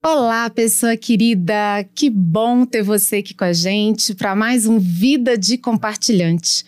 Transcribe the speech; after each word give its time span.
Olá, 0.00 0.48
pessoa 0.48 0.96
querida! 0.96 1.84
Que 1.92 2.08
bom 2.08 2.64
ter 2.64 2.84
você 2.84 3.16
aqui 3.16 3.34
com 3.34 3.42
a 3.42 3.52
gente 3.52 4.14
para 4.14 4.36
mais 4.36 4.64
um 4.64 4.78
Vida 4.78 5.36
de 5.36 5.58
Compartilhante. 5.58 6.64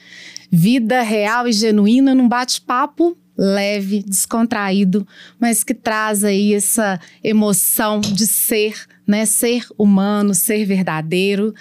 Vida 0.50 1.00
real 1.00 1.46
e 1.46 1.52
genuína 1.52 2.12
num 2.12 2.28
bate-papo 2.28 3.16
leve, 3.38 4.02
descontraído, 4.02 5.06
mas 5.38 5.62
que 5.62 5.72
traz 5.72 6.24
aí 6.24 6.52
essa 6.52 7.00
emoção 7.22 8.00
de 8.00 8.26
ser, 8.26 8.74
né? 9.06 9.24
Ser 9.24 9.64
humano, 9.78 10.34
ser 10.34 10.64
verdadeiro. 10.64 11.54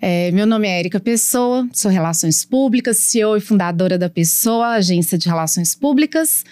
É, 0.00 0.30
meu 0.30 0.46
nome 0.46 0.66
é 0.66 0.80
Erika 0.80 0.98
Pessoa, 0.98 1.68
sou 1.74 1.90
Relações 1.90 2.42
Públicas, 2.42 2.96
CEO 2.96 3.36
e 3.36 3.40
fundadora 3.40 3.98
da 3.98 4.08
Pessoa, 4.08 4.68
agência 4.68 5.18
de 5.18 5.28
Relações 5.28 5.74
Públicas, 5.74 6.42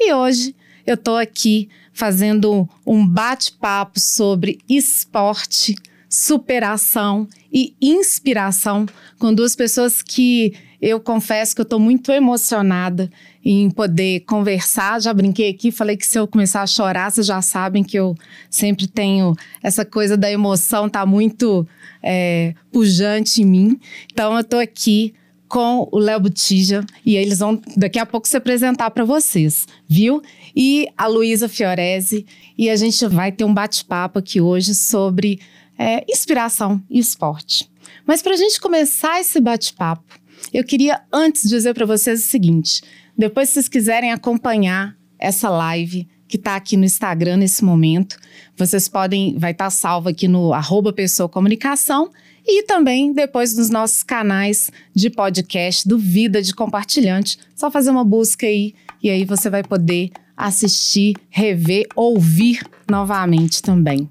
e 0.00 0.10
hoje 0.14 0.56
eu 0.86 0.94
estou 0.94 1.18
aqui 1.18 1.68
fazendo 1.96 2.68
um 2.86 3.06
bate-papo 3.06 3.98
sobre 3.98 4.58
esporte, 4.68 5.74
superação 6.10 7.26
e 7.50 7.74
inspiração 7.80 8.84
com 9.18 9.32
duas 9.32 9.56
pessoas 9.56 10.02
que 10.02 10.52
eu 10.80 11.00
confesso 11.00 11.54
que 11.54 11.62
eu 11.62 11.64
estou 11.64 11.80
muito 11.80 12.12
emocionada 12.12 13.10
em 13.42 13.70
poder 13.70 14.20
conversar. 14.20 15.00
Já 15.00 15.14
brinquei 15.14 15.48
aqui, 15.48 15.72
falei 15.72 15.96
que 15.96 16.06
se 16.06 16.18
eu 16.18 16.28
começar 16.28 16.60
a 16.60 16.66
chorar, 16.66 17.10
vocês 17.10 17.26
já 17.26 17.40
sabem 17.40 17.82
que 17.82 17.98
eu 17.98 18.14
sempre 18.50 18.86
tenho 18.86 19.34
essa 19.62 19.82
coisa 19.82 20.18
da 20.18 20.30
emoção, 20.30 20.90
tá 20.90 21.06
muito 21.06 21.66
é, 22.02 22.52
pujante 22.70 23.40
em 23.40 23.46
mim. 23.46 23.80
Então 24.12 24.34
eu 24.34 24.40
estou 24.40 24.60
aqui 24.60 25.14
com 25.48 25.88
o 25.92 25.98
Léo 25.98 26.20
Botija 26.20 26.84
e 27.04 27.16
eles 27.16 27.38
vão 27.38 27.60
daqui 27.76 27.98
a 27.98 28.06
pouco 28.06 28.26
se 28.26 28.36
apresentar 28.36 28.90
para 28.90 29.04
vocês, 29.04 29.66
viu? 29.88 30.22
e 30.56 30.88
a 30.96 31.06
Luísa 31.06 31.48
Fiorese. 31.48 32.24
E 32.56 32.70
a 32.70 32.76
gente 32.76 33.06
vai 33.06 33.30
ter 33.30 33.44
um 33.44 33.52
bate-papo 33.52 34.18
aqui 34.18 34.40
hoje 34.40 34.74
sobre 34.74 35.38
é, 35.78 36.02
inspiração 36.08 36.82
e 36.88 36.98
esporte. 36.98 37.70
Mas 38.06 38.22
para 38.22 38.32
a 38.32 38.36
gente 38.36 38.58
começar 38.58 39.20
esse 39.20 39.38
bate-papo, 39.38 40.18
eu 40.52 40.64
queria 40.64 41.02
antes 41.12 41.46
dizer 41.46 41.74
para 41.74 41.84
vocês 41.84 42.24
o 42.24 42.26
seguinte: 42.26 42.82
depois, 43.16 43.50
se 43.50 43.54
vocês 43.54 43.68
quiserem 43.68 44.12
acompanhar 44.12 44.96
essa 45.18 45.50
live 45.50 46.08
que 46.26 46.36
está 46.36 46.56
aqui 46.56 46.76
no 46.76 46.84
Instagram 46.84 47.36
nesse 47.36 47.62
momento, 47.62 48.16
vocês 48.56 48.88
podem, 48.88 49.38
vai 49.38 49.52
estar 49.52 49.66
tá 49.66 49.70
salvo 49.70 50.08
aqui 50.08 50.26
no 50.26 50.52
arroba 50.52 50.92
Pessoa 50.92 51.28
Comunicação 51.28 52.10
e 52.46 52.62
também 52.62 53.12
depois 53.12 53.56
nos 53.56 53.68
nossos 53.68 54.02
canais 54.02 54.70
de 54.94 55.10
podcast 55.10 55.86
do 55.88 55.98
Vida 55.98 56.40
de 56.40 56.54
Compartilhante. 56.54 57.38
Só 57.54 57.70
fazer 57.70 57.90
uma 57.90 58.04
busca 58.04 58.46
aí 58.46 58.74
e 59.02 59.10
aí 59.10 59.24
você 59.24 59.50
vai 59.50 59.64
poder 59.64 60.10
assistir, 60.36 61.16
rever, 61.28 61.86
ouvir 61.96 62.62
novamente 62.88 63.60
também. 63.62 64.08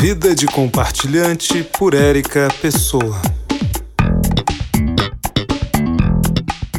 Vida 0.00 0.34
de 0.34 0.46
Compartilhante 0.46 1.64
por 1.78 1.94
Érica 1.94 2.48
Pessoa. 2.60 3.20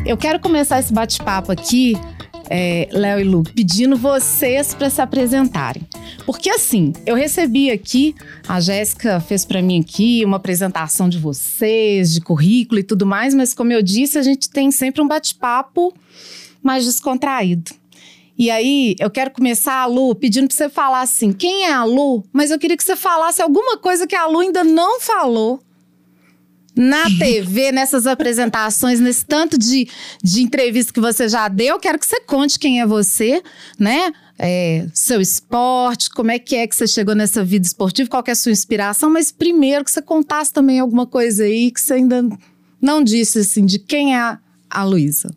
Eu 0.05 0.15
quero 0.15 0.39
começar 0.39 0.79
esse 0.79 0.93
bate-papo 0.93 1.51
aqui, 1.51 1.95
é, 2.49 2.87
Léo 2.91 3.19
e 3.19 3.23
Lu, 3.23 3.43
pedindo 3.43 3.97
vocês 3.97 4.73
para 4.73 4.89
se 4.89 5.01
apresentarem. 5.01 5.86
Porque 6.27 6.49
assim, 6.49 6.91
eu 7.05 7.15
recebi 7.15 7.71
aqui, 7.71 8.13
a 8.45 8.59
Jéssica 8.59 9.17
fez 9.21 9.45
para 9.45 9.61
mim 9.61 9.79
aqui 9.79 10.25
uma 10.25 10.35
apresentação 10.35 11.07
de 11.07 11.17
vocês, 11.17 12.13
de 12.13 12.19
currículo 12.19 12.81
e 12.81 12.83
tudo 12.83 13.05
mais, 13.05 13.33
mas 13.33 13.53
como 13.53 13.71
eu 13.71 13.81
disse, 13.81 14.19
a 14.19 14.21
gente 14.21 14.49
tem 14.49 14.69
sempre 14.69 15.01
um 15.01 15.07
bate-papo 15.07 15.93
mais 16.61 16.83
descontraído. 16.83 17.71
E 18.37 18.51
aí, 18.51 18.93
eu 18.99 19.09
quero 19.09 19.31
começar, 19.31 19.75
a 19.75 19.85
Lu, 19.85 20.13
pedindo 20.15 20.49
para 20.49 20.57
você 20.57 20.67
falar 20.67 20.99
assim: 20.99 21.31
quem 21.31 21.63
é 21.63 21.71
a 21.71 21.85
Lu? 21.85 22.25
Mas 22.33 22.51
eu 22.51 22.59
queria 22.59 22.75
que 22.75 22.83
você 22.83 22.97
falasse 22.97 23.41
alguma 23.41 23.77
coisa 23.77 24.05
que 24.05 24.15
a 24.15 24.27
Lu 24.27 24.41
ainda 24.41 24.65
não 24.65 24.99
falou 24.99 25.61
na 26.75 27.05
TV, 27.17 27.71
nessas 27.71 28.05
apresentações, 28.05 28.99
nesse 28.99 29.25
tanto 29.25 29.57
de, 29.57 29.87
de 30.21 30.43
entrevista 30.43 30.91
que 30.91 30.99
você 30.99 31.29
já 31.29 31.47
deu. 31.47 31.75
Eu 31.75 31.79
quero 31.79 31.97
que 31.97 32.05
você 32.05 32.19
conte 32.19 32.59
quem 32.59 32.81
é 32.81 32.85
você, 32.85 33.41
né? 33.79 34.11
É, 34.39 34.87
seu 34.93 35.19
esporte, 35.19 36.11
como 36.11 36.29
é 36.29 36.37
que 36.37 36.55
é 36.55 36.67
que 36.67 36.75
você 36.75 36.87
chegou 36.87 37.15
nessa 37.15 37.43
vida 37.43 37.65
esportiva, 37.65 38.09
qual 38.09 38.23
é 38.27 38.31
a 38.31 38.35
sua 38.35 38.51
inspiração, 38.51 39.09
mas 39.09 39.31
primeiro 39.31 39.83
que 39.83 39.89
você 39.89 40.01
contasse 40.01 40.53
também 40.53 40.79
alguma 40.79 41.07
coisa 41.07 41.43
aí 41.43 41.71
que 41.71 41.81
você 41.81 41.95
ainda 41.95 42.23
não 42.79 43.03
disse, 43.03 43.39
assim, 43.39 43.65
de 43.65 43.79
quem 43.79 44.15
é 44.15 44.19
a, 44.19 44.39
a 44.69 44.83
Luísa. 44.83 45.33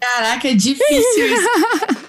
Caraca, 0.00 0.48
é 0.48 0.54
difícil 0.54 1.26
isso. 1.26 1.48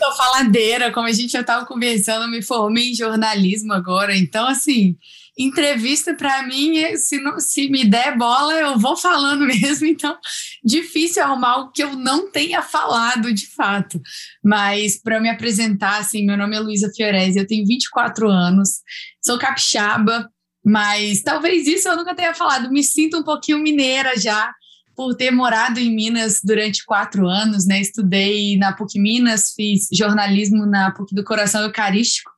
Tô 0.00 0.12
faladeira, 0.12 0.90
como 0.90 1.06
a 1.06 1.12
gente 1.12 1.30
já 1.30 1.42
estava 1.42 1.66
conversando, 1.66 2.28
me 2.30 2.42
formei 2.42 2.90
em 2.90 2.94
jornalismo 2.94 3.72
agora, 3.72 4.16
então 4.16 4.48
assim, 4.48 4.96
entrevista 5.42 6.14
para 6.14 6.42
mim, 6.46 6.96
se, 6.96 7.20
não, 7.20 7.40
se 7.40 7.68
me 7.70 7.84
der 7.84 8.16
bola, 8.16 8.52
eu 8.54 8.78
vou 8.78 8.96
falando 8.96 9.44
mesmo, 9.46 9.86
então 9.86 10.16
difícil 10.62 11.22
arrumar 11.22 11.52
algo 11.52 11.72
que 11.72 11.82
eu 11.82 11.96
não 11.96 12.30
tenha 12.30 12.62
falado 12.62 13.32
de 13.32 13.46
fato. 13.46 14.00
Mas 14.44 15.00
para 15.00 15.20
me 15.20 15.30
apresentar, 15.30 15.98
assim, 15.98 16.26
meu 16.26 16.36
nome 16.36 16.56
é 16.56 16.60
Luísa 16.60 16.92
Fiorese, 16.94 17.38
eu 17.38 17.46
tenho 17.46 17.66
24 17.66 18.28
anos, 18.28 18.80
sou 19.24 19.38
capixaba, 19.38 20.28
mas 20.64 21.22
talvez 21.22 21.66
isso 21.66 21.88
eu 21.88 21.96
nunca 21.96 22.14
tenha 22.14 22.34
falado, 22.34 22.70
me 22.70 22.84
sinto 22.84 23.18
um 23.18 23.22
pouquinho 23.22 23.58
mineira 23.58 24.18
já, 24.18 24.52
por 24.94 25.14
ter 25.14 25.30
morado 25.30 25.80
em 25.80 25.94
Minas 25.94 26.40
durante 26.44 26.84
quatro 26.84 27.26
anos, 27.26 27.66
né? 27.66 27.80
Estudei 27.80 28.58
na 28.58 28.74
PUC 28.74 29.00
Minas, 29.00 29.54
fiz 29.56 29.88
jornalismo 29.90 30.66
na 30.66 30.90
PUC 30.90 31.14
do 31.14 31.24
Coração 31.24 31.62
Eucarístico, 31.62 32.30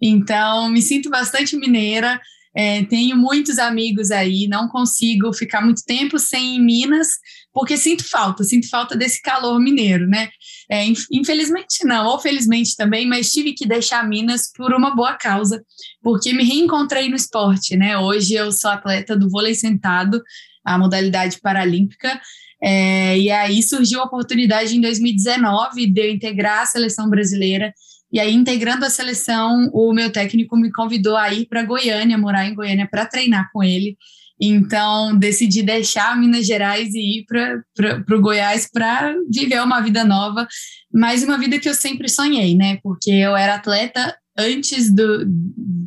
então 0.00 0.68
me 0.68 0.80
sinto 0.80 1.10
bastante 1.10 1.56
mineira. 1.56 2.20
É, 2.56 2.84
tenho 2.84 3.16
muitos 3.16 3.58
amigos 3.58 4.10
aí, 4.10 4.46
não 4.46 4.68
consigo 4.68 5.32
ficar 5.32 5.60
muito 5.60 5.82
tempo 5.84 6.18
sem 6.18 6.60
Minas, 6.60 7.08
porque 7.52 7.76
sinto 7.76 8.08
falta, 8.08 8.44
sinto 8.44 8.68
falta 8.68 8.96
desse 8.96 9.20
calor 9.20 9.58
mineiro, 9.58 10.06
né? 10.06 10.28
É, 10.70 10.84
infelizmente 11.10 11.84
não, 11.84 12.06
ou 12.06 12.18
felizmente 12.20 12.76
também, 12.76 13.06
mas 13.06 13.32
tive 13.32 13.54
que 13.54 13.66
deixar 13.66 14.08
Minas 14.08 14.52
por 14.56 14.72
uma 14.72 14.94
boa 14.94 15.14
causa, 15.14 15.64
porque 16.02 16.32
me 16.32 16.44
reencontrei 16.44 17.08
no 17.08 17.16
esporte, 17.16 17.76
né? 17.76 17.98
Hoje 17.98 18.34
eu 18.34 18.52
sou 18.52 18.70
atleta 18.70 19.16
do 19.16 19.28
vôlei 19.28 19.54
sentado, 19.54 20.22
a 20.64 20.78
modalidade 20.78 21.40
paralímpica. 21.40 22.20
É, 22.62 23.18
e 23.18 23.30
aí 23.30 23.62
surgiu 23.62 24.00
a 24.00 24.04
oportunidade 24.04 24.76
em 24.76 24.80
2019 24.80 25.86
de 25.86 26.00
eu 26.00 26.10
integrar 26.10 26.62
a 26.62 26.66
seleção 26.66 27.10
brasileira. 27.10 27.74
E 28.14 28.20
aí, 28.20 28.32
integrando 28.32 28.84
a 28.84 28.90
seleção, 28.90 29.68
o 29.72 29.92
meu 29.92 30.08
técnico 30.08 30.56
me 30.56 30.70
convidou 30.70 31.16
a 31.16 31.34
ir 31.34 31.46
para 31.46 31.64
Goiânia, 31.64 32.16
morar 32.16 32.46
em 32.46 32.54
Goiânia, 32.54 32.86
para 32.88 33.04
treinar 33.04 33.50
com 33.52 33.60
ele. 33.60 33.96
Então, 34.40 35.18
decidi 35.18 35.64
deixar 35.64 36.16
Minas 36.16 36.46
Gerais 36.46 36.94
e 36.94 37.18
ir 37.18 37.24
para 37.26 38.16
o 38.16 38.20
Goiás 38.20 38.70
para 38.72 39.16
viver 39.28 39.60
uma 39.60 39.80
vida 39.80 40.04
nova, 40.04 40.46
mas 40.92 41.24
uma 41.24 41.36
vida 41.36 41.58
que 41.58 41.68
eu 41.68 41.74
sempre 41.74 42.08
sonhei, 42.08 42.54
né? 42.54 42.78
Porque 42.84 43.10
eu 43.10 43.36
era 43.36 43.56
atleta 43.56 44.16
antes 44.38 44.94
do, 44.94 45.24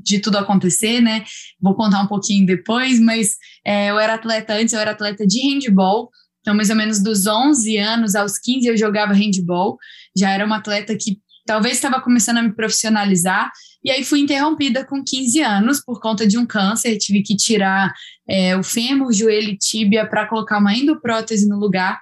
de 0.03 0.19
tudo 0.19 0.37
acontecer, 0.37 0.99
né? 0.99 1.23
Vou 1.61 1.75
contar 1.75 2.01
um 2.01 2.07
pouquinho 2.07 2.45
depois, 2.45 2.99
mas 2.99 3.35
é, 3.65 3.89
eu 3.89 3.97
era 3.97 4.15
atleta 4.15 4.53
antes, 4.53 4.73
eu 4.73 4.81
era 4.81 4.91
atleta 4.91 5.25
de 5.25 5.39
handball. 5.47 6.09
Então, 6.41 6.53
mais 6.53 6.69
ou 6.69 6.75
menos 6.75 7.01
dos 7.01 7.25
11 7.25 7.77
anos 7.77 8.15
aos 8.15 8.37
15 8.37 8.67
eu 8.67 8.75
jogava 8.75 9.13
handball. 9.13 9.77
Já 10.17 10.31
era 10.31 10.45
uma 10.45 10.57
atleta 10.57 10.93
que 10.99 11.25
talvez 11.47 11.75
estava 11.75 12.01
começando 12.01 12.37
a 12.37 12.43
me 12.43 12.53
profissionalizar. 12.53 13.49
E 13.83 13.89
aí 13.89 14.03
fui 14.03 14.19
interrompida 14.19 14.85
com 14.85 15.03
15 15.03 15.41
anos 15.41 15.81
por 15.83 15.99
conta 15.99 16.27
de 16.27 16.37
um 16.37 16.45
câncer. 16.45 16.97
Tive 16.97 17.23
que 17.23 17.35
tirar 17.35 17.91
é, 18.29 18.55
o 18.55 18.61
fêmur, 18.61 19.13
joelho 19.13 19.49
e 19.49 19.57
tíbia 19.57 20.05
para 20.05 20.27
colocar 20.27 20.59
uma 20.59 20.75
endoprótese 20.75 21.47
no 21.47 21.57
lugar. 21.57 21.99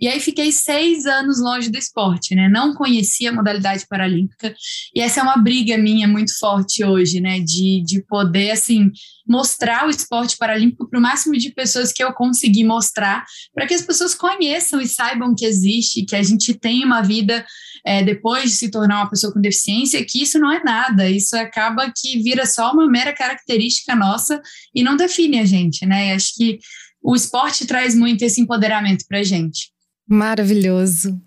E 0.00 0.06
aí 0.06 0.20
fiquei 0.20 0.52
seis 0.52 1.06
anos 1.06 1.40
longe 1.40 1.70
do 1.70 1.76
esporte, 1.76 2.32
né? 2.32 2.48
Não 2.48 2.72
conhecia 2.72 3.30
a 3.30 3.32
modalidade 3.32 3.84
paralímpica. 3.88 4.54
E 4.94 5.00
essa 5.00 5.18
é 5.18 5.22
uma 5.22 5.36
briga 5.36 5.76
minha 5.76 6.06
muito 6.06 6.38
forte 6.38 6.84
hoje, 6.84 7.20
né? 7.20 7.40
De, 7.40 7.82
de 7.84 8.04
poder, 8.06 8.52
assim, 8.52 8.92
mostrar 9.26 9.88
o 9.88 9.90
esporte 9.90 10.36
paralímpico 10.38 10.88
para 10.88 11.00
o 11.00 11.02
máximo 11.02 11.36
de 11.36 11.52
pessoas 11.52 11.92
que 11.92 12.02
eu 12.02 12.12
conseguir 12.12 12.62
mostrar, 12.62 13.24
para 13.52 13.66
que 13.66 13.74
as 13.74 13.82
pessoas 13.82 14.14
conheçam 14.14 14.80
e 14.80 14.86
saibam 14.86 15.34
que 15.36 15.44
existe, 15.44 16.04
que 16.04 16.14
a 16.14 16.22
gente 16.22 16.54
tem 16.54 16.84
uma 16.84 17.02
vida 17.02 17.44
é, 17.84 18.02
depois 18.02 18.44
de 18.44 18.56
se 18.56 18.70
tornar 18.70 19.02
uma 19.02 19.10
pessoa 19.10 19.32
com 19.32 19.40
deficiência, 19.40 20.04
que 20.04 20.22
isso 20.22 20.38
não 20.38 20.52
é 20.52 20.62
nada, 20.62 21.08
isso 21.08 21.36
acaba 21.36 21.92
que 21.94 22.22
vira 22.22 22.46
só 22.46 22.72
uma 22.72 22.88
mera 22.88 23.12
característica 23.12 23.94
nossa 23.94 24.40
e 24.74 24.82
não 24.82 24.96
define 24.96 25.40
a 25.40 25.44
gente, 25.44 25.84
né? 25.86 26.12
acho 26.12 26.34
que 26.36 26.58
o 27.02 27.14
esporte 27.14 27.66
traz 27.66 27.94
muito 27.94 28.22
esse 28.22 28.40
empoderamento 28.40 29.04
para 29.08 29.20
a 29.20 29.22
gente. 29.22 29.70
Maravilhoso. 30.06 31.20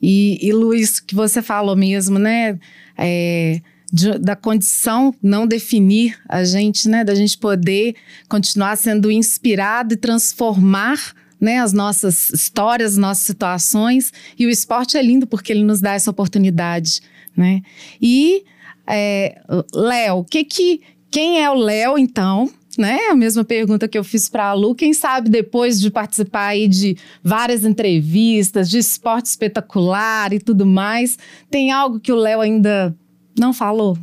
E, 0.00 0.38
e 0.42 0.52
Luiz, 0.52 0.98
que 0.98 1.14
você 1.14 1.40
falou 1.40 1.76
mesmo, 1.76 2.18
né? 2.18 2.58
É, 2.98 3.60
de, 3.92 4.18
da 4.18 4.34
condição 4.34 5.14
não 5.22 5.46
definir 5.46 6.18
a 6.28 6.42
gente, 6.42 6.88
né? 6.88 7.04
Da 7.04 7.14
gente 7.14 7.38
poder 7.38 7.94
continuar 8.28 8.76
sendo 8.76 9.10
inspirado 9.10 9.94
e 9.94 9.96
transformar 9.96 11.14
né, 11.42 11.58
as 11.58 11.74
nossas 11.74 12.30
histórias, 12.30 12.92
as 12.92 12.98
nossas 12.98 13.24
situações. 13.24 14.12
E 14.38 14.46
o 14.46 14.50
esporte 14.50 14.96
é 14.96 15.02
lindo 15.02 15.26
porque 15.26 15.52
ele 15.52 15.64
nos 15.64 15.82
dá 15.82 15.92
essa 15.92 16.10
oportunidade 16.10 17.02
né? 17.36 17.62
E 18.00 18.44
é, 18.86 19.40
Léo, 19.74 20.24
que 20.24 20.44
que 20.44 20.80
quem 21.10 21.42
é 21.42 21.50
o 21.50 21.54
Léo 21.54 21.98
então? 21.98 22.50
Né? 22.78 22.98
A 23.10 23.14
mesma 23.14 23.44
pergunta 23.44 23.86
que 23.86 23.98
eu 23.98 24.04
fiz 24.04 24.30
para 24.30 24.46
a 24.46 24.52
Lu. 24.54 24.74
Quem 24.74 24.94
sabe 24.94 25.28
depois 25.28 25.78
de 25.78 25.90
participar 25.90 26.46
aí 26.46 26.66
de 26.66 26.96
várias 27.22 27.64
entrevistas, 27.64 28.70
de 28.70 28.78
esporte 28.78 29.26
espetacular 29.26 30.32
e 30.32 30.40
tudo 30.40 30.64
mais, 30.64 31.18
tem 31.50 31.70
algo 31.70 32.00
que 32.00 32.10
o 32.10 32.16
Léo 32.16 32.40
ainda 32.40 32.96
não 33.38 33.52
falou? 33.52 33.98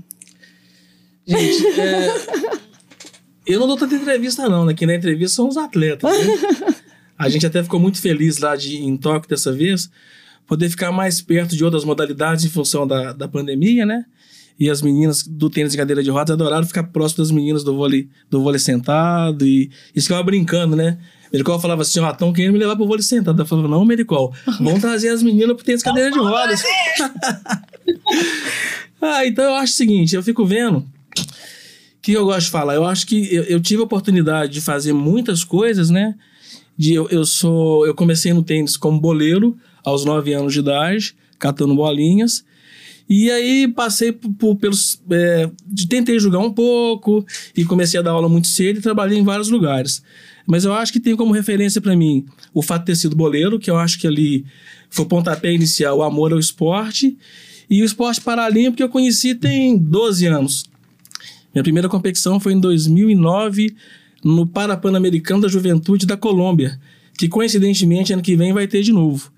Gente, 1.25 1.65
é, 1.79 2.09
eu 3.47 3.59
não 3.59 3.67
dou 3.67 3.77
tanta 3.77 3.95
entrevista, 3.95 4.47
não, 4.47 4.65
né? 4.65 4.75
Quem 4.75 4.87
dá 4.87 4.93
entrevista 4.93 5.37
são 5.37 5.47
os 5.47 5.57
atletas. 5.57 6.11
Né? 6.11 6.79
A 7.19 7.27
gente 7.27 7.45
até 7.45 7.61
ficou 7.61 7.79
muito 7.79 8.01
feliz 8.01 8.37
lá 8.37 8.55
de, 8.55 8.77
em 8.77 8.95
Tóquio 8.95 9.29
dessa 9.29 9.51
vez, 9.51 9.91
poder 10.47 10.69
ficar 10.69 10.91
mais 10.91 11.21
perto 11.21 11.55
de 11.55 11.65
outras 11.65 11.83
modalidades 11.83 12.45
em 12.45 12.49
função 12.49 12.87
da, 12.87 13.11
da 13.11 13.27
pandemia, 13.27 13.85
né? 13.85 14.05
E 14.57 14.69
as 14.69 14.81
meninas 14.81 15.23
do 15.23 15.49
tênis 15.49 15.73
de 15.73 15.77
cadeira 15.77 16.01
de 16.01 16.09
rodas 16.09 16.33
adoraram 16.33 16.65
ficar 16.65 16.83
próximo 16.83 17.23
das 17.23 17.31
meninas 17.31 17.63
do 17.63 17.75
vôlei, 17.75 18.09
do 18.29 18.41
vôlei 18.41 18.59
sentado 18.59 19.45
e 19.45 19.69
eles 19.93 20.05
ficavam 20.05 20.23
brincando, 20.23 20.75
né? 20.75 20.97
Mericol 21.31 21.59
falava 21.59 21.81
assim, 21.81 21.99
ó, 21.99 22.09
estão 22.09 22.33
querendo 22.33 22.53
me 22.53 22.59
levar 22.59 22.75
pro 22.75 22.87
vôlei 22.87 23.03
sentado. 23.03 23.41
Eu 23.41 23.45
falava, 23.45 23.67
não, 23.67 23.85
Mericol, 23.85 24.33
vamos 24.59 24.79
trazer 24.81 25.09
as 25.09 25.21
meninas 25.21 25.55
pro 25.55 25.65
tênis 25.65 25.81
de 25.81 25.85
cadeira 25.85 26.09
de 26.09 26.17
rodas. 26.17 26.63
ah, 29.01 29.25
então 29.25 29.43
eu 29.45 29.55
acho 29.55 29.73
o 29.73 29.75
seguinte, 29.75 30.15
eu 30.15 30.23
fico 30.23 30.45
vendo 30.45 30.85
que 32.01 32.13
eu 32.13 32.25
gosto 32.25 32.45
de 32.45 32.51
falar? 32.51 32.75
Eu 32.75 32.85
acho 32.85 33.05
que 33.05 33.33
eu, 33.33 33.43
eu 33.43 33.59
tive 33.59 33.81
a 33.81 33.85
oportunidade 33.85 34.53
de 34.53 34.61
fazer 34.61 34.93
muitas 34.93 35.43
coisas, 35.43 35.89
né? 35.89 36.15
De, 36.79 36.93
eu, 36.93 37.09
eu 37.09 37.25
sou 37.25 37.85
eu 37.85 37.93
comecei 37.93 38.31
no 38.31 38.41
tênis 38.41 38.77
como 38.77 39.01
boleiro 39.01 39.57
aos 39.83 40.05
9 40.05 40.33
anos 40.33 40.53
de 40.53 40.59
idade, 40.59 41.13
catando 41.37 41.75
bolinhas. 41.75 42.45
E 43.09 43.29
aí 43.29 43.67
passei 43.67 44.13
por, 44.13 44.31
por 44.35 44.55
pelos. 44.55 45.01
É, 45.11 45.49
tentei 45.89 46.17
jogar 46.19 46.39
um 46.39 46.53
pouco 46.53 47.25
e 47.53 47.65
comecei 47.65 47.99
a 47.99 48.03
dar 48.03 48.11
aula 48.11 48.29
muito 48.29 48.47
cedo 48.47 48.79
e 48.79 48.81
trabalhei 48.81 49.17
em 49.17 49.23
vários 49.25 49.49
lugares. 49.49 50.01
Mas 50.47 50.63
eu 50.63 50.71
acho 50.71 50.93
que 50.93 51.01
tem 51.01 51.17
como 51.17 51.33
referência 51.33 51.81
para 51.81 51.95
mim 51.97 52.25
o 52.53 52.61
fato 52.61 52.81
de 52.81 52.85
ter 52.87 52.95
sido 52.95 53.15
boleiro, 53.15 53.59
que 53.59 53.69
eu 53.69 53.77
acho 53.77 53.99
que 53.99 54.07
ali 54.07 54.45
foi 54.89 55.03
o 55.03 55.07
pontapé 55.07 55.51
inicial, 55.51 55.97
o 55.97 56.03
amor 56.03 56.31
ao 56.31 56.39
esporte. 56.39 57.17
E 57.69 57.81
o 57.81 57.85
esporte 57.85 58.21
paralímpico 58.21 58.81
eu 58.81 58.89
conheci 58.89 59.35
tem 59.35 59.77
12 59.77 60.25
anos. 60.27 60.63
Minha 61.53 61.63
primeira 61.63 61.89
competição 61.89 62.39
foi 62.39 62.53
em 62.53 62.59
2009 62.59 63.75
no 64.23 64.45
Parapan-Americano 64.45 65.41
da 65.41 65.47
Juventude 65.47 66.05
da 66.05 66.17
Colômbia, 66.17 66.79
que 67.17 67.27
coincidentemente 67.27 68.13
ano 68.13 68.21
que 68.21 68.35
vem 68.35 68.53
vai 68.53 68.67
ter 68.67 68.81
de 68.81 68.93
novo. 68.93 69.31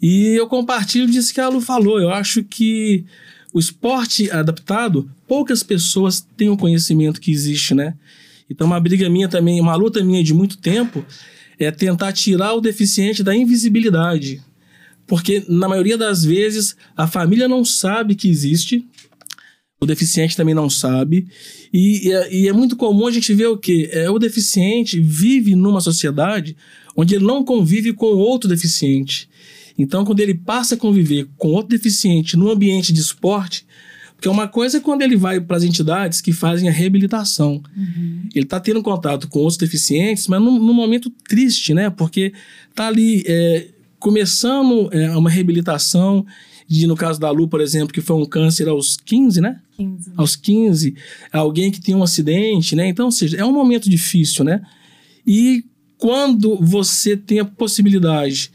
E 0.00 0.28
eu 0.28 0.46
compartilho 0.46 1.06
disso 1.06 1.32
que 1.32 1.40
a 1.40 1.48
Lu 1.48 1.60
falou. 1.60 2.00
Eu 2.00 2.10
acho 2.10 2.44
que 2.44 3.04
o 3.52 3.58
esporte 3.58 4.30
adaptado, 4.30 5.10
poucas 5.26 5.62
pessoas 5.62 6.26
têm 6.36 6.50
o 6.50 6.56
conhecimento 6.56 7.20
que 7.20 7.30
existe, 7.30 7.74
né? 7.74 7.94
Então, 8.48 8.66
uma 8.66 8.78
briga 8.78 9.08
minha 9.08 9.28
também, 9.28 9.60
uma 9.60 9.74
luta 9.74 10.04
minha 10.04 10.22
de 10.22 10.34
muito 10.34 10.58
tempo, 10.58 11.04
é 11.58 11.70
tentar 11.70 12.12
tirar 12.12 12.52
o 12.52 12.60
deficiente 12.60 13.22
da 13.22 13.34
invisibilidade. 13.34 14.42
Porque, 15.06 15.44
na 15.48 15.68
maioria 15.68 15.96
das 15.96 16.24
vezes, 16.24 16.76
a 16.96 17.06
família 17.06 17.48
não 17.48 17.64
sabe 17.64 18.14
que 18.14 18.28
existe, 18.28 18.84
o 19.80 19.86
deficiente 19.86 20.36
também 20.36 20.54
não 20.54 20.70
sabe. 20.70 21.26
E, 21.72 22.08
e, 22.08 22.12
é, 22.12 22.34
e, 22.34 22.48
é, 22.48 22.52
muito 22.52 22.76
comum 22.76 23.06
a 23.06 23.10
gente 23.12 23.32
ver 23.34 23.46
o 23.46 23.58
quê? 23.58 23.88
É, 23.92 24.10
o 24.10 24.18
deficiente 24.18 25.00
vive 25.00 25.54
numa 25.54 25.80
sociedade 25.80 26.56
onde 26.96 27.14
ele 27.14 27.24
não 27.24 27.44
convive 27.44 27.92
com 27.92 28.06
outro 28.06 28.48
deficiente. 28.48 29.28
Então, 29.78 30.04
quando 30.04 30.20
ele 30.20 30.34
passa 30.34 30.74
a 30.74 30.78
conviver 30.78 31.28
com 31.36 31.48
outro 31.48 31.76
deficiente 31.76 32.36
no 32.36 32.50
ambiente 32.50 32.92
de 32.92 33.00
esporte, 33.00 33.66
porque 34.16 34.30
uma 34.30 34.48
coisa 34.48 34.78
é 34.78 34.80
quando 34.80 35.02
ele 35.02 35.14
vai 35.14 35.38
para 35.38 35.58
as 35.58 35.62
entidades 35.62 36.22
que 36.22 36.32
fazem 36.32 36.70
a 36.70 36.72
reabilitação. 36.72 37.62
Uhum. 37.76 38.22
Ele 38.34 38.46
está 38.46 38.58
tendo 38.58 38.82
contato 38.82 39.28
com 39.28 39.40
outros 39.40 39.58
deficientes, 39.58 40.26
mas 40.26 40.40
num, 40.40 40.58
num, 40.58 40.72
momento 40.72 41.10
triste, 41.28 41.74
né? 41.74 41.90
Porque 41.90 42.32
está 42.70 42.86
ali 42.86 43.22
é, 43.26 43.68
começando 43.98 44.88
é, 44.90 45.14
uma 45.14 45.28
reabilitação 45.28 46.24
de, 46.68 46.86
no 46.86 46.96
caso 46.96 47.20
da 47.20 47.30
Lu, 47.30 47.48
por 47.48 47.60
exemplo, 47.60 47.92
que 47.92 48.00
foi 48.00 48.16
um 48.16 48.24
câncer 48.24 48.68
aos 48.68 48.96
15, 48.96 49.40
né? 49.40 49.60
15. 49.76 50.12
Aos 50.16 50.36
15, 50.36 50.94
alguém 51.32 51.70
que 51.70 51.80
tem 51.80 51.94
um 51.94 52.02
acidente, 52.02 52.74
né? 52.74 52.88
Então, 52.88 53.06
ou 53.06 53.12
seja, 53.12 53.36
é 53.36 53.44
um 53.44 53.52
momento 53.52 53.88
difícil, 53.88 54.44
né? 54.44 54.60
E 55.26 55.64
quando 55.96 56.56
você 56.60 57.16
tem 57.16 57.38
a 57.38 57.44
possibilidade 57.44 58.50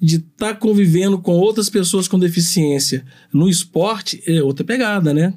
de 0.00 0.16
estar 0.16 0.54
tá 0.54 0.54
convivendo 0.54 1.18
com 1.18 1.32
outras 1.32 1.68
pessoas 1.68 2.06
com 2.06 2.18
deficiência 2.18 3.04
no 3.32 3.48
esporte, 3.48 4.22
é 4.26 4.42
outra 4.42 4.64
pegada, 4.64 5.12
né? 5.14 5.32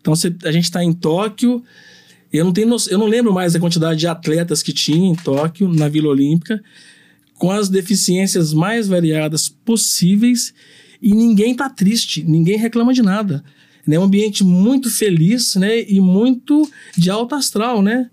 Então, 0.00 0.14
você, 0.14 0.34
a 0.44 0.52
gente 0.52 0.64
está 0.64 0.84
em 0.84 0.92
Tóquio, 0.92 1.62
eu 2.32 2.44
não, 2.44 2.52
tenho, 2.52 2.76
eu 2.90 2.98
não 2.98 3.06
lembro 3.06 3.32
mais 3.32 3.54
a 3.54 3.60
quantidade 3.60 4.00
de 4.00 4.06
atletas 4.06 4.62
que 4.62 4.72
tinha 4.72 5.08
em 5.08 5.14
Tóquio, 5.14 5.68
na 5.68 5.88
Vila 5.88 6.08
Olímpica, 6.08 6.62
com 7.34 7.50
as 7.50 7.68
deficiências 7.68 8.52
mais 8.52 8.88
variadas 8.88 9.48
possíveis 9.48 10.52
e 11.04 11.14
ninguém 11.14 11.54
tá 11.54 11.68
triste, 11.68 12.24
ninguém 12.24 12.56
reclama 12.56 12.94
de 12.94 13.02
nada. 13.02 13.44
É 13.86 13.98
um 13.98 14.04
ambiente 14.04 14.42
muito 14.42 14.88
feliz, 14.90 15.54
né? 15.54 15.82
E 15.82 16.00
muito 16.00 16.66
de 16.96 17.10
alto 17.10 17.34
astral, 17.34 17.82
né? 17.82 18.08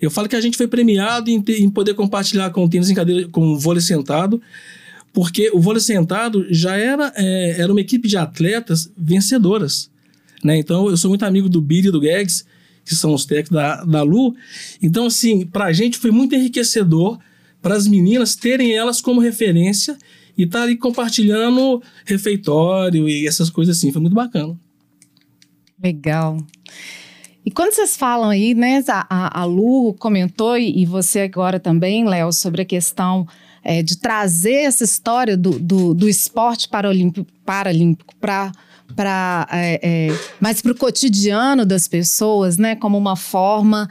Eu 0.00 0.10
falo 0.10 0.26
que 0.26 0.34
a 0.34 0.40
gente 0.40 0.56
foi 0.56 0.66
premiado 0.66 1.28
em, 1.28 1.42
ter, 1.42 1.60
em 1.60 1.68
poder 1.68 1.92
compartilhar 1.92 2.48
com 2.48 2.64
o 2.64 2.68
tênis 2.70 2.88
em 2.88 2.94
cadeira, 2.94 3.28
com 3.28 3.48
o 3.48 3.58
vôlei 3.58 3.82
sentado, 3.82 4.40
porque 5.12 5.50
o 5.52 5.60
vôlei 5.60 5.82
sentado 5.82 6.46
já 6.48 6.74
era, 6.78 7.12
é, 7.14 7.56
era 7.60 7.70
uma 7.70 7.82
equipe 7.82 8.08
de 8.08 8.16
atletas 8.16 8.90
vencedoras, 8.96 9.90
né? 10.42 10.56
Então, 10.56 10.88
eu 10.88 10.96
sou 10.96 11.10
muito 11.10 11.26
amigo 11.26 11.46
do 11.46 11.60
Billy 11.60 11.88
e 11.88 11.92
do 11.92 12.00
Gags, 12.00 12.46
que 12.86 12.94
são 12.94 13.12
os 13.12 13.26
técnicos 13.26 13.52
da, 13.52 13.84
da 13.84 14.02
Lu. 14.02 14.34
Então, 14.80 15.04
assim, 15.04 15.44
pra 15.44 15.74
gente 15.74 15.98
foi 15.98 16.10
muito 16.10 16.34
enriquecedor 16.34 17.18
para 17.60 17.74
as 17.74 17.86
meninas 17.86 18.34
terem 18.34 18.72
elas 18.72 19.02
como 19.02 19.20
referência 19.20 19.98
e 20.40 20.46
tá 20.46 20.62
ali 20.62 20.74
compartilhando 20.74 21.82
refeitório 22.06 23.06
e 23.06 23.26
essas 23.26 23.50
coisas 23.50 23.76
assim. 23.76 23.92
Foi 23.92 24.00
muito 24.00 24.14
bacana. 24.14 24.58
Legal. 25.82 26.38
E 27.44 27.50
quando 27.50 27.72
vocês 27.72 27.94
falam 27.94 28.30
aí, 28.30 28.54
né, 28.54 28.82
a, 28.88 29.40
a 29.40 29.44
Lu 29.44 29.94
comentou 29.98 30.56
e 30.56 30.86
você 30.86 31.20
agora 31.20 31.60
também, 31.60 32.06
Léo, 32.06 32.32
sobre 32.32 32.62
a 32.62 32.64
questão 32.64 33.26
é, 33.62 33.82
de 33.82 33.98
trazer 33.98 34.62
essa 34.62 34.82
história 34.82 35.36
do, 35.36 35.58
do, 35.58 35.92
do 35.92 36.08
esporte 36.08 36.68
paralímpico 36.68 37.30
para 38.16 38.52
para 38.96 39.46
é, 39.52 39.80
é, 39.82 40.08
mais 40.40 40.60
para 40.60 40.72
o 40.72 40.74
cotidiano 40.74 41.64
das 41.64 41.86
pessoas, 41.86 42.56
né, 42.56 42.74
como 42.74 42.98
uma 42.98 43.14
forma 43.14 43.88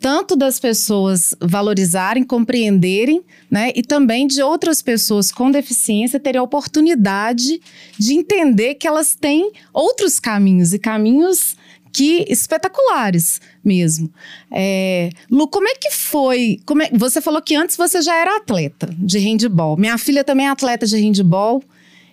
tanto 0.00 0.36
das 0.36 0.60
pessoas 0.60 1.34
valorizarem, 1.40 2.22
compreenderem, 2.22 3.22
né, 3.50 3.72
e 3.74 3.82
também 3.82 4.26
de 4.26 4.42
outras 4.42 4.80
pessoas 4.80 5.32
com 5.32 5.50
deficiência 5.50 6.20
terem 6.20 6.38
a 6.38 6.42
oportunidade 6.42 7.60
de 7.98 8.14
entender 8.14 8.74
que 8.74 8.86
elas 8.86 9.14
têm 9.14 9.50
outros 9.72 10.20
caminhos 10.20 10.72
e 10.72 10.78
caminhos 10.78 11.56
que 11.92 12.24
espetaculares 12.28 13.40
mesmo. 13.64 14.10
É, 14.52 15.10
Lu, 15.30 15.48
como 15.48 15.66
é 15.66 15.74
que 15.74 15.90
foi? 15.90 16.60
É, 16.82 16.96
você 16.96 17.20
falou 17.20 17.42
que 17.42 17.56
antes 17.56 17.76
você 17.76 18.00
já 18.00 18.14
era 18.14 18.36
atleta 18.36 18.88
de 18.96 19.18
handball. 19.18 19.76
Minha 19.76 19.98
filha 19.98 20.22
também 20.22 20.46
é 20.46 20.50
atleta 20.50 20.86
de 20.86 20.96
handball 20.96 21.62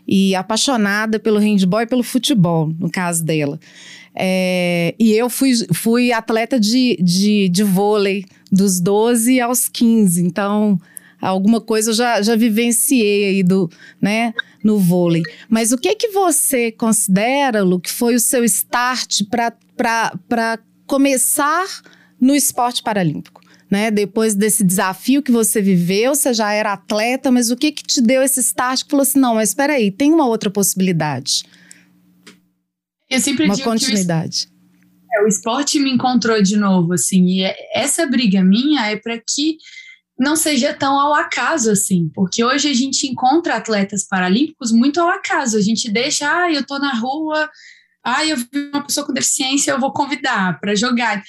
e 0.08 0.36
apaixonada 0.36 1.20
pelo 1.20 1.40
handball 1.40 1.82
e 1.82 1.88
pelo 1.88 2.04
futebol, 2.04 2.72
no 2.80 2.90
caso 2.90 3.24
dela. 3.24 3.60
É, 4.18 4.96
e 4.98 5.12
eu 5.12 5.30
fui, 5.30 5.52
fui 5.74 6.12
atleta 6.14 6.60
de, 6.60 6.98
de, 7.02 7.50
de 7.50 7.64
vôlei 7.64 8.26
dos 8.50 8.80
12 8.80 9.42
aos 9.42 9.68
15, 9.68 10.24
então 10.24 10.80
alguma 11.22 11.60
coisa 11.60 11.90
eu 11.90 11.94
já, 11.94 12.22
já 12.22 12.36
vivenciei 12.36 13.26
aí 13.26 13.44
do, 13.44 13.70
né, 14.02 14.34
no 14.64 14.80
vôlei. 14.80 15.24
Mas 15.50 15.72
o 15.72 15.78
que 15.78 15.96
que 15.96 16.10
você 16.10 16.72
considera, 16.72 17.64
Lu, 17.64 17.80
que 17.80 17.92
foi 17.92 18.16
o 18.16 18.20
seu 18.20 18.44
start 18.46 19.24
para 19.30 20.60
começar 20.88 21.66
no 22.20 22.34
esporte 22.34 22.82
paralímpico? 22.82 23.42
Né? 23.70 23.90
Depois 23.90 24.36
desse 24.36 24.64
desafio 24.64 25.24
que 25.24 25.32
você 25.32 25.62
viveu, 25.62 26.16
você 26.16 26.34
já 26.34 26.54
era 26.54 26.74
atleta, 26.74 27.32
mas 27.32 27.50
o 27.50 27.58
que 27.58 27.72
que 27.72 27.84
te 27.84 28.00
deu 28.00 28.22
esse 28.22 28.40
start 28.40 28.84
que 28.84 28.92
falou 28.92 29.02
assim, 29.02 29.20
não, 29.20 29.36
mas 29.36 29.50
espera 29.50 29.74
aí, 29.74 29.92
tem 29.92 30.14
uma 30.14 30.28
outra 30.28 30.50
possibilidade? 30.50 31.44
Eu 33.10 33.20
sempre 33.20 33.46
uma 33.46 33.58
continuidade. 33.58 34.48
Que 34.48 35.20
o, 35.20 35.22
é, 35.22 35.24
o 35.24 35.28
esporte 35.28 35.80
me 35.80 35.92
encontrou 35.92 36.42
de 36.42 36.58
novo, 36.58 36.94
assim, 36.94 37.26
e 37.26 37.44
é, 37.44 37.56
essa 37.74 38.06
briga 38.06 38.44
minha 38.44 38.90
é 38.90 38.96
para 38.96 39.18
que 39.18 39.58
não 40.18 40.36
seja 40.36 40.74
tão 40.74 40.98
ao 40.98 41.14
acaso 41.14 41.70
assim, 41.70 42.10
porque 42.16 42.44
hoje 42.44 42.70
a 42.70 42.74
gente 42.74 43.06
encontra 43.06 43.56
atletas 43.56 44.08
paralímpicos 44.08 44.72
muito 44.72 45.00
ao 45.00 45.10
acaso. 45.10 45.58
A 45.58 45.62
gente 45.62 45.92
deixa, 45.92 46.26
ah, 46.26 46.52
eu 46.52 46.66
tô 46.66 46.80
na 46.80 46.94
rua, 46.94 47.50
ah, 48.06 48.26
eu 48.26 48.38
vi 48.38 48.70
uma 48.72 48.84
pessoa 48.84 49.06
com 49.06 49.12
deficiência, 49.12 49.72
eu 49.72 49.80
vou 49.80 49.92
convidar 49.92 50.60
para 50.60 50.76
jogar. 50.76 51.22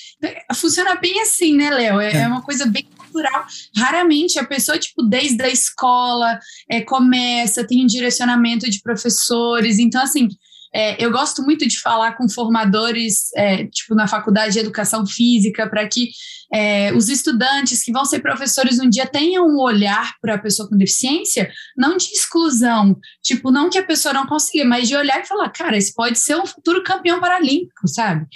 Funciona 0.54 0.95
bem 0.95 1.21
assim, 1.23 1.56
né, 1.56 1.71
Léo? 1.71 1.99
É, 1.99 2.12
é. 2.12 2.16
é, 2.18 2.28
uma 2.28 2.42
coisa 2.42 2.66
bem 2.66 2.87
natural. 2.99 3.47
Raramente 3.75 4.38
a 4.38 4.45
pessoa, 4.45 4.78
tipo, 4.78 5.02
desde 5.02 5.42
a 5.42 5.49
escola, 5.49 6.38
é, 6.71 6.83
começa, 6.83 7.66
tem 7.66 7.83
um 7.83 7.87
direcionamento 7.87 8.68
de 8.71 8.80
professores. 8.83 9.78
Então, 9.78 10.02
assim, 10.02 10.28
é, 10.76 11.02
eu 11.02 11.11
gosto 11.11 11.42
muito 11.42 11.66
de 11.66 11.80
falar 11.80 12.12
com 12.18 12.28
formadores, 12.28 13.33
é, 13.35 13.66
tipo 13.66 13.95
na 13.95 14.06
faculdade 14.06 14.52
de 14.52 14.59
educação 14.59 15.06
física, 15.06 15.66
para 15.66 15.88
que 15.88 16.11
é, 16.52 16.92
os 16.92 17.09
estudantes 17.09 17.83
que 17.83 17.90
vão 17.90 18.04
ser 18.04 18.21
professores 18.21 18.78
um 18.78 18.90
dia 18.90 19.06
tenham 19.06 19.47
um 19.47 19.59
olhar 19.59 20.14
para 20.21 20.35
a 20.35 20.38
pessoa 20.38 20.68
com 20.68 20.76
deficiência, 20.76 21.50
não 21.75 21.97
de 21.97 22.04
exclusão, 22.04 22.95
tipo, 23.23 23.50
não 23.50 23.71
que 23.71 23.78
a 23.78 23.87
pessoa 23.87 24.12
não 24.12 24.26
consiga, 24.26 24.66
mas 24.66 24.87
de 24.87 24.95
olhar 24.95 25.18
e 25.18 25.26
falar, 25.26 25.49
cara, 25.49 25.78
esse 25.78 25.95
pode 25.95 26.18
ser 26.18 26.37
um 26.37 26.45
futuro 26.45 26.85
campeão 26.85 27.21
paralímpico, 27.21 27.88
sabe? 27.88 28.26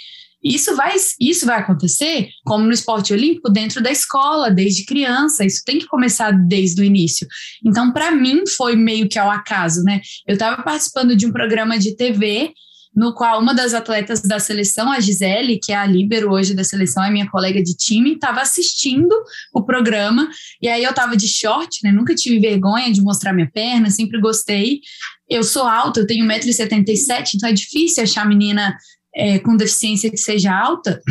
Isso 0.43 0.75
vai, 0.75 0.95
isso 1.19 1.45
vai 1.45 1.59
acontecer, 1.59 2.29
como 2.43 2.65
no 2.65 2.71
esporte 2.71 3.13
olímpico, 3.13 3.49
dentro 3.49 3.81
da 3.81 3.91
escola, 3.91 4.49
desde 4.49 4.85
criança. 4.85 5.45
Isso 5.45 5.61
tem 5.65 5.77
que 5.77 5.87
começar 5.87 6.31
desde 6.31 6.81
o 6.81 6.83
início. 6.83 7.27
Então, 7.65 7.91
para 7.91 8.11
mim, 8.11 8.43
foi 8.57 8.75
meio 8.75 9.07
que 9.07 9.19
ao 9.19 9.29
acaso, 9.29 9.83
né? 9.83 10.01
Eu 10.27 10.33
estava 10.33 10.61
participando 10.63 11.15
de 11.15 11.25
um 11.25 11.31
programa 11.31 11.77
de 11.77 11.95
TV 11.95 12.53
no 12.95 13.13
qual 13.13 13.41
uma 13.41 13.53
das 13.53 13.73
atletas 13.73 14.21
da 14.21 14.37
seleção, 14.37 14.91
a 14.91 14.99
Gisele, 14.99 15.59
que 15.59 15.71
é 15.71 15.75
a 15.75 15.85
líbero 15.85 16.31
hoje 16.31 16.53
da 16.53 16.63
seleção, 16.63 17.03
é 17.03 17.09
minha 17.09 17.29
colega 17.29 17.63
de 17.63 17.73
time, 17.73 18.13
estava 18.13 18.41
assistindo 18.41 19.15
o 19.53 19.63
programa, 19.63 20.29
e 20.61 20.67
aí 20.67 20.83
eu 20.83 20.89
estava 20.89 21.15
de 21.15 21.27
short, 21.27 21.79
né? 21.83 21.91
Nunca 21.91 22.13
tive 22.13 22.39
vergonha 22.39 22.91
de 22.91 23.01
mostrar 23.01 23.33
minha 23.33 23.49
perna, 23.49 23.89
sempre 23.89 24.19
gostei. 24.19 24.81
Eu 25.29 25.43
sou 25.43 25.63
alta, 25.63 26.01
eu 26.01 26.07
tenho 26.07 26.25
1,77m, 26.25 27.31
então 27.35 27.49
é 27.49 27.53
difícil 27.53 28.03
achar 28.03 28.27
menina 28.27 28.75
é, 29.15 29.39
com 29.39 29.57
deficiência 29.57 30.09
que 30.09 30.17
seja 30.17 30.53
alta. 30.53 31.01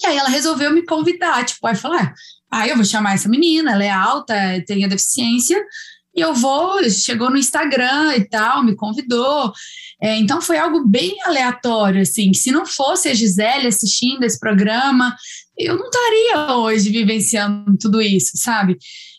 E 0.00 0.06
aí 0.06 0.16
ela 0.16 0.28
resolveu 0.28 0.72
me 0.72 0.84
convidar, 0.84 1.44
tipo, 1.44 1.66
aí 1.66 1.74
falar, 1.74 2.14
ah, 2.50 2.66
eu 2.66 2.76
vou 2.76 2.84
chamar 2.84 3.14
essa 3.14 3.28
menina, 3.28 3.72
ela 3.72 3.84
é 3.84 3.90
alta, 3.90 4.34
tem 4.66 4.84
a 4.84 4.88
deficiência, 4.88 5.62
e 6.14 6.20
eu 6.20 6.34
vou, 6.34 6.82
chegou 6.90 7.30
no 7.30 7.36
Instagram 7.36 8.16
e 8.16 8.28
tal, 8.28 8.64
me 8.64 8.74
convidou. 8.74 9.52
É, 10.02 10.16
então 10.16 10.40
foi 10.40 10.58
algo 10.58 10.86
bem 10.86 11.16
aleatório, 11.24 12.02
assim. 12.02 12.32
Se 12.32 12.50
não 12.50 12.66
fosse 12.66 13.08
a 13.08 13.14
Gisele 13.14 13.68
assistindo 13.68 14.24
esse 14.24 14.38
programa, 14.38 15.14
eu 15.56 15.76
não 15.76 15.86
estaria 15.86 16.56
hoje 16.56 16.90
vivenciando 16.90 17.76
tudo 17.78 18.00
isso, 18.00 18.32
sabe? 18.34 18.76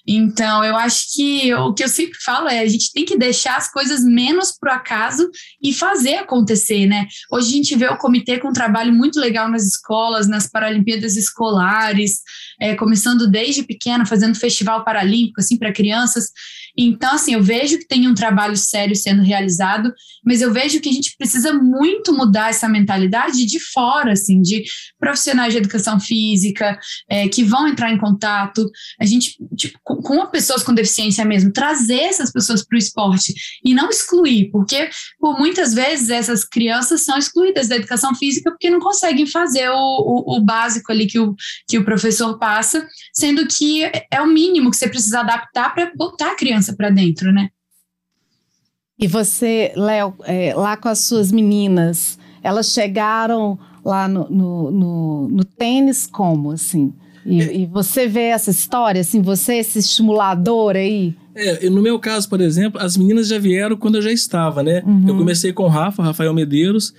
Então, 0.08 0.64
eu 0.64 0.76
acho 0.76 1.14
que 1.14 1.54
o 1.54 1.74
que 1.74 1.84
eu 1.84 1.88
sempre 1.88 2.18
falo 2.24 2.48
é 2.48 2.60
a 2.60 2.68
gente 2.68 2.92
tem 2.92 3.06
que 3.06 3.18
deixar 3.18 3.58
as 3.58 3.72
coisas 3.72 4.04
menos 4.04 4.52
pro 4.58 4.72
acaso 4.72 5.30
e 5.62 5.74
fazer 5.74 6.16
acontecer, 6.16 6.86
né? 6.86 7.08
Hoje 7.32 7.50
a 7.50 7.52
gente 7.52 7.76
vê 7.76 7.88
o 7.88 7.98
comitê 7.98 8.40
com 8.40 8.50
um 8.50 8.54
trabalho 8.54 8.94
muito 8.94 9.20
legal 9.20 9.50
nas 9.50 9.66
escolas, 9.66 10.28
nas 10.28 10.48
Paralimpíadas 10.48 11.16
escolares, 11.16 12.22
é, 12.60 12.76
começando 12.76 13.30
desde 13.30 13.64
pequena, 13.64 14.06
fazendo 14.06 14.36
festival 14.36 14.84
paralímpico, 14.84 15.40
assim, 15.40 15.58
para 15.58 15.74
crianças. 15.74 16.30
Então, 16.78 17.14
assim, 17.14 17.34
eu 17.34 17.44
vejo 17.44 17.78
que 17.78 17.88
tem 17.88 18.08
um 18.08 18.14
trabalho 18.14 18.56
sério 18.56 18.96
sendo 18.96 19.22
realizado, 19.22 19.94
mas 20.24 20.42
eu 20.42 20.52
vejo 20.52 20.80
que 20.80 20.90
a 20.90 20.94
gente 20.94 21.16
precisa 21.18 21.54
muito 21.54 22.14
mudar 22.14 22.50
essa 22.50 22.68
mentalidade 22.68 23.46
de 23.46 23.60
fora, 23.60 24.14
assim, 24.14 24.42
de 24.42 24.64
profissionais 25.00 25.54
de 25.54 25.60
educação 25.60 26.00
física 26.00 26.80
é, 27.10 27.28
que 27.28 27.44
vão 27.44 27.68
entrar 27.68 27.92
em 27.92 27.98
contato, 27.98 28.70
a 29.00 29.06
gente, 29.06 29.36
tipo, 29.56 29.80
com, 29.84 30.02
com 30.02 30.26
pessoas 30.28 30.64
com 30.64 30.74
deficiência 30.74 31.26
mesmo, 31.26 31.52
trazer 31.52 32.02
essas 32.02 32.32
pessoas 32.32 32.66
para 32.66 32.76
o 32.76 32.80
esporte 32.80 33.34
e 33.64 33.74
não 33.74 33.90
excluir, 33.90 34.50
porque 34.52 34.90
por 35.20 35.38
muitas 35.40 35.74
vezes 35.74 36.10
essas 36.10 36.46
crianças 36.46 37.02
são 37.02 37.18
excluídas 37.18 37.68
da 37.68 37.76
educação 37.76 38.14
física 38.16 38.52
porque 38.52 38.70
não 38.70 38.80
conseguem 38.80 39.26
fazer 39.26 39.70
o, 39.70 39.76
o, 39.76 40.38
o 40.38 40.42
básico 40.42 40.92
ali 40.92 41.08
que 41.08 41.20
o, 41.20 41.36
que 41.68 41.78
o 41.78 41.86
professor 41.86 42.38
passa, 42.38 42.88
sendo 43.14 43.46
que 43.48 43.84
é 44.10 44.22
o 44.22 44.28
mínimo 44.28 44.70
que 44.70 44.78
você 44.78 44.88
precisa 44.88 45.22
adaptar 45.22 45.74
para 45.74 45.92
botar 45.96 46.32
a 46.32 46.36
criança 46.36 46.61
criança 46.62 46.74
para 46.74 46.90
dentro, 46.90 47.32
né? 47.32 47.50
E 49.00 49.08
você, 49.08 49.74
Léo, 49.76 50.14
é, 50.24 50.54
lá 50.54 50.78
com 50.78 50.88
as 50.88 51.00
suas 51.00 51.32
meninas, 51.32 52.20
elas 52.44 52.72
chegaram 52.72 53.58
lá 53.84 54.08
no, 54.08 54.30
no, 54.30 54.72
no, 54.72 55.28
no 55.30 55.44
tênis 55.44 56.06
como, 56.06 56.52
assim? 56.52 56.94
E, 57.26 57.42
é. 57.42 57.58
e, 57.58 57.66
você 57.66 58.08
vê 58.08 58.26
essa 58.26 58.52
história, 58.52 59.02
assim, 59.02 59.22
você 59.22 59.56
esse 59.56 59.80
estimulador 59.80 60.76
aí? 60.76 61.16
É, 61.34 61.70
no 61.70 61.82
meu 61.82 62.00
caso, 62.00 62.30
por 62.30 62.42
exemplo, 62.42 62.80
as 62.80 62.96
meninas 62.96 63.28
já 63.28 63.40
vieram 63.40 63.76
quando 63.76 63.96
eu 63.96 64.02
já 64.02 64.12
estava, 64.12 64.62
né? 64.62 64.84
Uhum. 64.86 65.08
Eu 65.08 65.18
comecei 65.18 65.52
com 65.52 65.64
o 65.64 65.68
Rafa, 65.68 66.04
Rafael 66.04 66.34
Medeiros, 66.34 66.94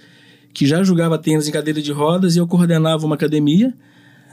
que 0.53 0.67
já 0.67 0.83
jogava 0.83 1.19
tênis 1.19 1.47
em 1.47 1.53
cadeira 1.53 1.81
de 1.81 1.93
rodas 1.93 2.35
e 2.35 2.39
eu 2.39 2.47
coordenava 2.47 3.07
uma 3.07 3.15
academia, 3.15 3.75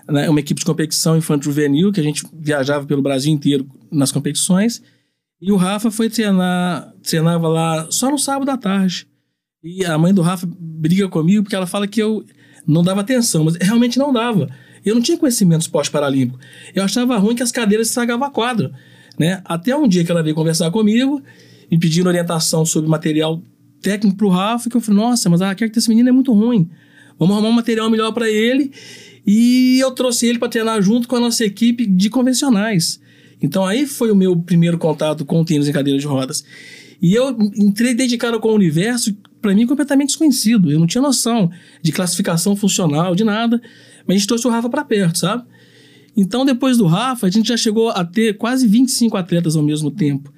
né, 0.07 0.29
uma 0.29 0.39
equipe 0.39 0.59
de 0.59 0.65
competição 0.65 1.15
infantil 1.15 1.51
juvenil, 1.51 1.91
que 1.91 2.00
a 2.00 2.03
gente 2.03 2.24
viajava 2.33 2.86
pelo 2.86 3.01
Brasil 3.01 3.31
inteiro 3.31 3.67
nas 3.91 4.12
competições. 4.12 4.81
E 5.41 5.51
o 5.51 5.55
Rafa 5.55 5.89
foi 5.89 6.10
treinar, 6.10 6.93
treinava 7.01 7.48
lá 7.48 7.88
só 7.89 8.12
no 8.12 8.17
sábado 8.17 8.50
à 8.50 8.58
tarde. 8.58 9.08
E 9.63 9.86
a 9.86 9.98
mãe 9.98 10.13
do 10.13 10.22
Rafa 10.22 10.48
briga 10.60 11.08
comigo 11.08 11.43
porque 11.43 11.55
ela 11.55 11.67
fala 11.67 11.88
que 11.88 12.01
eu 12.01 12.24
não 12.67 12.84
dava 12.84 13.01
atenção, 13.01 13.43
mas 13.46 13.55
realmente 13.55 13.98
não 13.98 14.12
dava. 14.12 14.50
Eu 14.86 14.96
não 14.96 15.01
tinha 15.01 15.17
conhecimento 15.17 15.60
do 15.60 15.63
esporte 15.63 15.91
paralímpico. 15.91 16.39
Eu 16.74 16.84
achava 16.84 17.17
ruim 17.17 17.36
que 17.36 17.43
as 17.43 17.51
cadeiras 17.51 17.88
estragavam 17.88 18.27
a 18.27 18.31
quadra. 18.31 18.72
Né? 19.17 19.41
Até 19.46 19.75
um 19.75 19.88
dia 19.88 20.03
que 20.03 20.12
ela 20.12 20.24
veio 20.24 20.36
conversar 20.36 20.72
comigo 20.72 21.22
e 21.69 21.77
pedindo 21.77 22.08
orientação 22.08 22.65
sobre 22.65 22.89
material 22.89 23.41
técnico 23.81 24.17
para 24.17 24.27
o 24.27 24.29
Rafa, 24.29 24.69
que 24.69 24.77
eu 24.77 24.81
falei, 24.81 25.01
nossa, 25.01 25.29
mas 25.29 25.41
a 25.41 25.53
quer 25.55 25.69
que 25.69 25.79
esse 25.79 25.89
menino 25.89 26.10
é 26.10 26.12
muito 26.12 26.34
ruim. 26.34 26.69
Vamos 27.17 27.36
arrumar 27.36 27.50
um 27.50 27.53
material 27.53 27.89
melhor 27.89 28.12
para 28.13 28.29
ele. 28.29 28.72
E 29.25 29.79
eu 29.79 29.91
trouxe 29.91 30.25
ele 30.25 30.39
para 30.39 30.50
treinar 30.50 30.81
junto 30.81 31.08
com 31.08 31.15
a 31.15 31.19
nossa 31.19 31.43
equipe 31.43 31.86
de 31.86 32.10
convencionais. 32.10 33.00
Então 33.41 33.65
aí 33.65 33.86
foi 33.86 34.12
o 34.12 34.15
meu 34.15 34.38
primeiro 34.38 34.77
contato 34.77 35.25
com 35.25 35.43
tênis 35.43 35.67
em 35.67 35.72
cadeira 35.72 36.00
de 36.00 36.05
rodas. 36.05 36.43
E 37.01 37.13
eu 37.13 37.29
entrei 37.55 37.93
dedicado 37.93 38.39
com 38.39 38.50
o 38.50 38.55
universo, 38.55 39.15
para 39.41 39.55
mim, 39.55 39.65
completamente 39.65 40.10
desconhecido. 40.10 40.72
Eu 40.72 40.79
não 40.79 40.88
tinha 40.88 41.01
noção 41.01 41.50
de 41.81 41.91
classificação 41.91 42.55
funcional, 42.55 43.15
de 43.15 43.24
nada. 43.24 43.62
Mas 44.05 44.15
a 44.15 44.17
gente 44.19 44.27
trouxe 44.27 44.48
o 44.48 44.50
Rafa 44.50 44.69
para 44.69 44.84
perto, 44.84 45.17
sabe? 45.17 45.43
Então, 46.15 46.43
depois 46.43 46.77
do 46.77 46.86
Rafa, 46.86 47.27
a 47.27 47.29
gente 47.29 47.48
já 47.48 47.55
chegou 47.55 47.89
a 47.89 48.03
ter 48.03 48.38
quase 48.38 48.67
25 48.67 49.15
atletas 49.15 49.55
ao 49.55 49.63
mesmo 49.63 49.89
tempo. 49.89 50.34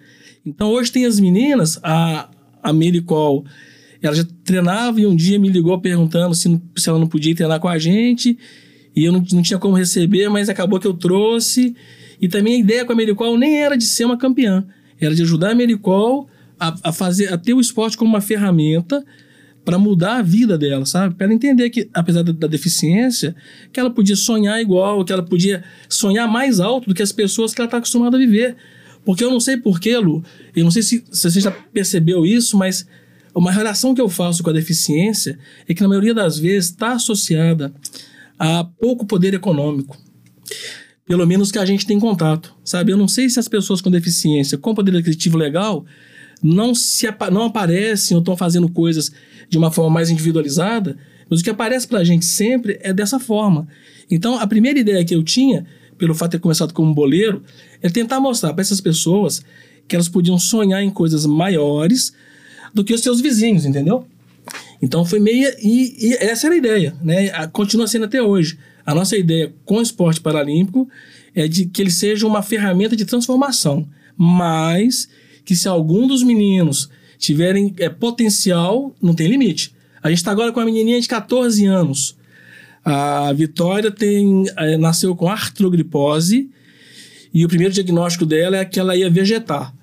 Então, 0.45 0.69
hoje 0.69 0.91
tem 0.91 1.05
as 1.05 1.19
meninas, 1.19 1.79
a, 1.81 2.29
a 2.61 2.71
Mericol, 2.71 3.43
ela 4.01 4.15
já 4.15 4.25
treinava 4.43 5.01
e 5.01 5.05
um 5.05 5.15
dia 5.15 5.39
me 5.39 5.49
ligou 5.49 5.79
perguntando 5.79 6.35
se, 6.35 6.61
se 6.75 6.89
ela 6.89 6.99
não 6.99 7.07
podia 7.07 7.35
treinar 7.35 7.59
com 7.59 7.67
a 7.67 7.79
gente. 7.79 8.37
E 8.95 9.05
eu 9.05 9.11
não, 9.11 9.23
não 9.31 9.41
tinha 9.41 9.57
como 9.57 9.75
receber, 9.75 10.29
mas 10.29 10.49
acabou 10.49 10.79
que 10.79 10.87
eu 10.87 10.93
trouxe. 10.93 11.75
E 12.21 12.27
também 12.27 12.55
a 12.55 12.59
ideia 12.59 12.85
com 12.85 12.93
a 12.93 12.95
Mericol 12.95 13.37
nem 13.37 13.61
era 13.61 13.75
de 13.75 13.85
ser 13.85 14.05
uma 14.05 14.17
campeã, 14.17 14.63
era 14.99 15.15
de 15.15 15.23
ajudar 15.23 15.51
a 15.51 15.55
Mericol 15.55 16.29
a, 16.59 16.75
a 16.83 16.93
fazer, 16.93 17.33
a 17.33 17.37
ter 17.37 17.55
o 17.55 17.59
esporte 17.59 17.97
como 17.97 18.11
uma 18.11 18.21
ferramenta 18.21 19.03
para 19.65 19.77
mudar 19.77 20.17
a 20.17 20.21
vida 20.21 20.57
dela, 20.57 20.85
sabe? 20.85 21.15
Para 21.15 21.25
ela 21.25 21.33
entender 21.33 21.69
que, 21.69 21.89
apesar 21.93 22.23
da, 22.23 22.31
da, 22.31 22.47
deficiência, 22.47 23.35
que 23.73 23.79
ela 23.79 23.89
podia 23.89 24.15
sonhar 24.15 24.61
igual, 24.61 25.03
que 25.03 25.11
ela 25.11 25.23
podia 25.23 25.63
sonhar 25.89 26.27
mais 26.27 26.59
alto 26.59 26.89
do 26.89 26.95
que 26.95 27.01
as 27.01 27.11
pessoas 27.11 27.53
que 27.53 27.61
ela 27.61 27.67
está 27.67 27.77
acostumada 27.77 28.17
a 28.17 28.19
viver. 28.19 28.55
Porque 29.03 29.23
eu 29.23 29.31
não 29.31 29.39
sei 29.39 29.57
porquê, 29.57 29.97
Lu, 29.97 30.23
eu 30.55 30.63
não 30.63 30.71
sei 30.71 30.83
se, 30.83 31.03
se 31.11 31.31
você 31.31 31.39
já 31.39 31.51
percebeu 31.51 32.25
isso, 32.25 32.57
mas 32.57 32.87
uma 33.33 33.51
relação 33.51 33.95
que 33.95 34.01
eu 34.01 34.09
faço 34.09 34.43
com 34.43 34.49
a 34.49 34.53
deficiência 34.53 35.37
é 35.67 35.73
que, 35.73 35.81
na 35.81 35.87
maioria 35.87 36.13
das 36.13 36.37
vezes, 36.37 36.69
está 36.69 36.93
associada 36.93 37.73
a 38.37 38.63
pouco 38.63 39.05
poder 39.05 39.33
econômico 39.33 39.97
pelo 41.05 41.25
menos 41.25 41.51
que 41.51 41.59
a 41.59 41.65
gente 41.65 41.85
tem 41.85 41.99
contato, 41.99 42.55
sabe? 42.63 42.91
Eu 42.91 42.97
não 42.97 43.07
sei 43.07 43.29
se 43.29 43.39
as 43.39 43.47
pessoas 43.47 43.81
com 43.81 43.89
deficiência, 43.89 44.57
com 44.57 44.73
poder 44.73 44.95
aquisitivo 44.95 45.37
legal, 45.37 45.85
não, 46.41 46.73
se, 46.73 47.07
não 47.31 47.43
aparecem 47.43 48.15
ou 48.15 48.21
estão 48.21 48.35
fazendo 48.35 48.69
coisas 48.69 49.11
de 49.49 49.57
uma 49.57 49.71
forma 49.71 49.91
mais 49.91 50.09
individualizada, 50.09 50.97
mas 51.29 51.39
o 51.39 51.43
que 51.43 51.49
aparece 51.49 51.87
para 51.87 51.99
a 51.99 52.03
gente 52.03 52.25
sempre 52.25 52.79
é 52.81 52.93
dessa 52.93 53.19
forma. 53.19 53.67
Então, 54.09 54.39
a 54.39 54.47
primeira 54.47 54.79
ideia 54.79 55.03
que 55.05 55.15
eu 55.15 55.23
tinha, 55.23 55.65
pelo 55.97 56.13
fato 56.13 56.31
de 56.31 56.37
ter 56.37 56.41
começado 56.41 56.73
como 56.73 56.93
boleiro, 56.93 57.43
é 57.81 57.89
tentar 57.89 58.19
mostrar 58.19 58.53
para 58.53 58.61
essas 58.61 58.81
pessoas 58.81 59.43
que 59.87 59.95
elas 59.95 60.09
podiam 60.09 60.37
sonhar 60.37 60.83
em 60.83 60.89
coisas 60.89 61.25
maiores 61.25 62.13
do 62.73 62.83
que 62.83 62.93
os 62.93 63.01
seus 63.01 63.21
vizinhos, 63.21 63.65
entendeu? 63.65 64.05
Então 64.81 65.05
foi 65.05 65.19
meia. 65.19 65.55
E, 65.61 66.07
e 66.07 66.13
essa 66.15 66.47
era 66.47 66.55
a 66.55 66.57
ideia, 66.57 66.95
né? 67.01 67.29
Continua 67.47 67.87
sendo 67.87 68.05
até 68.05 68.21
hoje. 68.21 68.57
A 68.91 68.95
nossa 68.95 69.15
ideia 69.15 69.53
com 69.63 69.77
o 69.77 69.81
esporte 69.81 70.19
paralímpico 70.19 70.85
é 71.33 71.47
de 71.47 71.65
que 71.65 71.81
ele 71.81 71.89
seja 71.89 72.27
uma 72.27 72.41
ferramenta 72.41 72.93
de 72.93 73.05
transformação, 73.05 73.87
mas 74.17 75.07
que 75.45 75.55
se 75.55 75.65
algum 75.65 76.05
dos 76.05 76.21
meninos 76.23 76.89
tiverem 77.17 77.73
é, 77.77 77.87
potencial, 77.87 78.93
não 79.01 79.13
tem 79.13 79.27
limite. 79.27 79.73
A 80.03 80.09
gente 80.09 80.17
está 80.17 80.31
agora 80.31 80.51
com 80.51 80.59
uma 80.59 80.65
menininha 80.65 80.99
de 80.99 81.07
14 81.07 81.65
anos. 81.65 82.17
A 82.83 83.31
Vitória 83.31 83.91
tem, 83.91 84.43
é, 84.57 84.77
nasceu 84.77 85.15
com 85.15 85.29
artrogripose 85.29 86.49
e 87.33 87.45
o 87.45 87.47
primeiro 87.47 87.73
diagnóstico 87.73 88.25
dela 88.25 88.57
é 88.57 88.65
que 88.65 88.77
ela 88.77 88.93
ia 88.93 89.09
vegetar. 89.09 89.73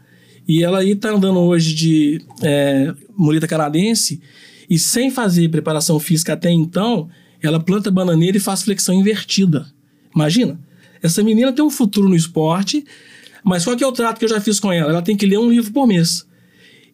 E 0.47 0.62
ela 0.62 0.81
aí 0.81 0.91
está 0.91 1.12
andando 1.12 1.38
hoje 1.38 1.75
de 1.75 2.21
é, 2.43 2.93
muleta 3.17 3.49
canadense 3.49 4.21
e 4.69 4.79
sem 4.79 5.11
fazer 5.11 5.49
preparação 5.49 5.99
física 5.99 6.35
até 6.35 6.50
então, 6.50 7.09
ela 7.42 7.61
planta 7.61 7.90
bananeira 7.90 8.37
e 8.37 8.40
faz 8.40 8.62
flexão 8.62 8.95
invertida. 8.95 9.66
Imagina. 10.14 10.59
Essa 11.02 11.23
menina 11.23 11.52
tem 11.52 11.64
um 11.64 11.71
futuro 11.71 12.09
no 12.09 12.16
esporte, 12.16 12.85
mas 13.45 13.64
qual 13.64 13.76
que 13.76 13.85
é 13.85 13.87
o 13.87 13.92
trato 13.92 14.18
que 14.18 14.25
eu 14.25 14.28
já 14.28 14.40
fiz 14.40 14.59
com 14.59 14.73
ela? 14.73 14.90
Ela 14.90 15.02
tem 15.02 15.16
que 15.16 15.26
ler 15.26 15.38
um 15.38 15.50
livro 15.50 15.73
por 15.73 15.87
mês. 15.87 16.26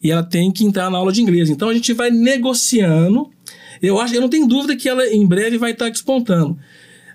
e 0.02 0.10
ela 0.10 0.22
tem 0.22 0.52
que 0.52 0.64
entrar 0.64 0.90
na 0.90 0.98
aula 0.98 1.10
de 1.10 1.22
inglês. 1.22 1.48
Então 1.48 1.70
a 1.70 1.74
gente 1.74 1.92
vai 1.94 2.10
negociando. 2.10 3.30
Eu 3.80 3.98
acho, 3.98 4.14
eu 4.14 4.20
não 4.20 4.28
tenho 4.28 4.46
dúvida 4.46 4.76
que 4.76 4.86
ela 4.86 5.06
em 5.06 5.26
breve 5.26 5.56
vai 5.56 5.72
estar 5.72 5.88
despontando. 5.88 6.58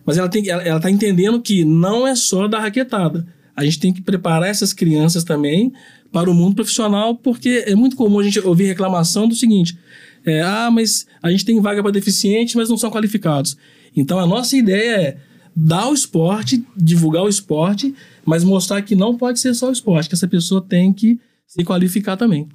Mas 0.03 0.17
ela 0.17 0.27
tem, 0.27 0.49
ela, 0.49 0.63
ela 0.63 0.79
tá 0.79 0.89
entendendo 0.89 1.39
que 1.39 1.63
não 1.63 2.07
é 2.07 2.15
só 2.15 2.47
da 2.47 2.59
raquetada. 2.59 3.27
A 3.55 3.63
gente 3.63 3.79
tem 3.79 3.93
que 3.93 4.01
preparar 4.01 4.49
essas 4.49 4.73
crianças 4.73 5.23
também 5.23 5.71
para 6.11 6.31
o 6.31 6.33
mundo 6.33 6.55
profissional, 6.55 7.15
porque 7.15 7.63
é 7.67 7.75
muito 7.75 7.95
comum 7.95 8.19
a 8.19 8.23
gente 8.23 8.39
ouvir 8.39 8.65
reclamação 8.65 9.27
do 9.27 9.35
seguinte: 9.35 9.77
é, 10.25 10.41
ah, 10.41 10.69
mas 10.71 11.05
a 11.21 11.31
gente 11.31 11.45
tem 11.45 11.59
vaga 11.61 11.81
para 11.81 11.91
deficiente, 11.91 12.57
mas 12.57 12.69
não 12.69 12.77
são 12.77 12.91
qualificados. 12.91 13.57
Então 13.95 14.19
a 14.19 14.27
nossa 14.27 14.55
ideia 14.55 14.95
é 14.97 15.17
dar 15.55 15.89
o 15.89 15.93
esporte, 15.93 16.63
divulgar 16.75 17.23
o 17.23 17.29
esporte, 17.29 17.93
mas 18.25 18.43
mostrar 18.43 18.81
que 18.81 18.95
não 18.95 19.17
pode 19.17 19.39
ser 19.39 19.53
só 19.53 19.69
o 19.69 19.73
esporte, 19.73 20.09
que 20.09 20.15
essa 20.15 20.27
pessoa 20.27 20.61
tem 20.61 20.93
que 20.93 21.19
se 21.47 21.63
qualificar 21.63 22.15
também. 22.15 22.47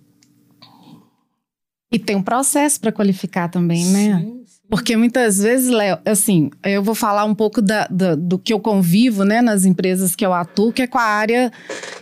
E 1.95 1.99
tem 1.99 2.17
um 2.17 2.23
processo 2.23 2.81
para 2.81 2.91
qualificar 2.91 3.49
também, 3.49 3.87
né? 3.87 4.21
Sim. 4.21 4.45
Porque 4.69 4.97
muitas 4.97 5.39
vezes, 5.39 5.71
Léo, 5.71 5.99
assim, 6.05 6.51
eu 6.65 6.83
vou 6.83 6.97
falar 6.97 7.25
um 7.25 7.35
pouco 7.35 7.63
da, 7.63 7.87
da, 7.89 8.17
do 8.17 8.37
que 8.37 8.53
eu 8.53 8.59
convivo, 8.59 9.23
né, 9.23 9.41
nas 9.41 9.65
empresas 9.65 10.17
que 10.17 10.27
eu 10.27 10.33
atuo, 10.33 10.73
que 10.73 10.83
é 10.83 10.87
com 10.89 10.99
a 10.99 11.05
área 11.05 11.53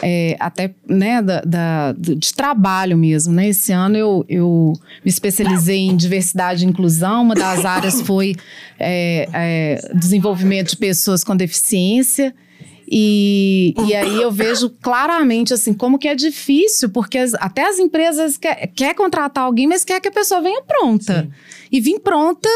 é, 0.01 0.37
até, 0.41 0.73
né, 0.89 1.21
da, 1.21 1.43
da, 1.43 1.93
de 1.93 2.33
trabalho 2.33 2.97
mesmo, 2.97 3.35
né? 3.35 3.49
Esse 3.49 3.73
ano 3.73 3.97
eu, 3.99 4.25
eu 4.29 4.73
me 5.05 5.11
especializei 5.11 5.81
em 5.81 5.95
diversidade 5.95 6.65
e 6.65 6.69
inclusão, 6.69 7.23
uma 7.23 7.35
das 7.35 7.65
áreas 7.67 8.01
foi 8.01 8.37
é, 8.79 9.29
é, 9.35 9.91
desenvolvimento 9.95 10.71
de 10.71 10.77
pessoas 10.79 11.23
com 11.23 11.37
deficiência. 11.37 12.35
E, 12.95 13.75
e 13.87 13.95
aí 13.95 14.21
eu 14.21 14.31
vejo 14.31 14.69
claramente 14.69 15.55
assim 15.55 15.73
como 15.73 15.99
que 15.99 16.07
é 16.07 16.15
difícil, 16.15 16.91
porque 16.91 17.17
as, 17.17 17.33
até 17.33 17.67
as 17.67 17.79
empresas 17.79 18.37
quer, 18.37 18.67
quer 18.67 18.95
contratar 18.95 19.45
alguém, 19.45 19.67
mas 19.67 19.83
quer 19.83 19.99
que 19.99 20.09
a 20.09 20.13
pessoa 20.13 20.43
venha 20.43 20.61
pronta. 20.63 21.23
Sim. 21.23 21.31
E 21.73 21.81
vir 21.81 22.01
pronta, 22.01 22.51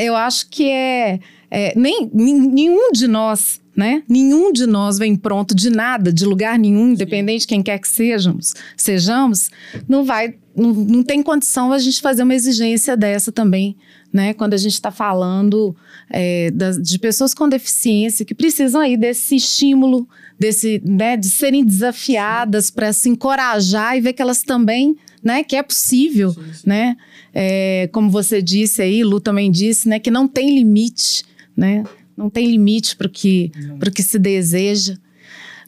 eu 0.00 0.16
acho 0.16 0.48
que 0.50 0.68
é, 0.68 1.20
é 1.48 1.72
nem, 1.76 2.10
nenhum 2.12 2.90
de 2.90 3.06
nós 3.06 3.60
né? 3.76 4.02
Nenhum 4.06 4.52
de 4.52 4.66
nós 4.66 4.98
vem 4.98 5.16
pronto 5.16 5.54
de 5.54 5.70
nada, 5.70 6.12
de 6.12 6.26
lugar 6.26 6.58
nenhum, 6.58 6.90
independente 6.90 7.42
de 7.42 7.46
quem 7.46 7.62
quer 7.62 7.78
que 7.78 7.88
sejamos, 7.88 8.52
sejamos, 8.76 9.50
não 9.88 10.04
vai, 10.04 10.34
não, 10.54 10.74
não 10.74 11.02
tem 11.02 11.22
condição 11.22 11.72
a 11.72 11.78
gente 11.78 12.02
fazer 12.02 12.24
uma 12.24 12.34
exigência 12.34 12.94
dessa 12.94 13.32
também, 13.32 13.76
né? 14.12 14.34
Quando 14.34 14.54
a 14.54 14.56
gente 14.56 14.74
está 14.74 14.90
falando 14.90 15.74
é, 16.08 16.50
das, 16.50 16.80
de 16.80 16.98
pessoas 16.98 17.32
com 17.32 17.48
deficiência 17.48 18.24
que 18.24 18.34
precisam 18.34 18.80
aí 18.80 18.96
desse 18.96 19.36
estímulo, 19.36 20.08
desse, 20.38 20.82
né, 20.84 21.16
de 21.16 21.28
serem 21.28 21.64
desafiadas 21.64 22.70
para 22.70 22.92
se 22.92 23.08
encorajar 23.08 23.96
e 23.96 24.00
ver 24.00 24.12
que 24.12 24.22
elas 24.22 24.42
também, 24.42 24.96
né, 25.22 25.44
que 25.44 25.54
é 25.54 25.62
possível, 25.62 26.32
sim, 26.32 26.52
sim. 26.52 26.62
né? 26.64 26.96
É, 27.32 27.88
como 27.92 28.10
você 28.10 28.42
disse 28.42 28.82
aí, 28.82 29.04
Lu 29.04 29.20
também 29.20 29.50
disse, 29.50 29.88
né, 29.88 29.98
que 29.98 30.10
não 30.10 30.26
tem 30.26 30.54
limite, 30.54 31.24
né? 31.56 31.84
Não 32.16 32.28
tem 32.28 32.46
limite 32.46 32.96
para 32.96 33.06
o 33.06 33.10
que, 33.10 33.50
que 33.94 34.02
se 34.02 34.18
deseja. 34.18 34.96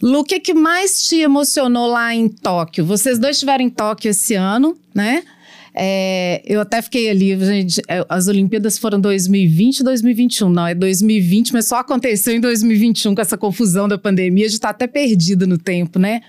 Lu, 0.02 0.18
o 0.20 0.24
que, 0.24 0.40
que 0.40 0.52
mais 0.52 1.06
te 1.06 1.16
emocionou 1.16 1.86
lá 1.86 2.12
em 2.14 2.28
Tóquio? 2.28 2.84
Vocês 2.84 3.18
dois 3.18 3.36
estiveram 3.36 3.64
em 3.64 3.70
Tóquio 3.70 4.10
esse 4.10 4.34
ano, 4.34 4.76
né? 4.92 5.22
É, 5.74 6.42
eu 6.44 6.60
até 6.60 6.82
fiquei 6.82 7.08
ali, 7.08 7.38
gente. 7.44 7.80
É, 7.88 8.04
as 8.08 8.28
Olimpíadas 8.28 8.78
foram 8.78 9.00
2020 9.00 9.80
e 9.80 9.84
2021. 9.84 10.48
Não, 10.50 10.66
é 10.66 10.74
2020, 10.74 11.52
mas 11.52 11.66
só 11.66 11.76
aconteceu 11.76 12.34
em 12.34 12.40
2021 12.40 13.14
com 13.14 13.20
essa 13.20 13.38
confusão 13.38 13.88
da 13.88 13.96
pandemia. 13.96 14.46
A 14.46 14.48
gente 14.48 14.58
está 14.58 14.70
até 14.70 14.86
perdido 14.86 15.46
no 15.46 15.58
tempo, 15.58 15.98
né? 15.98 16.20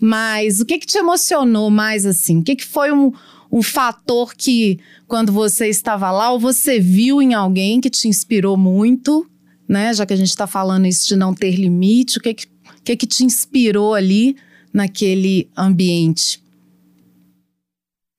Mas 0.00 0.60
o 0.60 0.66
que, 0.66 0.78
que 0.78 0.86
te 0.86 0.98
emocionou 0.98 1.70
mais 1.70 2.04
assim? 2.04 2.38
O 2.38 2.42
que, 2.42 2.56
que 2.56 2.64
foi 2.64 2.92
um, 2.92 3.12
um 3.50 3.62
fator 3.62 4.34
que, 4.34 4.78
quando 5.06 5.32
você 5.32 5.68
estava 5.68 6.10
lá, 6.10 6.32
ou 6.32 6.38
você 6.38 6.78
viu 6.80 7.22
em 7.22 7.32
alguém 7.32 7.80
que 7.80 7.88
te 7.88 8.08
inspirou 8.08 8.56
muito 8.56 9.26
né? 9.68 9.92
Já 9.94 10.06
que 10.06 10.12
a 10.12 10.16
gente 10.16 10.28
está 10.28 10.46
falando 10.46 10.86
isso 10.86 11.06
de 11.08 11.16
não 11.16 11.34
ter 11.34 11.52
limite, 11.56 12.18
o 12.18 12.20
que 12.20 12.34
que, 12.34 12.46
que 12.84 12.96
que 12.96 13.06
te 13.06 13.24
inspirou 13.24 13.94
ali 13.94 14.36
naquele 14.72 15.48
ambiente? 15.56 16.42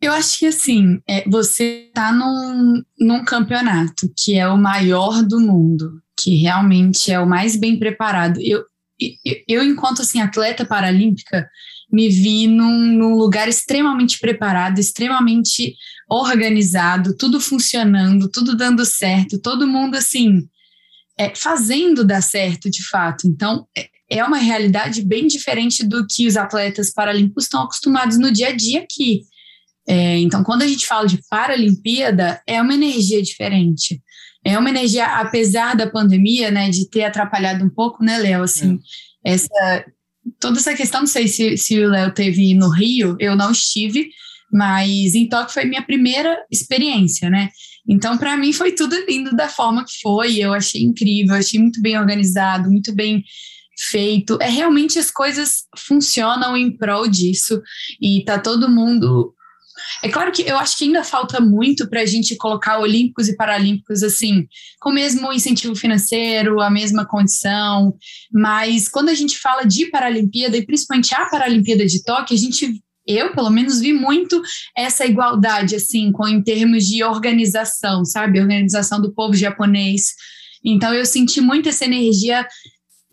Eu 0.05 0.11
acho 0.11 0.37
que 0.37 0.45
assim, 0.45 0.99
é, 1.07 1.27
você 1.27 1.87
está 1.87 2.11
num, 2.11 2.83
num 2.99 3.25
campeonato 3.25 4.07
que 4.15 4.35
é 4.37 4.47
o 4.47 4.55
maior 4.55 5.23
do 5.23 5.39
mundo, 5.39 5.99
que 6.15 6.35
realmente 6.35 7.11
é 7.11 7.19
o 7.19 7.27
mais 7.27 7.55
bem 7.55 7.79
preparado. 7.79 8.39
Eu, 8.39 8.63
eu, 8.99 9.35
eu 9.47 9.63
enquanto 9.63 10.03
assim, 10.03 10.21
atleta 10.21 10.63
paralímpica, 10.63 11.49
me 11.91 12.07
vi 12.07 12.45
num, 12.45 12.85
num, 12.85 13.15
lugar 13.15 13.47
extremamente 13.47 14.19
preparado, 14.19 14.77
extremamente 14.77 15.75
organizado, 16.07 17.17
tudo 17.17 17.39
funcionando, 17.39 18.29
tudo 18.29 18.55
dando 18.55 18.85
certo, 18.85 19.41
todo 19.41 19.67
mundo 19.67 19.95
assim 19.95 20.47
é, 21.17 21.33
fazendo 21.33 22.05
dar 22.05 22.21
certo 22.21 22.69
de 22.69 22.87
fato. 22.87 23.27
Então, 23.27 23.65
é, 23.75 23.89
é 24.09 24.23
uma 24.23 24.37
realidade 24.37 25.01
bem 25.01 25.25
diferente 25.25 25.83
do 25.83 26.05
que 26.05 26.27
os 26.27 26.37
atletas 26.37 26.91
paralímpicos 26.91 27.45
estão 27.45 27.63
acostumados 27.63 28.19
no 28.19 28.31
dia 28.31 28.49
a 28.49 28.55
dia 28.55 28.81
aqui. 28.81 29.23
É, 29.87 30.17
então, 30.17 30.43
quando 30.43 30.63
a 30.63 30.67
gente 30.67 30.85
fala 30.85 31.07
de 31.07 31.19
Paralimpíada, 31.29 32.41
é 32.47 32.61
uma 32.61 32.73
energia 32.73 33.21
diferente. 33.21 34.01
É 34.43 34.57
uma 34.57 34.69
energia, 34.69 35.05
apesar 35.05 35.75
da 35.75 35.89
pandemia, 35.89 36.51
né, 36.51 36.69
de 36.69 36.89
ter 36.89 37.03
atrapalhado 37.03 37.63
um 37.63 37.69
pouco, 37.69 38.03
né, 38.03 38.17
Léo? 38.17 38.43
Assim, 38.43 38.79
é. 39.25 39.33
essa, 39.33 39.85
toda 40.39 40.59
essa 40.59 40.73
questão, 40.73 41.01
não 41.01 41.07
sei 41.07 41.27
se, 41.27 41.57
se 41.57 41.79
o 41.83 41.89
Léo 41.89 42.13
teve 42.13 42.53
no 42.53 42.69
Rio, 42.69 43.15
eu 43.19 43.35
não 43.35 43.51
estive, 43.51 44.09
mas 44.51 45.15
em 45.15 45.27
Tóquio 45.27 45.53
foi 45.53 45.65
minha 45.65 45.81
primeira 45.81 46.37
experiência, 46.51 47.29
né? 47.29 47.49
Então, 47.87 48.17
para 48.17 48.35
mim, 48.35 48.51
foi 48.51 48.71
tudo 48.71 48.95
lindo 49.07 49.35
da 49.35 49.47
forma 49.47 49.85
que 49.85 49.99
foi. 50.01 50.37
Eu 50.37 50.53
achei 50.53 50.81
incrível, 50.81 51.35
achei 51.35 51.59
muito 51.59 51.81
bem 51.81 51.97
organizado, 51.99 52.69
muito 52.69 52.93
bem 52.93 53.23
feito. 53.77 54.37
É 54.41 54.49
realmente 54.49 54.97
as 54.97 55.11
coisas 55.11 55.65
funcionam 55.77 56.57
em 56.57 56.75
prol 56.75 57.07
disso 57.07 57.61
e 58.01 58.23
tá 58.23 58.39
todo 58.39 58.69
mundo. 58.69 59.34
É 60.03 60.09
claro 60.09 60.31
que 60.31 60.43
eu 60.43 60.57
acho 60.57 60.77
que 60.77 60.85
ainda 60.85 61.03
falta 61.03 61.39
muito 61.39 61.89
para 61.89 62.01
a 62.01 62.05
gente 62.05 62.35
colocar 62.35 62.79
Olímpicos 62.79 63.27
e 63.27 63.35
Paralímpicos 63.35 64.03
assim, 64.03 64.47
com 64.79 64.89
o 64.89 64.93
mesmo 64.93 65.31
incentivo 65.31 65.75
financeiro, 65.75 66.61
a 66.61 66.69
mesma 66.69 67.05
condição, 67.05 67.95
mas 68.31 68.87
quando 68.87 69.09
a 69.09 69.13
gente 69.13 69.37
fala 69.37 69.63
de 69.63 69.89
Paralimpíada, 69.89 70.57
e 70.57 70.65
principalmente 70.65 71.13
a 71.13 71.25
Paralimpíada 71.25 71.85
de 71.85 72.03
Tóquio, 72.03 72.35
a 72.35 72.39
gente 72.39 72.81
eu, 73.07 73.33
pelo 73.33 73.51
menos, 73.51 73.79
vi 73.79 73.93
muito 73.93 74.41
essa 74.75 75.05
igualdade, 75.05 75.75
assim, 75.75 76.11
com, 76.11 76.27
em 76.27 76.41
termos 76.41 76.85
de 76.85 77.03
organização, 77.03 78.03
sabe? 78.03 78.41
Organização 78.41 78.99
do 78.99 79.13
povo 79.13 79.35
japonês. 79.35 80.07
Então, 80.63 80.91
eu 80.91 81.05
senti 81.05 81.39
muito 81.39 81.69
essa 81.69 81.85
energia 81.85 82.47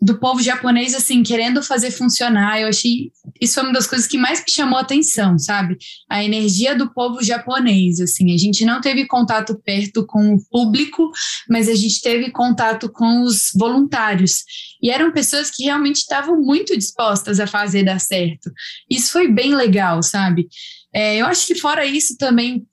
do 0.03 0.19
povo 0.19 0.41
japonês, 0.41 0.93
assim, 0.93 1.23
querendo 1.23 1.63
fazer 1.63 1.89
funcionar. 1.89 2.59
Eu 2.59 2.67
achei. 2.67 3.11
Isso 3.39 3.55
foi 3.55 3.63
uma 3.63 3.71
das 3.71 3.87
coisas 3.87 4.05
que 4.05 4.17
mais 4.17 4.41
me 4.41 4.51
chamou 4.51 4.77
a 4.77 4.81
atenção, 4.81 5.39
sabe? 5.39 5.77
A 6.09 6.23
energia 6.23 6.75
do 6.75 6.93
povo 6.93 7.23
japonês, 7.23 8.01
assim. 8.01 8.33
A 8.33 8.37
gente 8.37 8.65
não 8.65 8.81
teve 8.81 9.07
contato 9.07 9.57
perto 9.63 10.05
com 10.05 10.33
o 10.33 10.45
público, 10.49 11.09
mas 11.49 11.69
a 11.69 11.75
gente 11.75 12.01
teve 12.01 12.31
contato 12.31 12.91
com 12.91 13.21
os 13.21 13.51
voluntários. 13.55 14.43
E 14.81 14.89
eram 14.89 15.13
pessoas 15.13 15.49
que 15.49 15.63
realmente 15.63 15.97
estavam 15.97 16.41
muito 16.41 16.77
dispostas 16.77 17.39
a 17.39 17.47
fazer 17.47 17.83
dar 17.83 17.99
certo. 17.99 18.51
Isso 18.89 19.11
foi 19.11 19.29
bem 19.29 19.55
legal, 19.55 20.03
sabe? 20.03 20.47
É, 20.93 21.15
eu 21.17 21.25
acho 21.25 21.47
que 21.47 21.55
fora 21.55 21.85
isso 21.85 22.17
também. 22.17 22.65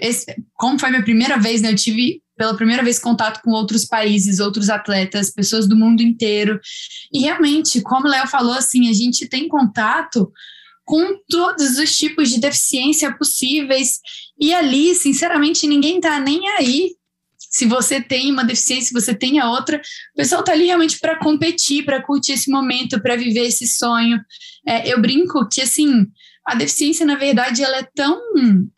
Esse, 0.00 0.34
como 0.54 0.78
foi 0.78 0.90
minha 0.90 1.04
primeira 1.04 1.38
vez, 1.38 1.60
né, 1.60 1.70
eu 1.70 1.76
tive 1.76 2.22
pela 2.40 2.56
primeira 2.56 2.82
vez 2.82 2.98
contato 2.98 3.42
com 3.42 3.50
outros 3.50 3.84
países, 3.84 4.40
outros 4.40 4.70
atletas, 4.70 5.28
pessoas 5.28 5.68
do 5.68 5.76
mundo 5.76 6.00
inteiro. 6.00 6.58
E 7.12 7.20
realmente, 7.20 7.82
como 7.82 8.06
o 8.06 8.10
Léo 8.10 8.26
falou, 8.28 8.54
assim, 8.54 8.88
a 8.88 8.94
gente 8.94 9.28
tem 9.28 9.46
contato 9.46 10.32
com 10.82 11.18
todos 11.28 11.76
os 11.76 11.94
tipos 11.94 12.30
de 12.30 12.40
deficiência 12.40 13.14
possíveis. 13.14 13.98
E 14.40 14.54
ali, 14.54 14.94
sinceramente, 14.94 15.66
ninguém 15.66 15.96
está 15.96 16.18
nem 16.18 16.48
aí 16.48 16.92
se 17.38 17.66
você 17.66 18.00
tem 18.00 18.32
uma 18.32 18.44
deficiência, 18.44 18.86
se 18.86 18.94
você 18.94 19.14
tem 19.14 19.38
a 19.38 19.50
outra, 19.50 19.76
o 19.76 20.16
pessoal 20.16 20.40
está 20.40 20.52
ali 20.52 20.64
realmente 20.64 20.98
para 20.98 21.18
competir, 21.18 21.84
para 21.84 22.02
curtir 22.02 22.32
esse 22.32 22.50
momento, 22.50 23.02
para 23.02 23.16
viver 23.16 23.48
esse 23.48 23.66
sonho. 23.66 24.18
É, 24.66 24.90
eu 24.90 24.98
brinco 24.98 25.46
que, 25.46 25.60
assim, 25.60 26.06
a 26.50 26.54
deficiência, 26.56 27.06
na 27.06 27.14
verdade, 27.14 27.62
ela 27.62 27.78
é 27.78 27.88
tão 27.94 28.20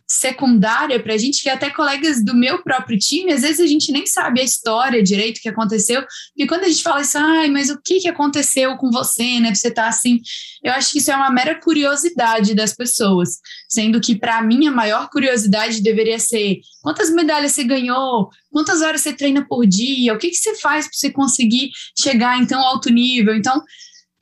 secundária 0.06 1.02
para 1.02 1.14
a 1.14 1.16
gente 1.16 1.42
que 1.42 1.48
até 1.48 1.70
colegas 1.70 2.22
do 2.22 2.36
meu 2.36 2.62
próprio 2.62 2.98
time, 2.98 3.32
às 3.32 3.40
vezes 3.40 3.60
a 3.60 3.66
gente 3.66 3.90
nem 3.90 4.04
sabe 4.04 4.42
a 4.42 4.44
história 4.44 5.02
direito 5.02 5.40
que 5.40 5.48
aconteceu, 5.48 6.04
e 6.36 6.46
quando 6.46 6.64
a 6.64 6.68
gente 6.68 6.82
fala 6.82 7.00
isso, 7.00 7.16
ai, 7.16 7.48
mas 7.48 7.70
o 7.70 7.80
que, 7.82 7.98
que 7.98 8.08
aconteceu 8.08 8.76
com 8.76 8.90
você, 8.90 9.40
né, 9.40 9.54
você 9.54 9.70
tá 9.70 9.88
assim, 9.88 10.20
eu 10.62 10.70
acho 10.72 10.92
que 10.92 10.98
isso 10.98 11.10
é 11.10 11.16
uma 11.16 11.30
mera 11.30 11.58
curiosidade 11.58 12.54
das 12.54 12.74
pessoas, 12.74 13.38
sendo 13.66 14.02
que 14.02 14.14
para 14.14 14.42
mim 14.42 14.66
a 14.66 14.70
maior 14.70 15.08
curiosidade 15.08 15.82
deveria 15.82 16.18
ser 16.18 16.60
quantas 16.82 17.08
medalhas 17.08 17.52
você 17.52 17.64
ganhou, 17.64 18.28
quantas 18.50 18.82
horas 18.82 19.00
você 19.00 19.14
treina 19.14 19.46
por 19.48 19.66
dia, 19.66 20.12
o 20.12 20.18
que, 20.18 20.28
que 20.28 20.36
você 20.36 20.54
faz 20.56 20.84
para 20.84 20.94
você 20.94 21.10
conseguir 21.10 21.70
chegar 21.98 22.38
em 22.38 22.44
tão 22.44 22.60
alto 22.60 22.90
nível, 22.90 23.34
então 23.34 23.62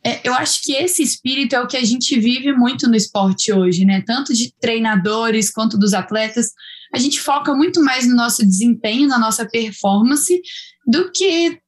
é, 0.04 0.20
eu 0.24 0.32
acho 0.34 0.62
que 0.62 0.72
esse 0.72 1.02
espírito 1.02 1.54
é 1.54 1.60
o 1.60 1.66
que 1.66 1.76
a 1.76 1.84
gente 1.84 2.18
vive 2.18 2.52
muito 2.52 2.88
no 2.88 2.96
esporte 2.96 3.52
hoje, 3.52 3.84
né? 3.84 4.02
Tanto 4.06 4.32
de 4.32 4.52
treinadores 4.58 5.50
quanto 5.50 5.78
dos 5.78 5.92
atletas. 5.92 6.52
A 6.92 6.98
gente 6.98 7.20
foca 7.20 7.54
muito 7.54 7.82
mais 7.82 8.06
no 8.08 8.16
nosso 8.16 8.44
desempenho, 8.44 9.08
na 9.08 9.18
nossa 9.18 9.46
performance, 9.46 10.40
do 10.86 11.12
que 11.12 11.60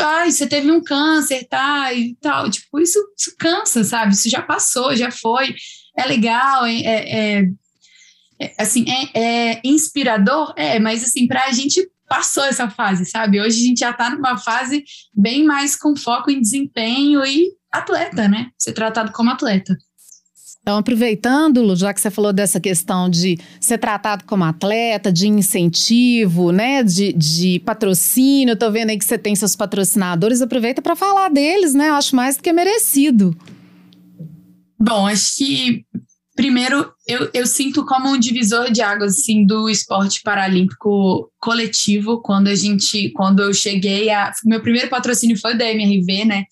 ai, 0.00 0.30
você 0.30 0.46
teve 0.46 0.70
um 0.70 0.82
câncer, 0.82 1.46
tá, 1.48 1.92
e 1.92 2.14
tal. 2.16 2.50
Tipo, 2.50 2.80
isso, 2.80 2.98
isso 3.16 3.34
cansa, 3.38 3.84
sabe? 3.84 4.14
Isso 4.14 4.30
já 4.30 4.40
passou, 4.40 4.94
já 4.96 5.10
foi. 5.10 5.54
É 5.96 6.06
legal, 6.06 6.64
é, 6.64 6.76
é, 6.76 7.38
é, 7.38 7.50
é 8.40 8.54
assim, 8.58 8.84
é, 8.88 9.20
é, 9.52 9.60
inspirador, 9.64 10.52
é, 10.56 10.78
mas 10.78 11.02
assim, 11.02 11.26
para 11.26 11.44
a 11.46 11.52
gente 11.52 11.86
passou 12.08 12.44
essa 12.44 12.70
fase, 12.70 13.04
sabe? 13.04 13.40
Hoje 13.40 13.60
a 13.60 13.66
gente 13.66 13.78
já 13.80 13.90
está 13.90 14.10
numa 14.10 14.38
fase 14.38 14.84
bem 15.12 15.44
mais 15.44 15.74
com 15.76 15.96
foco 15.96 16.30
em 16.30 16.40
desempenho 16.40 17.24
e 17.24 17.50
atleta, 17.78 18.28
né? 18.28 18.48
Ser 18.58 18.72
tratado 18.72 19.12
como 19.12 19.30
atleta. 19.30 19.76
Então, 20.66 20.78
aproveitando, 20.78 21.62
Lu, 21.62 21.76
já 21.76 21.94
que 21.94 22.00
você 22.00 22.10
falou 22.10 22.32
dessa 22.32 22.58
questão 22.58 23.08
de 23.08 23.38
ser 23.60 23.78
tratado 23.78 24.24
como 24.24 24.42
atleta, 24.42 25.12
de 25.12 25.28
incentivo, 25.28 26.50
né, 26.50 26.82
de, 26.82 27.12
de 27.12 27.60
patrocínio, 27.60 28.50
eu 28.50 28.58
tô 28.58 28.68
vendo 28.68 28.90
aí 28.90 28.98
que 28.98 29.04
você 29.04 29.16
tem 29.16 29.36
seus 29.36 29.54
patrocinadores, 29.54 30.42
aproveita 30.42 30.82
para 30.82 30.96
falar 30.96 31.28
deles, 31.30 31.72
né? 31.72 31.90
Eu 31.90 31.94
acho 31.94 32.16
mais 32.16 32.36
do 32.36 32.42
que 32.42 32.52
merecido. 32.52 33.32
Bom, 34.76 35.06
acho 35.06 35.36
que 35.36 35.84
primeiro 36.34 36.92
eu, 37.06 37.30
eu 37.32 37.46
sinto 37.46 37.84
como 37.86 38.10
um 38.10 38.18
divisor 38.18 38.70
de 38.70 38.82
águas 38.82 39.12
assim 39.12 39.46
do 39.46 39.70
esporte 39.70 40.20
paralímpico 40.22 41.30
coletivo 41.38 42.20
quando 42.20 42.48
a 42.48 42.54
gente 42.54 43.10
quando 43.12 43.40
eu 43.40 43.54
cheguei 43.54 44.10
a 44.10 44.30
meu 44.44 44.60
primeiro 44.60 44.90
patrocínio 44.90 45.38
foi 45.40 45.56
da 45.56 45.70
MRV, 45.70 46.24
né? 46.24 46.44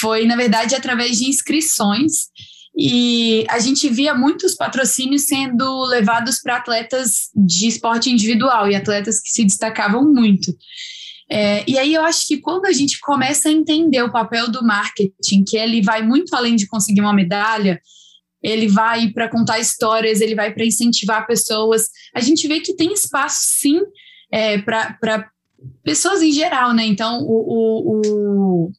Foi 0.00 0.26
na 0.26 0.36
verdade 0.36 0.74
através 0.74 1.18
de 1.18 1.28
inscrições 1.28 2.28
e 2.76 3.44
a 3.48 3.58
gente 3.60 3.88
via 3.88 4.14
muitos 4.14 4.54
patrocínios 4.54 5.26
sendo 5.26 5.84
levados 5.84 6.40
para 6.40 6.56
atletas 6.56 7.30
de 7.34 7.68
esporte 7.68 8.10
individual 8.10 8.68
e 8.68 8.74
atletas 8.74 9.20
que 9.20 9.30
se 9.30 9.44
destacavam 9.44 10.12
muito. 10.12 10.52
É, 11.30 11.64
e 11.68 11.78
aí 11.78 11.94
eu 11.94 12.02
acho 12.02 12.26
que 12.26 12.38
quando 12.38 12.66
a 12.66 12.72
gente 12.72 12.98
começa 13.00 13.48
a 13.48 13.52
entender 13.52 14.02
o 14.02 14.12
papel 14.12 14.50
do 14.50 14.64
marketing, 14.64 15.44
que 15.46 15.56
ele 15.56 15.80
vai 15.82 16.02
muito 16.02 16.34
além 16.34 16.56
de 16.56 16.66
conseguir 16.66 17.00
uma 17.00 17.14
medalha, 17.14 17.80
ele 18.42 18.68
vai 18.68 19.08
para 19.08 19.30
contar 19.30 19.58
histórias, 19.58 20.20
ele 20.20 20.34
vai 20.34 20.52
para 20.52 20.66
incentivar 20.66 21.26
pessoas, 21.26 21.88
a 22.14 22.20
gente 22.20 22.46
vê 22.46 22.60
que 22.60 22.76
tem 22.76 22.92
espaço 22.92 23.38
sim 23.40 23.80
é, 24.30 24.58
para 24.58 25.30
pessoas 25.82 26.22
em 26.22 26.32
geral, 26.32 26.74
né? 26.74 26.84
Então 26.84 27.22
o, 27.22 27.36
o, 27.46 28.66
o 28.66 28.72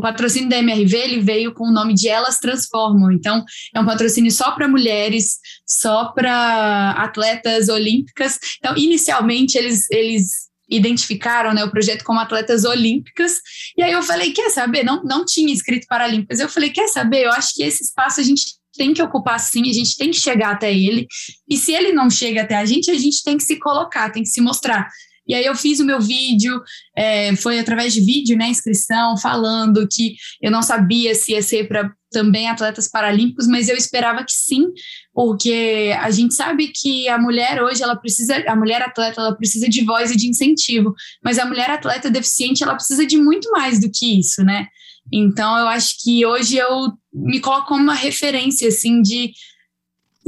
patrocínio 0.00 0.48
da 0.48 0.58
MRV 0.58 0.96
ele 0.96 1.20
veio 1.20 1.52
com 1.54 1.64
o 1.64 1.72
nome 1.72 1.94
de 1.94 2.08
Elas 2.08 2.38
Transformam. 2.38 3.10
Então, 3.12 3.44
é 3.74 3.80
um 3.80 3.86
patrocínio 3.86 4.30
só 4.30 4.52
para 4.52 4.68
mulheres, 4.68 5.38
só 5.66 6.12
para 6.12 6.92
atletas 6.92 7.68
olímpicas. 7.68 8.38
Então, 8.58 8.76
inicialmente, 8.76 9.56
eles, 9.56 9.90
eles 9.90 10.48
identificaram 10.68 11.54
né, 11.54 11.64
o 11.64 11.70
projeto 11.70 12.04
como 12.04 12.20
atletas 12.20 12.64
olímpicas. 12.64 13.40
E 13.76 13.82
aí 13.82 13.92
eu 13.92 14.02
falei, 14.02 14.32
quer 14.32 14.50
saber? 14.50 14.84
Não, 14.84 15.02
não 15.02 15.24
tinha 15.24 15.52
escrito 15.52 15.86
Paralímpicas. 15.88 16.40
Eu 16.40 16.48
falei, 16.48 16.70
quer 16.70 16.88
saber? 16.88 17.24
Eu 17.24 17.32
acho 17.32 17.54
que 17.54 17.62
esse 17.62 17.82
espaço 17.82 18.20
a 18.20 18.22
gente 18.22 18.58
tem 18.76 18.94
que 18.94 19.02
ocupar 19.02 19.40
sim, 19.40 19.68
a 19.68 19.72
gente 19.72 19.96
tem 19.96 20.10
que 20.10 20.20
chegar 20.20 20.52
até 20.52 20.72
ele. 20.72 21.06
E 21.48 21.56
se 21.56 21.72
ele 21.72 21.92
não 21.92 22.08
chega 22.08 22.42
até 22.42 22.54
a 22.54 22.64
gente, 22.64 22.90
a 22.90 22.94
gente 22.94 23.22
tem 23.24 23.36
que 23.36 23.42
se 23.42 23.58
colocar, 23.58 24.10
tem 24.10 24.22
que 24.22 24.28
se 24.28 24.40
mostrar. 24.40 24.88
E 25.28 25.34
aí 25.34 25.44
eu 25.44 25.54
fiz 25.54 25.78
o 25.78 25.84
meu 25.84 26.00
vídeo, 26.00 26.60
é, 26.96 27.36
foi 27.36 27.58
através 27.58 27.92
de 27.92 28.00
vídeo, 28.00 28.36
né, 28.36 28.48
inscrição, 28.48 29.16
falando 29.18 29.86
que 29.86 30.16
eu 30.40 30.50
não 30.50 30.62
sabia 30.62 31.14
se 31.14 31.32
ia 31.32 31.42
ser 31.42 31.68
para 31.68 31.92
também 32.10 32.48
atletas 32.48 32.88
paralímpicos, 32.88 33.46
mas 33.46 33.68
eu 33.68 33.76
esperava 33.76 34.24
que 34.24 34.32
sim, 34.32 34.66
porque 35.12 35.94
a 36.00 36.10
gente 36.10 36.34
sabe 36.34 36.68
que 36.74 37.06
a 37.08 37.18
mulher 37.18 37.62
hoje 37.62 37.82
ela 37.82 37.96
precisa, 37.96 38.42
a 38.46 38.56
mulher 38.56 38.80
atleta 38.80 39.20
ela 39.20 39.36
precisa 39.36 39.68
de 39.68 39.84
voz 39.84 40.10
e 40.10 40.16
de 40.16 40.26
incentivo, 40.26 40.94
mas 41.22 41.38
a 41.38 41.44
mulher 41.44 41.68
atleta 41.68 42.10
deficiente 42.10 42.62
ela 42.62 42.74
precisa 42.74 43.04
de 43.04 43.18
muito 43.18 43.50
mais 43.50 43.78
do 43.78 43.90
que 43.92 44.18
isso, 44.18 44.42
né? 44.42 44.66
Então 45.12 45.58
eu 45.58 45.68
acho 45.68 45.96
que 46.02 46.24
hoje 46.24 46.56
eu 46.56 46.92
me 47.12 47.40
coloco 47.40 47.68
como 47.68 47.82
uma 47.82 47.94
referência 47.94 48.68
assim 48.68 49.02
de 49.02 49.32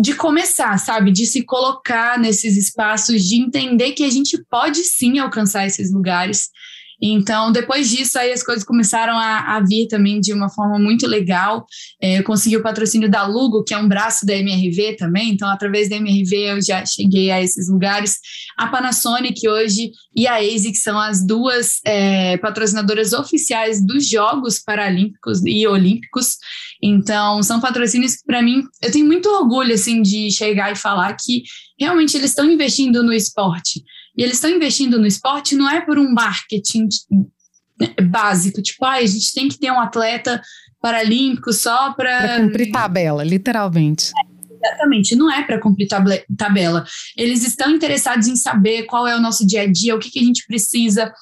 de 0.01 0.15
começar, 0.15 0.79
sabe? 0.79 1.13
De 1.13 1.27
se 1.27 1.45
colocar 1.45 2.19
nesses 2.19 2.57
espaços, 2.57 3.23
de 3.23 3.37
entender 3.37 3.93
que 3.93 4.05
a 4.05 4.11
gente 4.11 4.43
pode 4.49 4.83
sim 4.85 5.19
alcançar 5.19 5.67
esses 5.67 5.93
lugares 5.93 6.49
então, 7.01 7.51
depois 7.51 7.89
disso, 7.89 8.19
aí 8.19 8.33
as 8.33 8.43
coisas 8.43 8.63
começaram 8.63 9.17
a, 9.17 9.57
a 9.57 9.61
vir 9.61 9.87
também 9.87 10.21
de 10.21 10.33
uma 10.33 10.51
forma 10.51 10.79
muito 10.79 11.07
legal. 11.07 11.65
É, 12.01 12.19
eu 12.19 12.25
consegui 12.25 12.57
o 12.57 12.63
patrocínio 12.63 13.11
da 13.11 13.27
Lugo, 13.27 13.65
que 13.65 13.73
é 13.73 13.79
um 13.79 13.89
braço 13.89 14.27
da 14.27 14.35
MRV 14.35 14.97
também. 14.97 15.31
Então, 15.31 15.49
através 15.49 15.89
da 15.89 15.97
MRV, 15.97 16.37
eu 16.37 16.63
já 16.63 16.85
cheguei 16.85 17.31
a 17.31 17.43
esses 17.43 17.71
lugares. 17.71 18.19
A 18.59 18.67
Panasonic 18.67 19.49
hoje 19.49 19.93
e 20.15 20.27
a 20.27 20.37
ASIC 20.37 20.77
são 20.77 20.99
as 20.99 21.27
duas 21.27 21.81
é, 21.87 22.37
patrocinadoras 22.37 23.13
oficiais 23.13 23.85
dos 23.85 24.07
Jogos 24.07 24.59
Paralímpicos 24.59 25.41
e 25.47 25.67
Olímpicos. 25.67 26.37
Então, 26.83 27.43
são 27.43 27.61
patrocínios 27.61 28.17
que, 28.17 28.25
para 28.25 28.43
mim, 28.43 28.63
eu 28.83 28.91
tenho 28.91 29.07
muito 29.07 29.29
orgulho, 29.29 29.73
assim, 29.73 30.03
de 30.03 30.31
chegar 30.31 30.73
e 30.73 30.77
falar 30.77 31.15
que 31.15 31.43
realmente 31.79 32.17
eles 32.17 32.31
estão 32.31 32.51
investindo 32.51 33.03
no 33.03 33.13
esporte. 33.13 33.83
E 34.17 34.23
eles 34.23 34.35
estão 34.35 34.51
investindo 34.51 34.99
no 34.99 35.07
esporte 35.07 35.55
não 35.55 35.69
é 35.69 35.81
por 35.81 35.99
um 35.99 36.13
marketing 36.13 36.89
básico, 38.09 38.61
tipo, 38.61 38.85
ah, 38.85 38.95
a 38.95 39.07
gente 39.07 39.33
tem 39.33 39.49
que 39.49 39.59
ter 39.59 39.71
um 39.71 39.81
atleta 39.81 40.41
paralímpico 40.81 41.53
só 41.53 41.93
para. 41.93 42.41
cumprir 42.41 42.71
tabela, 42.71 43.25
literalmente. 43.25 44.11
É, 44.11 44.55
exatamente, 44.55 45.17
não 45.17 45.31
é 45.31 45.43
para 45.45 45.61
cumprir 45.61 45.89
tabela. 46.37 46.85
Eles 47.17 47.47
estão 47.47 47.71
interessados 47.71 48.27
em 48.27 48.37
saber 48.37 48.85
qual 48.85 49.07
é 49.07 49.17
o 49.17 49.21
nosso 49.21 49.47
dia 49.47 49.63
a 49.63 49.67
dia, 49.67 49.95
o 49.95 49.99
que, 49.99 50.11
que 50.11 50.19
a 50.19 50.25
gente 50.25 50.47
precisa. 50.47 51.13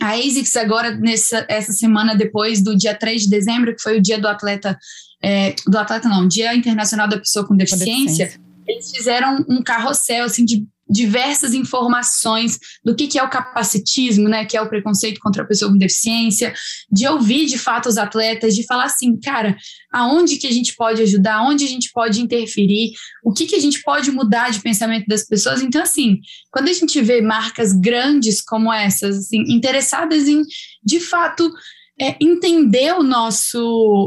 A 0.00 0.12
ASICS 0.14 0.56
agora, 0.56 0.94
nessa, 0.94 1.46
essa 1.48 1.72
semana 1.72 2.14
depois 2.14 2.62
do 2.62 2.76
dia 2.76 2.94
3 2.94 3.22
de 3.22 3.30
dezembro, 3.30 3.74
que 3.74 3.80
foi 3.80 3.96
o 3.96 4.02
dia 4.02 4.18
do 4.18 4.28
atleta, 4.28 4.78
é, 5.22 5.54
do 5.66 5.78
atleta 5.78 6.06
não, 6.06 6.28
Dia 6.28 6.54
Internacional 6.54 7.08
da 7.08 7.18
Pessoa 7.18 7.46
com 7.46 7.56
Deficiência, 7.56 8.26
com 8.26 8.32
deficiência. 8.34 8.40
eles 8.66 8.90
fizeram 8.90 9.44
um 9.48 9.62
carrossel, 9.62 10.24
assim, 10.24 10.44
de 10.44 10.66
diversas 10.88 11.52
informações 11.52 12.58
do 12.84 12.94
que, 12.94 13.06
que 13.06 13.18
é 13.18 13.22
o 13.22 13.28
capacitismo, 13.28 14.28
né, 14.28 14.44
que 14.44 14.56
é 14.56 14.62
o 14.62 14.68
preconceito 14.68 15.20
contra 15.20 15.42
a 15.42 15.46
pessoa 15.46 15.70
com 15.70 15.78
deficiência, 15.78 16.54
de 16.90 17.06
ouvir 17.06 17.46
de 17.46 17.58
fato 17.58 17.88
os 17.88 17.98
atletas, 17.98 18.54
de 18.54 18.64
falar 18.64 18.84
assim, 18.84 19.18
cara, 19.18 19.56
aonde 19.92 20.36
que 20.36 20.46
a 20.46 20.52
gente 20.52 20.74
pode 20.76 21.02
ajudar, 21.02 21.42
onde 21.42 21.64
a 21.64 21.68
gente 21.68 21.90
pode 21.92 22.20
interferir, 22.20 22.92
o 23.24 23.32
que, 23.32 23.46
que 23.46 23.56
a 23.56 23.60
gente 23.60 23.82
pode 23.82 24.10
mudar 24.10 24.50
de 24.50 24.60
pensamento 24.60 25.06
das 25.06 25.24
pessoas. 25.24 25.60
Então, 25.62 25.82
assim, 25.82 26.20
quando 26.50 26.68
a 26.68 26.72
gente 26.72 27.00
vê 27.02 27.20
marcas 27.20 27.72
grandes 27.72 28.40
como 28.42 28.72
essas, 28.72 29.18
assim, 29.18 29.42
interessadas 29.48 30.28
em, 30.28 30.42
de 30.84 31.00
fato, 31.00 31.50
é, 32.00 32.16
entender 32.20 32.92
o 32.92 33.02
nosso, 33.02 33.60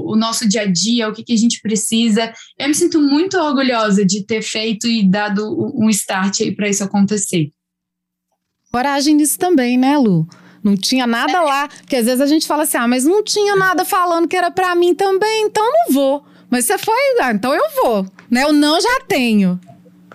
o 0.08 0.16
nosso 0.16 0.48
dia 0.48 0.62
a 0.62 0.72
dia, 0.72 1.10
o 1.10 1.14
que, 1.14 1.24
que 1.24 1.34
a 1.34 1.38
gente 1.38 1.60
precisa. 1.62 2.32
Eu 2.58 2.68
me 2.68 2.76
sinto 2.76 3.00
muito 3.02 3.38
orgulhosa 3.38 4.06
de 4.06 4.26
ter 4.26 4.42
feito 4.42 4.88
e 4.88 5.08
dado 5.10 5.44
um 5.76 5.90
start 5.90 6.42
aí 6.42 6.56
para 6.56 6.70
isso 6.70 6.84
acontecer. 6.84 7.52
Coragem 8.72 9.16
nisso 9.16 9.40
também, 9.40 9.78
né, 9.78 9.98
Lu? 9.98 10.28
Não 10.64 10.76
tinha 10.76 11.08
nada 11.08 11.38
é. 11.38 11.42
lá, 11.42 11.68
porque 11.68 11.96
às 11.96 12.06
vezes 12.06 12.22
a 12.22 12.28
gente 12.28 12.46
fala 12.46 12.64
assim: 12.64 12.78
ah, 12.78 12.88
mas 12.88 13.06
não 13.06 13.24
tinha 13.24 13.56
nada 13.56 13.84
falando 13.86 14.28
que 14.28 14.36
era 14.36 14.52
para 14.52 14.76
mim 14.76 14.94
também, 14.94 15.46
então 15.46 15.64
não 15.64 15.94
vou. 15.94 16.24
Mas 16.50 16.66
você 16.66 16.78
foi, 16.78 16.96
ah, 17.22 17.32
então 17.32 17.54
eu 17.54 17.64
vou, 17.82 18.06
né? 18.30 18.44
Eu 18.44 18.54
não 18.54 18.80
já 18.80 19.00
tenho 19.08 19.60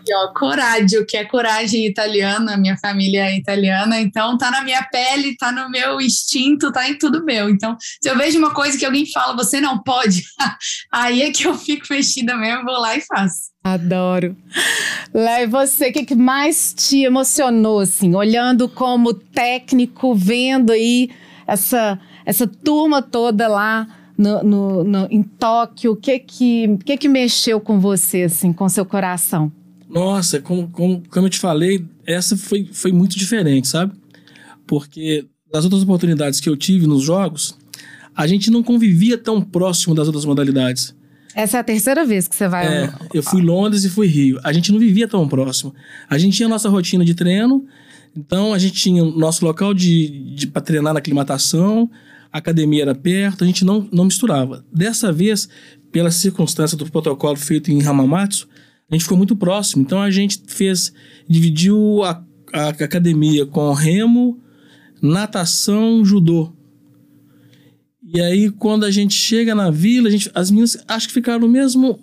aqui, 0.04 0.14
ó, 0.14 0.32
coraggio, 0.38 1.06
que 1.06 1.16
é 1.16 1.24
coragem 1.24 1.86
italiana, 1.86 2.56
minha 2.56 2.76
família 2.76 3.30
é 3.30 3.36
italiana, 3.36 4.00
então 4.00 4.36
tá 4.36 4.50
na 4.50 4.62
minha 4.62 4.82
pele, 4.84 5.36
tá 5.36 5.50
no 5.50 5.70
meu 5.70 6.00
instinto, 6.00 6.70
tá 6.70 6.88
em 6.88 6.98
tudo 6.98 7.24
meu. 7.24 7.48
Então, 7.48 7.76
se 7.80 8.08
eu 8.08 8.16
vejo 8.16 8.38
uma 8.38 8.52
coisa 8.52 8.78
que 8.78 8.84
alguém 8.84 9.10
fala, 9.10 9.34
você 9.34 9.60
não 9.60 9.82
pode, 9.82 10.22
aí 10.92 11.22
é 11.22 11.32
que 11.32 11.46
eu 11.46 11.54
fico 11.54 11.86
mexida 11.90 12.36
mesmo, 12.36 12.64
vou 12.64 12.78
lá 12.78 12.96
e 12.96 13.00
faço. 13.00 13.54
Adoro. 13.64 14.36
Léo, 15.14 15.48
você, 15.48 15.88
o 15.88 15.92
que, 15.92 16.04
que 16.04 16.14
mais 16.14 16.74
te 16.76 17.02
emocionou, 17.02 17.80
assim, 17.80 18.14
olhando 18.14 18.68
como 18.68 19.14
técnico, 19.14 20.14
vendo 20.14 20.70
aí 20.70 21.08
essa, 21.46 21.98
essa 22.26 22.46
turma 22.46 23.00
toda 23.00 23.48
lá 23.48 23.86
no, 24.18 24.42
no, 24.42 24.84
no, 24.84 25.08
em 25.10 25.22
Tóquio, 25.22 25.92
o 25.92 25.96
que 25.96 26.18
que, 26.18 26.78
que 26.84 26.96
que 26.98 27.08
mexeu 27.08 27.58
com 27.58 27.80
você, 27.80 28.24
assim, 28.24 28.52
com 28.52 28.68
seu 28.68 28.84
coração? 28.84 29.50
Nossa, 29.94 30.40
como, 30.40 30.68
como, 30.70 31.02
como 31.08 31.26
eu 31.26 31.30
te 31.30 31.38
falei, 31.38 31.86
essa 32.04 32.36
foi, 32.36 32.68
foi 32.72 32.90
muito 32.90 33.16
diferente, 33.16 33.68
sabe? 33.68 33.92
Porque 34.66 35.24
das 35.52 35.62
outras 35.62 35.82
oportunidades 35.82 36.40
que 36.40 36.48
eu 36.48 36.56
tive 36.56 36.84
nos 36.88 37.04
jogos, 37.04 37.56
a 38.16 38.26
gente 38.26 38.50
não 38.50 38.60
convivia 38.60 39.16
tão 39.16 39.40
próximo 39.40 39.94
das 39.94 40.08
outras 40.08 40.24
modalidades. 40.24 40.92
Essa 41.32 41.58
é 41.58 41.60
a 41.60 41.64
terceira 41.64 42.04
vez 42.04 42.26
que 42.26 42.34
você 42.34 42.48
vai. 42.48 42.66
É, 42.66 42.92
eu 43.12 43.22
fui 43.22 43.40
Londres 43.40 43.84
e 43.84 43.88
fui 43.88 44.08
Rio. 44.08 44.40
A 44.42 44.52
gente 44.52 44.72
não 44.72 44.80
vivia 44.80 45.06
tão 45.06 45.28
próximo. 45.28 45.72
A 46.10 46.18
gente 46.18 46.36
tinha 46.36 46.46
a 46.46 46.50
nossa 46.50 46.68
rotina 46.68 47.04
de 47.04 47.14
treino, 47.14 47.64
então 48.16 48.52
a 48.52 48.58
gente 48.58 48.74
tinha 48.74 49.04
o 49.04 49.16
nosso 49.16 49.44
local 49.44 49.72
de, 49.72 50.34
de 50.34 50.48
para 50.48 50.60
treinar 50.60 50.92
na 50.92 50.98
aclimatação, 50.98 51.88
a 52.32 52.38
academia 52.38 52.82
era 52.82 52.94
perto, 52.96 53.44
a 53.44 53.46
gente 53.46 53.64
não, 53.64 53.88
não 53.92 54.06
misturava. 54.06 54.64
Dessa 54.72 55.12
vez, 55.12 55.48
pela 55.92 56.10
circunstância 56.10 56.76
do 56.76 56.90
protocolo 56.90 57.36
feito 57.36 57.70
em 57.70 57.80
Hamamatsu, 57.80 58.48
a 58.90 58.94
gente 58.94 59.02
ficou 59.02 59.18
muito 59.18 59.36
próximo. 59.36 59.82
Então 59.82 60.00
a 60.00 60.10
gente 60.10 60.42
fez, 60.46 60.92
dividiu 61.28 62.02
a, 62.02 62.22
a 62.52 62.68
academia 62.68 63.46
com 63.46 63.72
remo, 63.72 64.40
natação, 65.00 66.04
judô. 66.04 66.52
E 68.02 68.20
aí, 68.20 68.50
quando 68.50 68.84
a 68.84 68.90
gente 68.90 69.14
chega 69.14 69.54
na 69.54 69.70
vila, 69.70 70.08
a 70.08 70.10
gente, 70.10 70.30
as 70.34 70.50
meninas 70.50 70.76
acho 70.86 71.08
que 71.08 71.14
ficaram 71.14 71.48
mesmo. 71.48 71.98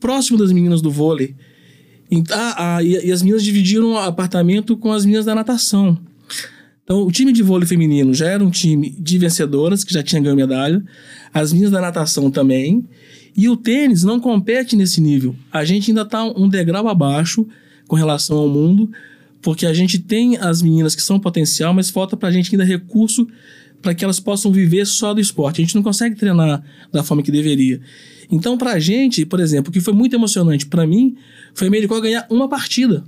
próximo 0.00 0.38
das 0.38 0.50
meninas 0.50 0.82
do 0.82 0.90
vôlei. 0.90 1.36
Ah, 2.30 2.76
ah, 2.76 2.82
e, 2.82 3.06
e 3.06 3.12
as 3.12 3.22
meninas 3.22 3.44
dividiram 3.44 3.92
o 3.92 3.98
apartamento 3.98 4.76
com 4.76 4.90
as 4.90 5.04
meninas 5.04 5.26
da 5.26 5.34
natação. 5.34 5.98
Então, 6.82 7.06
o 7.06 7.12
time 7.12 7.32
de 7.32 7.42
vôlei 7.42 7.68
feminino 7.68 8.14
já 8.14 8.26
era 8.28 8.42
um 8.42 8.50
time 8.50 8.90
de 8.98 9.18
vencedoras, 9.18 9.84
que 9.84 9.92
já 9.92 10.02
tinha 10.02 10.22
ganho 10.22 10.34
medalha. 10.34 10.82
As 11.34 11.52
meninas 11.52 11.70
da 11.70 11.82
natação 11.82 12.30
também. 12.30 12.88
E 13.38 13.48
o 13.48 13.56
tênis 13.56 14.02
não 14.02 14.18
compete 14.18 14.74
nesse 14.74 15.00
nível. 15.00 15.32
A 15.52 15.64
gente 15.64 15.92
ainda 15.92 16.02
está 16.02 16.24
um 16.24 16.48
degrau 16.48 16.88
abaixo 16.88 17.46
com 17.86 17.94
relação 17.94 18.36
ao 18.36 18.48
mundo, 18.48 18.90
porque 19.40 19.64
a 19.64 19.72
gente 19.72 19.96
tem 19.96 20.36
as 20.36 20.60
meninas 20.60 20.96
que 20.96 21.00
são 21.00 21.20
potencial, 21.20 21.72
mas 21.72 21.88
falta 21.88 22.16
para 22.16 22.30
a 22.30 22.32
gente 22.32 22.52
ainda 22.52 22.64
recurso 22.64 23.28
para 23.80 23.94
que 23.94 24.02
elas 24.02 24.18
possam 24.18 24.50
viver 24.50 24.84
só 24.88 25.14
do 25.14 25.20
esporte. 25.20 25.60
A 25.60 25.64
gente 25.64 25.76
não 25.76 25.84
consegue 25.84 26.16
treinar 26.16 26.64
da 26.92 27.04
forma 27.04 27.22
que 27.22 27.30
deveria. 27.30 27.80
Então, 28.28 28.58
para 28.58 28.72
a 28.72 28.80
gente, 28.80 29.24
por 29.24 29.38
exemplo, 29.38 29.70
o 29.70 29.72
que 29.72 29.80
foi 29.80 29.94
muito 29.94 30.16
emocionante 30.16 30.66
para 30.66 30.84
mim 30.84 31.16
foi 31.54 31.68
a 31.68 31.70
Americó 31.70 32.00
ganhar 32.00 32.26
uma 32.28 32.48
partida. 32.48 33.04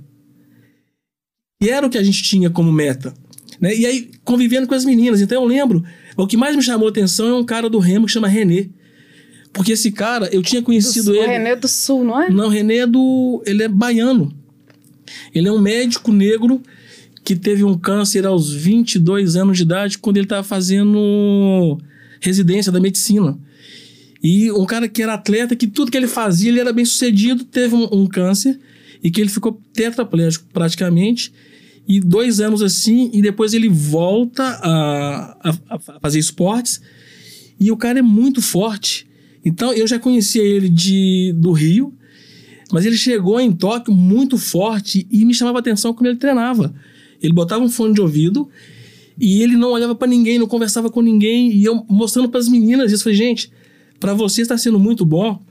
E 1.61 1.67
era 1.67 1.85
o 1.85 1.89
que 1.89 1.97
a 1.97 2.03
gente 2.03 2.23
tinha 2.23 2.49
como 2.49 2.71
meta. 2.71 3.13
Né? 3.59 3.75
E 3.75 3.85
aí, 3.85 4.09
convivendo 4.23 4.65
com 4.65 4.75
as 4.75 4.85
meninas. 4.85 5.19
Então, 5.19 5.43
eu 5.43 5.45
lembro, 5.45 5.83
o 6.15 6.25
que 6.25 6.37
mais 6.37 6.55
me 6.55 6.63
chamou 6.63 6.87
a 6.87 6.89
atenção 6.89 7.27
é 7.27 7.33
um 7.33 7.43
cara 7.43 7.69
do 7.69 7.79
Remo 7.79 8.05
que 8.05 8.13
chama 8.13 8.29
Renê. 8.29 8.69
Porque 9.53 9.73
esse 9.73 9.91
cara, 9.91 10.29
eu 10.31 10.41
tinha 10.41 10.61
conhecido 10.61 11.11
do, 11.11 11.15
ele. 11.15 11.25
O 11.25 11.29
Renê 11.29 11.55
do 11.55 11.67
Sul, 11.67 12.03
não 12.03 12.21
é? 12.21 12.29
Não, 12.29 12.47
Renê 12.47 12.77
é 12.77 12.87
do. 12.87 13.43
Ele 13.45 13.63
é 13.63 13.67
baiano. 13.67 14.33
Ele 15.33 15.47
é 15.47 15.51
um 15.51 15.59
médico 15.59 16.11
negro 16.11 16.61
que 17.23 17.35
teve 17.35 17.63
um 17.63 17.77
câncer 17.77 18.25
aos 18.25 18.51
22 18.53 19.35
anos 19.35 19.57
de 19.57 19.63
idade 19.63 19.97
quando 19.97 20.17
ele 20.17 20.25
estava 20.25 20.43
fazendo 20.43 21.77
residência 22.19 22.71
da 22.71 22.79
medicina. 22.79 23.37
E 24.23 24.51
um 24.51 24.65
cara 24.65 24.87
que 24.87 25.01
era 25.01 25.15
atleta, 25.15 25.55
que 25.55 25.67
tudo 25.67 25.91
que 25.91 25.97
ele 25.97 26.07
fazia, 26.07 26.49
ele 26.49 26.59
era 26.59 26.71
bem 26.71 26.85
sucedido, 26.85 27.43
teve 27.43 27.75
um, 27.75 27.87
um 27.91 28.07
câncer 28.07 28.59
e 29.03 29.09
que 29.09 29.19
ele 29.19 29.29
ficou 29.29 29.59
tetraplégico 29.73 30.45
praticamente. 30.53 31.33
E 31.87 31.99
dois 31.99 32.39
anos 32.39 32.61
assim, 32.61 33.09
e 33.11 33.21
depois 33.21 33.53
ele 33.53 33.67
volta 33.67 34.43
a, 34.43 35.37
a, 35.43 35.57
a 35.69 35.99
fazer 35.99 36.19
esportes. 36.19 36.79
E 37.59 37.71
o 37.71 37.77
cara 37.77 37.99
é 37.99 38.03
muito 38.03 38.41
forte. 38.41 39.07
Então 39.43 39.73
eu 39.73 39.87
já 39.87 39.97
conhecia 39.99 40.43
ele 40.43 40.69
de, 40.69 41.33
do 41.37 41.51
Rio, 41.51 41.93
mas 42.71 42.85
ele 42.85 42.95
chegou 42.95 43.39
em 43.39 43.51
Tóquio 43.51 43.93
muito 43.93 44.37
forte 44.37 45.07
e 45.11 45.25
me 45.25 45.33
chamava 45.33 45.59
atenção 45.59 45.93
como 45.93 46.07
ele 46.07 46.17
treinava. 46.17 46.73
Ele 47.21 47.33
botava 47.33 47.63
um 47.63 47.69
fone 47.69 47.93
de 47.93 48.01
ouvido 48.01 48.49
e 49.19 49.41
ele 49.41 49.55
não 49.55 49.71
olhava 49.71 49.93
para 49.93 50.07
ninguém, 50.07 50.39
não 50.39 50.47
conversava 50.47 50.89
com 50.89 51.01
ninguém. 51.01 51.51
E 51.51 51.63
eu 51.63 51.85
mostrando 51.89 52.29
para 52.29 52.39
as 52.39 52.47
meninas 52.47 52.91
isso, 52.91 53.03
falei, 53.03 53.17
gente, 53.17 53.51
para 53.99 54.13
você 54.13 54.41
está 54.41 54.57
sendo 54.57 54.79
muito 54.79 55.05
bom 55.05 55.43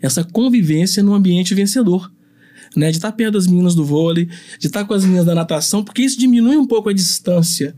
essa 0.00 0.24
convivência 0.24 1.02
no 1.02 1.14
ambiente 1.14 1.54
vencedor. 1.54 2.10
Né, 2.76 2.90
de 2.90 2.96
estar 2.96 3.12
tá 3.12 3.16
perto 3.16 3.34
das 3.34 3.46
meninas 3.46 3.72
do 3.76 3.84
vôlei, 3.84 4.24
de 4.58 4.66
estar 4.66 4.80
tá 4.80 4.84
com 4.84 4.94
as 4.94 5.04
meninas 5.04 5.24
da 5.24 5.32
natação, 5.32 5.84
porque 5.84 6.02
isso 6.02 6.18
diminui 6.18 6.56
um 6.56 6.66
pouco 6.66 6.88
a 6.88 6.92
distância 6.92 7.72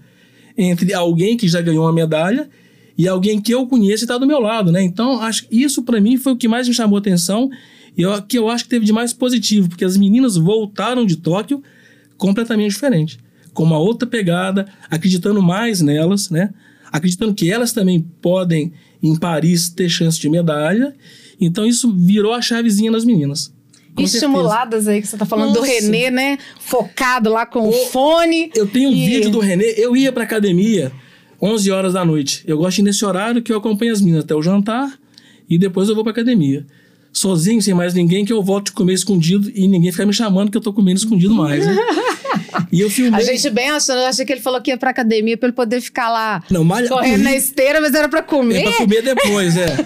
entre 0.56 0.94
alguém 0.94 1.36
que 1.36 1.46
já 1.46 1.60
ganhou 1.60 1.84
uma 1.84 1.92
medalha 1.92 2.48
e 2.96 3.06
alguém 3.06 3.40
que 3.40 3.52
eu 3.52 3.66
conheço 3.66 4.04
e 4.04 4.06
está 4.06 4.16
do 4.18 4.26
meu 4.26 4.40
lado, 4.40 4.72
né? 4.72 4.82
Então, 4.82 5.20
acho 5.20 5.46
isso 5.50 5.82
para 5.82 6.00
mim 6.00 6.16
foi 6.16 6.32
o 6.32 6.36
que 6.36 6.48
mais 6.48 6.66
me 6.66 6.74
chamou 6.74 6.96
a 6.96 7.00
atenção 7.00 7.50
e 7.96 8.02
eu, 8.02 8.22
que 8.22 8.38
eu 8.38 8.48
acho 8.48 8.64
que 8.64 8.70
teve 8.70 8.84
de 8.84 8.92
mais 8.92 9.12
positivo, 9.12 9.68
porque 9.68 9.84
as 9.84 9.96
meninas 9.96 10.36
voltaram 10.36 11.04
de 11.04 11.16
Tóquio 11.16 11.62
completamente 12.16 12.72
diferente 12.72 13.18
com 13.56 13.64
uma 13.64 13.78
outra 13.78 14.06
pegada, 14.06 14.66
acreditando 14.90 15.42
mais 15.42 15.80
nelas, 15.80 16.28
né? 16.28 16.50
Acreditando 16.92 17.32
que 17.32 17.50
elas 17.50 17.72
também 17.72 18.06
podem, 18.20 18.70
em 19.02 19.16
Paris, 19.16 19.70
ter 19.70 19.88
chance 19.88 20.20
de 20.20 20.28
medalha. 20.28 20.94
Então 21.40 21.66
isso 21.66 21.90
virou 21.90 22.34
a 22.34 22.42
chavezinha 22.42 22.90
nas 22.90 23.04
meninas. 23.04 23.52
Com 23.94 24.02
Estimuladas 24.02 24.84
certeza. 24.84 24.90
aí, 24.90 25.00
que 25.00 25.08
você 25.08 25.16
tá 25.16 25.24
falando 25.24 25.54
Nossa. 25.54 25.60
do 25.60 25.66
Renê, 25.66 26.10
né? 26.10 26.38
Focado 26.60 27.30
lá 27.30 27.46
com 27.46 27.60
o, 27.60 27.70
o 27.70 27.72
fone. 27.86 28.50
Eu 28.54 28.66
tenho 28.66 28.90
um 28.90 28.92
e... 28.92 29.06
vídeo 29.06 29.30
do 29.30 29.38
Renê. 29.38 29.74
Eu 29.78 29.96
ia 29.96 30.12
pra 30.12 30.24
academia 30.24 30.92
11 31.40 31.70
horas 31.70 31.92
da 31.92 32.04
noite. 32.04 32.42
Eu 32.46 32.58
gosto 32.58 32.76
de 32.76 32.82
ir 32.82 32.84
nesse 32.84 33.04
horário 33.04 33.42
que 33.42 33.52
eu 33.52 33.58
acompanho 33.58 33.92
as 33.92 34.00
meninas 34.00 34.24
até 34.24 34.34
o 34.34 34.42
jantar 34.42 34.98
e 35.48 35.58
depois 35.58 35.88
eu 35.88 35.94
vou 35.94 36.04
pra 36.04 36.12
academia. 36.12 36.66
Sozinho, 37.12 37.62
sem 37.62 37.72
mais 37.72 37.94
ninguém, 37.94 38.24
que 38.24 38.32
eu 38.32 38.42
volto 38.42 38.66
de 38.66 38.72
comer 38.72 38.92
escondido 38.92 39.50
e 39.54 39.66
ninguém 39.66 39.90
fica 39.90 40.04
me 40.04 40.12
chamando 40.12 40.50
que 40.50 40.56
eu 40.56 40.60
tô 40.60 40.72
comendo 40.72 40.98
escondido 40.98 41.34
mais, 41.34 41.64
né? 41.64 41.76
E 42.70 42.80
eu 42.80 42.90
filmei. 42.90 43.20
A 43.20 43.24
gente 43.24 43.48
bem 43.50 43.70
achando, 43.70 43.98
eu 43.98 44.06
achei 44.06 44.24
que 44.24 44.32
ele 44.32 44.40
falou 44.40 44.60
que 44.60 44.70
ia 44.70 44.76
pra 44.76 44.90
academia 44.90 45.36
pra 45.36 45.48
ele 45.48 45.56
poder 45.56 45.80
ficar 45.80 46.10
lá 46.10 46.42
não, 46.50 46.64
malha... 46.64 46.88
correndo 46.88 47.22
na 47.22 47.34
esteira, 47.34 47.80
mas 47.80 47.94
era 47.94 48.08
pra 48.08 48.22
comer. 48.22 48.58
É 48.58 48.62
pra 48.62 48.72
comer 48.72 49.02
depois, 49.02 49.56
é. 49.56 49.76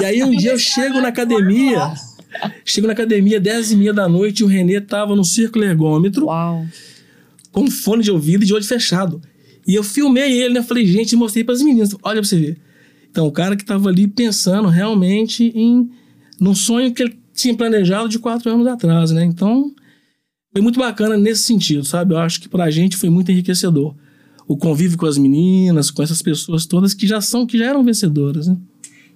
e 0.00 0.04
aí 0.04 0.22
um 0.24 0.30
dia 0.30 0.52
eu 0.52 0.58
chego 0.58 1.00
na 1.00 1.08
academia, 1.08 1.92
chego 2.64 2.86
na 2.86 2.92
academia 2.92 3.40
10 3.40 3.72
e 3.72 3.76
meia 3.76 3.92
da 3.92 4.08
noite 4.08 4.40
e 4.40 4.44
o 4.44 4.46
Renê 4.46 4.80
tava 4.80 5.14
no 5.14 5.24
círculo 5.24 5.64
ergômetro. 5.64 6.26
Uau. 6.26 6.64
Com 7.52 7.70
fone 7.70 8.02
de 8.02 8.10
ouvido 8.10 8.42
e 8.42 8.46
de 8.46 8.54
olho 8.54 8.64
fechado. 8.64 9.20
E 9.66 9.74
eu 9.74 9.82
filmei 9.82 10.40
ele, 10.40 10.54
né? 10.54 10.62
Falei, 10.62 10.86
gente, 10.86 11.16
mostrei 11.16 11.44
para 11.44 11.54
as 11.54 11.62
meninas. 11.62 11.94
Olha 12.02 12.20
pra 12.20 12.28
você 12.28 12.38
ver. 12.38 12.60
Então, 13.10 13.26
o 13.26 13.32
cara 13.32 13.56
que 13.56 13.64
tava 13.64 13.88
ali 13.88 14.06
pensando 14.06 14.68
realmente 14.68 15.52
em 15.54 15.90
num 16.40 16.54
sonho 16.54 16.92
que 16.92 17.02
ele 17.02 17.18
tinha 17.32 17.56
planejado 17.56 18.08
de 18.08 18.18
quatro 18.18 18.50
anos 18.50 18.66
atrás, 18.66 19.10
né? 19.10 19.24
Então, 19.24 19.72
foi 20.52 20.60
muito 20.60 20.78
bacana 20.78 21.16
nesse 21.16 21.42
sentido, 21.42 21.84
sabe? 21.84 22.14
Eu 22.14 22.18
acho 22.18 22.40
que 22.40 22.48
pra 22.48 22.70
gente 22.70 22.96
foi 22.96 23.08
muito 23.08 23.30
enriquecedor. 23.30 23.94
O 24.46 24.56
convívio 24.56 24.98
com 24.98 25.06
as 25.06 25.16
meninas, 25.16 25.90
com 25.90 26.02
essas 26.02 26.20
pessoas 26.20 26.66
todas 26.66 26.92
que 26.92 27.06
já 27.06 27.20
são, 27.20 27.46
que 27.46 27.56
já 27.56 27.66
eram 27.66 27.82
vencedoras, 27.82 28.46
né? 28.46 28.56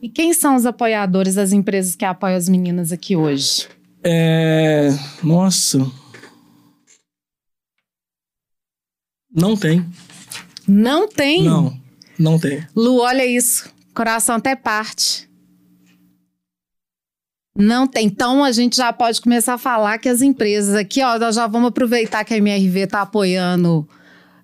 E 0.01 0.09
quem 0.09 0.33
são 0.33 0.55
os 0.55 0.65
apoiadores 0.65 1.35
das 1.35 1.53
empresas 1.53 1.97
que 1.97 2.05
apoiam 2.05 2.37
as 2.37 2.49
meninas 2.49 2.93
aqui 2.93 3.17
hoje? 3.17 3.69
É. 4.03 4.91
Nossa. 5.23 5.85
Não 9.35 9.57
tem. 9.57 9.85
Não 10.69 11.09
tem? 11.09 11.43
Não, 11.43 11.75
não 12.19 12.39
tem. 12.39 12.63
Lu, 12.77 12.99
olha 12.99 13.25
isso. 13.25 13.73
Coração 13.95 14.37
até 14.37 14.55
parte. 14.55 15.29
Não 17.57 17.89
tem. 17.89 18.07
Então 18.07 18.45
a 18.45 18.53
gente 18.53 18.77
já 18.77 18.93
pode 18.93 19.21
começar 19.21 19.55
a 19.55 19.59
falar 19.59 19.99
que 19.99 20.09
as 20.09 20.23
empresas 20.23 20.75
aqui, 20.77 21.03
ó, 21.03 21.19
nós 21.19 21.35
já 21.35 21.47
vamos 21.47 21.69
aproveitar 21.69 22.25
que 22.25 22.35
a 22.35 22.37
MRV 22.37 22.81
está 22.81 23.01
apoiando 23.03 23.89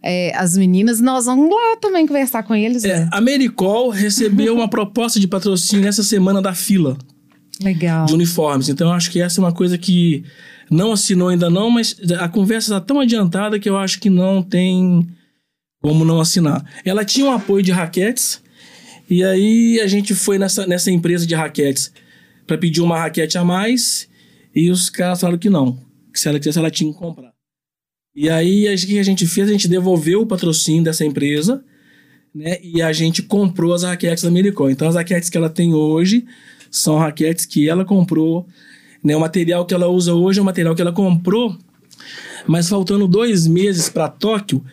é, 0.02 0.37
as 0.37 0.56
meninas, 0.56 1.00
nós 1.00 1.26
vamos 1.26 1.48
lá 1.48 1.76
também 1.80 2.06
conversar 2.06 2.42
com 2.42 2.54
eles. 2.54 2.84
É, 2.84 3.00
né? 3.00 3.08
a 3.12 3.20
Mericol 3.20 3.90
recebeu 3.90 4.54
uma 4.54 4.68
proposta 4.68 5.20
de 5.20 5.28
patrocínio 5.28 5.88
essa 5.88 6.02
semana 6.02 6.42
da 6.42 6.54
fila. 6.54 6.98
Legal. 7.62 8.06
De 8.06 8.14
uniformes. 8.14 8.68
Então 8.68 8.88
eu 8.88 8.94
acho 8.94 9.10
que 9.10 9.20
essa 9.20 9.40
é 9.40 9.44
uma 9.44 9.52
coisa 9.52 9.78
que 9.78 10.24
não 10.70 10.92
assinou 10.92 11.28
ainda 11.28 11.48
não, 11.48 11.70
mas 11.70 11.96
a 12.18 12.28
conversa 12.28 12.74
está 12.74 12.80
tão 12.80 12.98
adiantada 13.00 13.58
que 13.58 13.68
eu 13.68 13.76
acho 13.76 14.00
que 14.00 14.10
não 14.10 14.42
tem 14.42 15.06
como 15.85 16.03
não 16.03 16.18
assinar. 16.18 16.64
Ela 16.83 17.05
tinha 17.05 17.27
um 17.27 17.31
apoio 17.31 17.62
de 17.62 17.70
raquetes, 17.70 18.42
e 19.09 19.23
aí 19.23 19.79
a 19.81 19.87
gente 19.87 20.14
foi 20.14 20.38
nessa, 20.38 20.66
nessa 20.66 20.90
empresa 20.90 21.27
de 21.27 21.35
raquetes 21.35 21.92
para 22.47 22.57
pedir 22.57 22.81
uma 22.81 22.99
raquete 22.99 23.37
a 23.37 23.44
mais 23.44 24.09
e 24.55 24.70
os 24.70 24.88
caras 24.88 25.20
falaram 25.20 25.38
que 25.38 25.51
não, 25.51 25.79
que 26.11 26.18
se 26.18 26.27
ela 26.27 26.38
quisesse 26.38 26.59
ela 26.59 26.70
tinha 26.70 26.90
que 26.90 26.99
comprar. 26.99 27.35
E 28.16 28.31
aí 28.31 28.66
o 28.75 28.79
que 28.79 28.99
a 28.99 29.03
gente 29.03 29.27
fez? 29.27 29.47
A 29.47 29.53
gente 29.53 29.68
devolveu 29.68 30.23
o 30.23 30.27
patrocínio 30.27 30.83
dessa 30.83 31.05
empresa, 31.05 31.62
né? 32.35 32.57
E 32.62 32.81
a 32.81 32.90
gente 32.90 33.23
comprou 33.23 33.75
as 33.75 33.83
raquetes 33.83 34.23
da 34.23 34.31
Americon. 34.31 34.70
Então 34.70 34.88
as 34.88 34.94
raquetes 34.94 35.29
que 35.29 35.37
ela 35.37 35.51
tem 35.51 35.75
hoje 35.75 36.25
são 36.70 36.97
raquetes 36.97 37.44
que 37.44 37.68
ela 37.68 37.85
comprou, 37.85 38.47
né? 39.05 39.14
O 39.14 39.20
material 39.20 39.66
que 39.66 39.75
ela 39.75 39.88
usa 39.88 40.14
hoje 40.14 40.38
é 40.38 40.42
o 40.42 40.47
material 40.47 40.75
que 40.75 40.81
ela 40.81 40.92
comprou, 40.92 41.59
mas 42.47 42.70
faltando 42.70 43.07
dois 43.07 43.47
meses 43.47 43.90
para 43.90 44.09
Tóquio, 44.09 44.64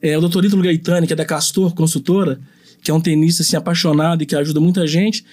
é, 0.00 0.16
o 0.16 0.20
doutor 0.20 0.44
Ítalo 0.44 0.62
Gaetani, 0.62 1.06
que 1.06 1.12
é 1.12 1.16
da 1.16 1.24
Castor 1.24 1.74
Consultora, 1.74 2.40
que 2.82 2.90
é 2.90 2.94
um 2.94 3.00
tenista 3.00 3.42
assim, 3.42 3.56
apaixonado 3.56 4.22
e 4.22 4.26
que 4.26 4.36
ajuda 4.36 4.60
muita 4.60 4.86
gente, 4.86 5.24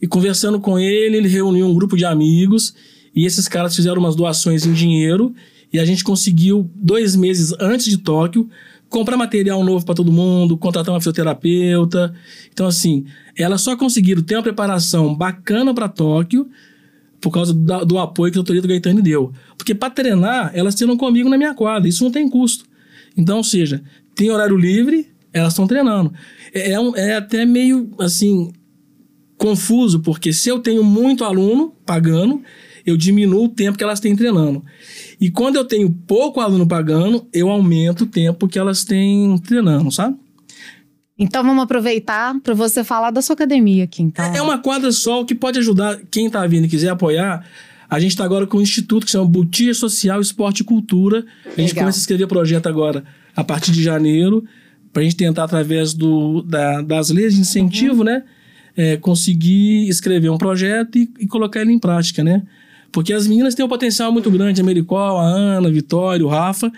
e 0.00 0.06
conversando 0.06 0.60
com 0.60 0.78
ele, 0.78 1.16
ele 1.16 1.28
reuniu 1.28 1.66
um 1.66 1.74
grupo 1.74 1.96
de 1.96 2.04
amigos 2.04 2.74
e 3.14 3.24
esses 3.24 3.48
caras 3.48 3.74
fizeram 3.74 3.98
umas 3.98 4.16
doações 4.16 4.66
em 4.66 4.72
dinheiro 4.72 5.34
e 5.72 5.78
a 5.78 5.84
gente 5.84 6.04
conseguiu, 6.04 6.70
dois 6.74 7.16
meses 7.16 7.54
antes 7.58 7.86
de 7.86 7.98
Tóquio, 7.98 8.48
comprar 8.88 9.16
material 9.16 9.64
novo 9.64 9.84
para 9.84 9.94
todo 9.94 10.12
mundo, 10.12 10.56
contratar 10.56 10.94
uma 10.94 11.00
fisioterapeuta. 11.00 12.14
Então, 12.52 12.66
assim, 12.66 13.06
elas 13.36 13.60
só 13.60 13.76
conseguiram 13.76 14.22
ter 14.22 14.36
uma 14.36 14.42
preparação 14.42 15.14
bacana 15.14 15.74
para 15.74 15.88
Tóquio 15.88 16.48
por 17.20 17.30
causa 17.30 17.52
do, 17.52 17.84
do, 17.84 17.98
apoio 17.98 18.30
que 18.30 18.38
o 18.38 18.42
doutor 18.42 18.68
Gaetani 18.68 19.02
deu. 19.02 19.32
Porque 19.56 19.74
para 19.74 19.90
treinar, 19.90 20.52
elas 20.54 20.74
treinam 20.74 20.96
comigo 20.96 21.28
na 21.28 21.36
minha 21.36 21.54
quadra. 21.54 21.88
Isso 21.88 22.04
não 22.04 22.10
tem 22.10 22.28
custo. 22.28 22.66
Então, 23.16 23.38
ou 23.38 23.44
seja, 23.44 23.82
tem 24.14 24.30
horário 24.30 24.56
livre, 24.56 25.08
Elas 25.32 25.52
estão 25.52 25.66
treinando. 25.66 26.12
É, 26.52 26.72
é, 26.72 26.80
um, 26.80 26.94
é 26.94 27.16
até 27.16 27.44
meio 27.44 27.90
assim 27.98 28.52
confuso, 29.36 30.00
porque 30.00 30.32
se 30.32 30.48
eu 30.48 30.60
tenho 30.60 30.84
muito 30.84 31.24
aluno 31.24 31.74
pagando, 31.84 32.40
eu 32.86 32.96
diminuo 32.96 33.44
o 33.44 33.48
tempo 33.48 33.76
que 33.76 33.82
elas 33.84 33.98
têm 33.98 34.14
treinando. 34.14 34.64
E 35.20 35.30
quando 35.30 35.56
eu 35.56 35.64
tenho 35.64 35.90
pouco 35.90 36.40
aluno 36.40 36.66
pagando, 36.66 37.26
eu 37.32 37.50
aumento 37.50 38.04
o 38.04 38.06
tempo 38.06 38.46
que 38.46 38.58
elas 38.58 38.84
têm 38.84 39.36
treinando, 39.38 39.90
sabe? 39.90 40.16
Então 41.18 41.42
vamos 41.44 41.62
aproveitar 41.62 42.38
para 42.40 42.54
você 42.54 42.82
falar 42.82 43.10
da 43.10 43.22
sua 43.22 43.34
academia 43.34 43.84
aqui. 43.84 44.02
Então. 44.02 44.24
É, 44.24 44.38
é 44.38 44.42
uma 44.42 44.58
quadra 44.58 44.90
só 44.92 45.24
que 45.24 45.34
pode 45.34 45.58
ajudar 45.58 46.00
quem 46.10 46.26
está 46.26 46.46
vindo 46.46 46.66
e 46.66 46.68
quiser 46.68 46.90
apoiar. 46.90 47.46
A 47.94 48.00
gente 48.00 48.10
está 48.10 48.24
agora 48.24 48.44
com 48.44 48.58
um 48.58 48.60
instituto 48.60 49.06
que 49.06 49.12
chama 49.12 49.24
Butia 49.24 49.72
Social 49.72 50.20
Esporte 50.20 50.62
e 50.62 50.64
Cultura. 50.64 51.24
A 51.44 51.48
gente 51.50 51.68
Legal. 51.68 51.84
começa 51.84 51.98
a 51.98 52.00
escrever 52.00 52.26
projeto 52.26 52.66
agora 52.66 53.04
a 53.36 53.44
partir 53.44 53.70
de 53.70 53.80
janeiro, 53.84 54.44
para 54.92 55.00
a 55.00 55.04
gente 55.04 55.14
tentar, 55.14 55.44
através 55.44 55.94
do, 55.94 56.42
da, 56.42 56.82
das 56.82 57.10
leis 57.10 57.34
de 57.34 57.40
incentivo, 57.40 57.98
uhum. 57.98 58.04
né? 58.04 58.24
É, 58.76 58.96
conseguir 58.96 59.88
escrever 59.88 60.28
um 60.28 60.36
projeto 60.36 60.98
e, 60.98 61.08
e 61.20 61.26
colocar 61.28 61.60
ele 61.60 61.70
em 61.70 61.78
prática, 61.78 62.24
né? 62.24 62.42
Porque 62.90 63.12
as 63.12 63.28
meninas 63.28 63.54
têm 63.54 63.64
um 63.64 63.68
potencial 63.68 64.10
muito 64.10 64.28
grande, 64.28 64.60
a 64.60 64.64
Mericol, 64.64 65.16
a 65.20 65.26
Ana, 65.26 65.68
a 65.68 65.70
Vitória, 65.70 66.26
o 66.26 66.28
Rafa, 66.28 66.72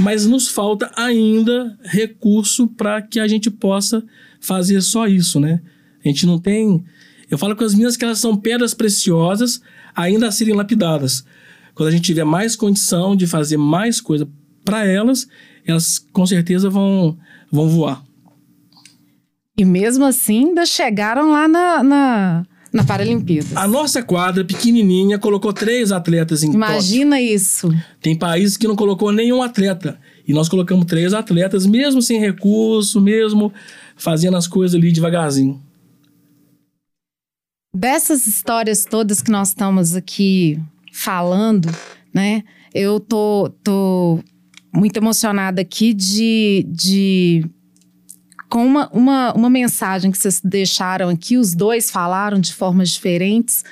mas 0.00 0.26
nos 0.26 0.48
falta 0.48 0.90
ainda 0.96 1.78
recurso 1.84 2.66
para 2.66 3.00
que 3.00 3.20
a 3.20 3.28
gente 3.28 3.52
possa 3.52 4.02
fazer 4.40 4.80
só 4.80 5.06
isso, 5.06 5.38
né? 5.38 5.60
A 6.04 6.08
gente 6.08 6.26
não 6.26 6.40
tem. 6.40 6.84
Eu 7.30 7.38
falo 7.38 7.54
com 7.54 7.62
as 7.62 7.72
meninas 7.72 7.96
que 7.96 8.04
elas 8.04 8.18
são 8.18 8.36
pedras 8.36 8.74
preciosas 8.74 9.60
ainda 9.96 10.28
a 10.28 10.32
serem 10.32 10.54
lapidadas. 10.54 11.24
Quando 11.74 11.88
a 11.88 11.92
gente 11.92 12.04
tiver 12.04 12.24
mais 12.24 12.54
condição 12.54 13.16
de 13.16 13.26
fazer 13.26 13.56
mais 13.56 14.00
coisa 14.00 14.28
para 14.64 14.86
elas, 14.86 15.26
elas 15.66 15.98
com 16.12 16.26
certeza 16.26 16.70
vão, 16.70 17.18
vão 17.50 17.68
voar. 17.68 18.02
E 19.58 19.64
mesmo 19.64 20.04
assim, 20.04 20.48
ainda 20.48 20.66
chegaram 20.66 21.32
lá 21.32 21.48
na, 21.48 21.82
na 21.82 22.46
na 22.76 22.84
Paralimpíada. 22.84 23.48
A 23.54 23.66
nossa 23.66 24.02
quadra 24.02 24.44
pequenininha 24.44 25.18
colocou 25.18 25.52
três 25.52 25.90
atletas 25.90 26.42
em 26.42 26.52
Imagina 26.52 27.20
isso. 27.20 27.72
Tem 28.02 28.14
países 28.14 28.56
que 28.56 28.68
não 28.68 28.76
colocou 28.76 29.10
nenhum 29.10 29.42
atleta. 29.42 29.98
E 30.28 30.32
nós 30.32 30.48
colocamos 30.48 30.84
três 30.84 31.14
atletas, 31.14 31.64
mesmo 31.64 32.02
sem 32.02 32.20
recurso, 32.20 33.00
mesmo 33.00 33.52
fazendo 33.96 34.36
as 34.36 34.46
coisas 34.46 34.74
ali 34.74 34.92
devagarzinho. 34.92 35.62
Dessas 37.74 38.26
histórias 38.26 38.84
todas 38.84 39.20
que 39.20 39.30
nós 39.30 39.48
estamos 39.48 39.94
aqui 39.94 40.58
falando, 40.92 41.68
né? 42.12 42.42
Eu 42.72 42.98
tô, 42.98 43.50
tô 43.62 44.20
muito 44.74 44.96
emocionada 44.96 45.60
aqui 45.60 45.92
de, 45.92 46.66
de 46.68 47.44
com 48.48 48.64
uma, 48.64 48.88
uma, 48.92 49.32
uma 49.34 49.50
mensagem 49.50 50.10
que 50.10 50.18
vocês 50.18 50.40
deixaram 50.42 51.08
aqui, 51.08 51.36
os 51.36 51.54
dois 51.54 51.90
falaram 51.90 52.40
de 52.40 52.54
formas 52.54 52.90
diferentes, 52.90 53.64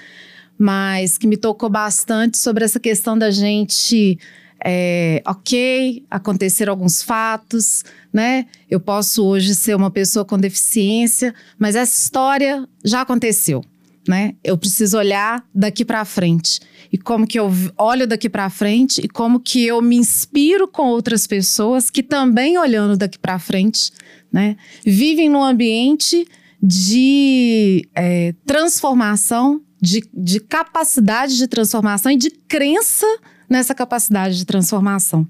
mas 0.59 1.16
que 1.16 1.26
me 1.26 1.37
tocou 1.37 1.68
bastante 1.68 2.38
sobre 2.38 2.64
essa 2.64 2.80
questão 2.80 3.16
da 3.16 3.30
gente. 3.30 4.18
É, 4.66 5.22
ok, 5.26 6.07
aconteceram 6.11 6.72
alguns 6.72 7.02
fatos, 7.02 7.85
né? 8.11 8.46
Eu 8.70 8.80
posso 8.80 9.22
hoje 9.22 9.54
ser 9.54 9.74
uma 9.74 9.90
pessoa 9.90 10.24
com 10.24 10.38
deficiência, 10.38 11.35
mas 11.59 11.76
essa 11.76 11.92
história 11.92 12.66
já 12.83 13.02
aconteceu, 13.02 13.62
né? 14.06 14.34
Eu 14.42 14.56
preciso 14.58 14.98
olhar 14.98 15.44
daqui 15.54 15.84
para 15.84 16.04
frente 16.04 16.60
e 16.92 16.98
como 16.98 17.26
que 17.26 17.38
eu 17.38 17.50
olho 17.78 18.06
daqui 18.06 18.28
para 18.28 18.50
frente 18.50 19.00
e 19.02 19.08
como 19.08 19.40
que 19.40 19.64
eu 19.64 19.80
me 19.80 19.96
inspiro 19.96 20.68
com 20.68 20.88
outras 20.88 21.26
pessoas 21.26 21.90
que 21.90 22.02
também 22.02 22.58
olhando 22.58 22.96
daqui 22.96 23.18
para 23.18 23.38
frente 23.38 23.90
né? 24.34 24.56
Vivem 24.84 25.28
num 25.28 25.44
ambiente 25.44 26.26
de 26.60 27.88
é, 27.94 28.34
transformação, 28.44 29.62
de, 29.80 30.02
de 30.12 30.40
capacidade 30.40 31.36
de 31.36 31.46
transformação 31.46 32.10
e 32.10 32.16
de 32.16 32.32
crença 32.32 33.06
nessa 33.48 33.76
capacidade 33.76 34.36
de 34.36 34.44
transformação. 34.44 35.24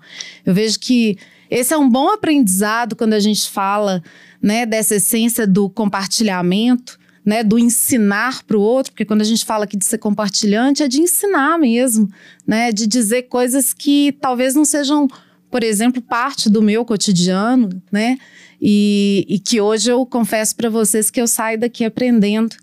Eu 0.46 0.54
vejo 0.54 0.78
que 0.80 1.18
esse 1.50 1.74
é 1.74 1.76
um 1.76 1.87
bom 1.87 2.08
aprendizado 2.14 2.96
quando 2.96 3.12
a 3.12 3.20
gente 3.20 3.50
fala 3.50 4.02
né, 4.40 4.64
dessa 4.64 4.94
essência 4.94 5.46
do 5.46 5.68
compartilhamento, 5.68 6.98
né, 7.24 7.42
do 7.42 7.58
ensinar 7.58 8.42
para 8.44 8.56
o 8.56 8.60
outro, 8.60 8.92
porque 8.92 9.04
quando 9.04 9.22
a 9.22 9.24
gente 9.24 9.44
fala 9.44 9.64
aqui 9.64 9.76
de 9.76 9.84
ser 9.84 9.98
compartilhante, 9.98 10.82
é 10.82 10.88
de 10.88 11.00
ensinar 11.00 11.58
mesmo, 11.58 12.08
né, 12.46 12.70
de 12.70 12.87
dizer 12.87 13.22
coisas 13.22 13.72
que 13.72 14.12
talvez 14.20 14.54
não 14.54 14.64
sejam, 14.64 15.08
por 15.50 15.62
exemplo, 15.64 16.02
parte 16.02 16.50
do 16.50 16.60
meu 16.60 16.84
cotidiano, 16.84 17.70
né, 17.90 18.18
e, 18.60 19.24
e 19.28 19.38
que 19.38 19.60
hoje 19.60 19.90
eu 19.90 20.04
confesso 20.04 20.54
para 20.54 20.68
vocês 20.68 21.10
que 21.10 21.20
eu 21.20 21.26
saio 21.26 21.58
daqui 21.58 21.84
aprendendo. 21.84 22.56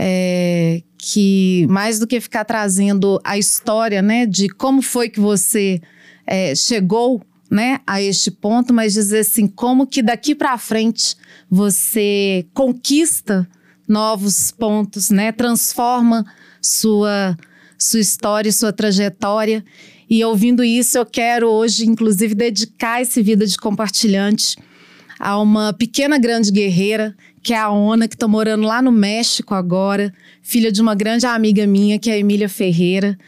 É, 0.00 0.82
que 0.96 1.66
mais 1.68 1.98
do 1.98 2.06
que 2.06 2.20
ficar 2.20 2.44
trazendo 2.44 3.20
a 3.24 3.38
história, 3.38 4.02
né, 4.02 4.26
de 4.26 4.48
como 4.48 4.82
foi 4.82 5.08
que 5.08 5.18
você 5.18 5.80
é, 6.26 6.54
chegou, 6.54 7.22
né, 7.50 7.80
a 7.86 8.02
este 8.02 8.30
ponto, 8.30 8.74
mas 8.74 8.92
dizer 8.92 9.20
assim, 9.20 9.46
como 9.46 9.86
que 9.86 10.02
daqui 10.02 10.34
para 10.34 10.58
frente 10.58 11.16
você 11.50 12.46
conquista 12.52 13.48
novos 13.88 14.50
pontos, 14.50 15.10
né, 15.10 15.32
transforma 15.32 16.24
sua 16.60 17.36
sua 17.78 18.00
história, 18.00 18.50
sua 18.50 18.72
trajetória. 18.72 19.64
E 20.10 20.24
ouvindo 20.24 20.64
isso, 20.64 20.98
eu 20.98 21.06
quero 21.06 21.48
hoje, 21.48 21.86
inclusive, 21.86 22.34
dedicar 22.34 23.00
esse 23.00 23.22
vida 23.22 23.46
de 23.46 23.56
compartilhante 23.56 24.56
a 25.18 25.38
uma 25.40 25.72
pequena 25.72 26.18
grande 26.18 26.50
guerreira, 26.50 27.14
que 27.42 27.52
é 27.52 27.58
a 27.58 27.70
Ona, 27.70 28.08
que 28.08 28.14
está 28.14 28.26
morando 28.26 28.66
lá 28.66 28.82
no 28.82 28.90
México 28.90 29.54
agora, 29.54 30.12
filha 30.42 30.72
de 30.72 30.80
uma 30.80 30.94
grande 30.94 31.26
amiga 31.26 31.66
minha, 31.66 31.98
que 31.98 32.10
é 32.10 32.14
a 32.14 32.18
Emília 32.18 32.48
Ferreira, 32.48 33.18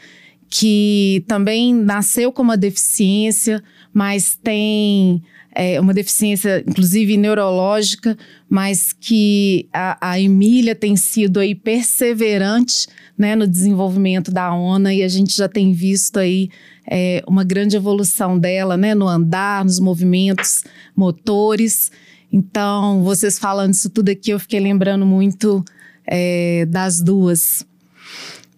que 0.49 1.23
também 1.27 1.73
nasceu 1.73 2.31
com 2.31 2.41
uma 2.41 2.57
deficiência, 2.57 3.63
mas 3.93 4.37
tem 4.41 5.21
é, 5.53 5.79
uma 5.79 5.93
deficiência, 5.93 6.63
inclusive 6.65 7.17
neurológica, 7.17 8.17
mas 8.49 8.93
que 8.93 9.67
a, 9.73 10.11
a 10.11 10.19
Emília 10.19 10.73
tem 10.73 10.95
sido 10.95 11.39
aí 11.39 11.53
perseverante 11.53 12.87
né, 13.17 13.35
no 13.35 13.47
desenvolvimento 13.47 14.31
da 14.31 14.53
ONA 14.53 14.93
e 14.93 15.03
a 15.03 15.07
gente 15.07 15.35
já 15.35 15.47
tem 15.47 15.73
visto 15.73 16.17
aí 16.17 16.49
é, 16.89 17.23
uma 17.27 17.43
grande 17.43 17.75
evolução 17.75 18.39
dela, 18.39 18.77
né, 18.77 18.95
no 18.95 19.07
andar, 19.07 19.63
nos 19.65 19.79
movimentos 19.79 20.63
motores. 20.95 21.91
Então, 22.31 23.03
vocês 23.03 23.37
falando 23.37 23.73
isso 23.73 23.89
tudo 23.89 24.09
aqui, 24.09 24.31
eu 24.31 24.39
fiquei 24.39 24.59
lembrando 24.59 25.05
muito 25.05 25.63
é, 26.07 26.65
das 26.65 27.01
duas. 27.01 27.65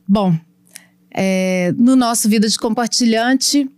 Bom, 0.08 0.38
é, 1.12 1.74
no 1.78 1.96
nosso 1.96 2.30
Vida 2.30 2.48
de 2.48 2.58
Compartilhante, 2.58 3.70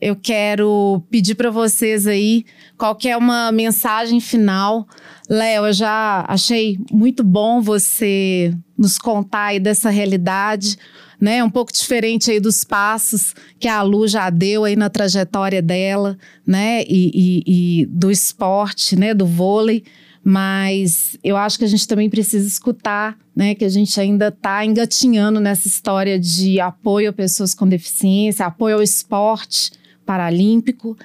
eu 0.00 0.14
quero 0.14 1.02
pedir 1.10 1.34
para 1.34 1.50
vocês 1.50 2.06
aí 2.06 2.44
qual 2.76 2.96
é 3.04 3.16
uma 3.16 3.52
mensagem 3.52 4.20
final. 4.20 4.86
Léo, 5.28 5.66
eu 5.66 5.72
já 5.72 6.24
achei 6.28 6.78
muito 6.90 7.22
bom 7.22 7.60
você 7.60 8.54
nos 8.76 8.98
contar 8.98 9.46
aí 9.46 9.60
dessa 9.60 9.88
realidade, 9.90 10.76
né? 11.20 11.42
Um 11.42 11.50
pouco 11.50 11.72
diferente 11.72 12.30
aí 12.30 12.40
dos 12.40 12.64
passos 12.64 13.34
que 13.58 13.68
a 13.68 13.80
Lu 13.82 14.06
já 14.06 14.28
deu 14.28 14.64
aí 14.64 14.76
na 14.76 14.90
trajetória 14.90 15.62
dela, 15.62 16.18
né? 16.46 16.82
E, 16.82 17.10
e, 17.14 17.42
e 17.82 17.86
do 17.86 18.10
esporte, 18.10 18.96
né? 18.96 19.14
Do 19.14 19.26
vôlei. 19.26 19.84
Mas 20.26 21.18
eu 21.22 21.36
acho 21.36 21.58
que 21.58 21.64
a 21.64 21.68
gente 21.68 21.86
também 21.86 22.08
precisa 22.08 22.46
escutar, 22.48 23.16
né? 23.36 23.54
Que 23.54 23.64
a 23.64 23.68
gente 23.68 23.98
ainda 24.00 24.28
está 24.28 24.64
engatinhando 24.64 25.38
nessa 25.38 25.68
história 25.68 26.18
de 26.18 26.58
apoio 26.60 27.10
a 27.10 27.12
pessoas 27.12 27.54
com 27.54 27.68
deficiência, 27.68 28.46
apoio 28.46 28.76
ao 28.76 28.82
esporte 28.82 29.70
paralímpico. 30.04 30.96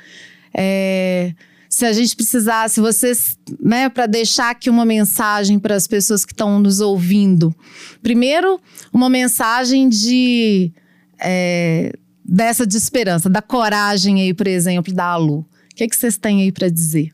É, 0.53 1.33
se 1.79 1.85
a 1.85 1.93
gente 1.93 2.13
precisasse, 2.13 2.81
vocês, 2.81 3.37
né, 3.57 3.87
para 3.87 4.05
deixar 4.05 4.49
aqui 4.49 4.69
uma 4.69 4.83
mensagem 4.83 5.57
para 5.57 5.75
as 5.75 5.87
pessoas 5.87 6.25
que 6.25 6.33
estão 6.33 6.59
nos 6.59 6.81
ouvindo. 6.81 7.55
Primeiro, 8.03 8.59
uma 8.91 9.09
mensagem 9.09 9.87
de 9.87 10.73
é, 11.17 11.93
dessa 12.23 12.67
de 12.67 12.75
esperança, 12.75 13.29
da 13.29 13.41
coragem 13.41 14.21
aí, 14.21 14.33
por 14.33 14.45
exemplo, 14.45 14.93
da 14.93 15.05
Alu. 15.05 15.39
O 15.39 15.47
que, 15.73 15.85
é 15.85 15.87
que 15.87 15.95
vocês 15.95 16.17
têm 16.17 16.41
aí 16.41 16.51
para 16.51 16.67
dizer? 16.67 17.13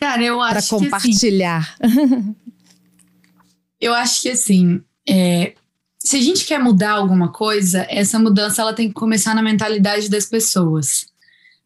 Cara, 0.00 0.22
eu 0.22 0.40
acho 0.40 0.68
pra 0.68 0.78
compartilhar. 0.78 1.76
que 1.76 1.84
assim, 1.84 2.34
eu 3.78 3.92
acho 3.92 4.22
que 4.22 4.30
assim, 4.30 4.80
é, 5.06 5.52
se 5.98 6.16
a 6.16 6.22
gente 6.22 6.46
quer 6.46 6.58
mudar 6.58 6.92
alguma 6.92 7.30
coisa, 7.30 7.86
essa 7.90 8.18
mudança 8.18 8.62
ela 8.62 8.72
tem 8.72 8.88
que 8.88 8.94
começar 8.94 9.34
na 9.34 9.42
mentalidade 9.42 10.08
das 10.08 10.24
pessoas. 10.24 11.06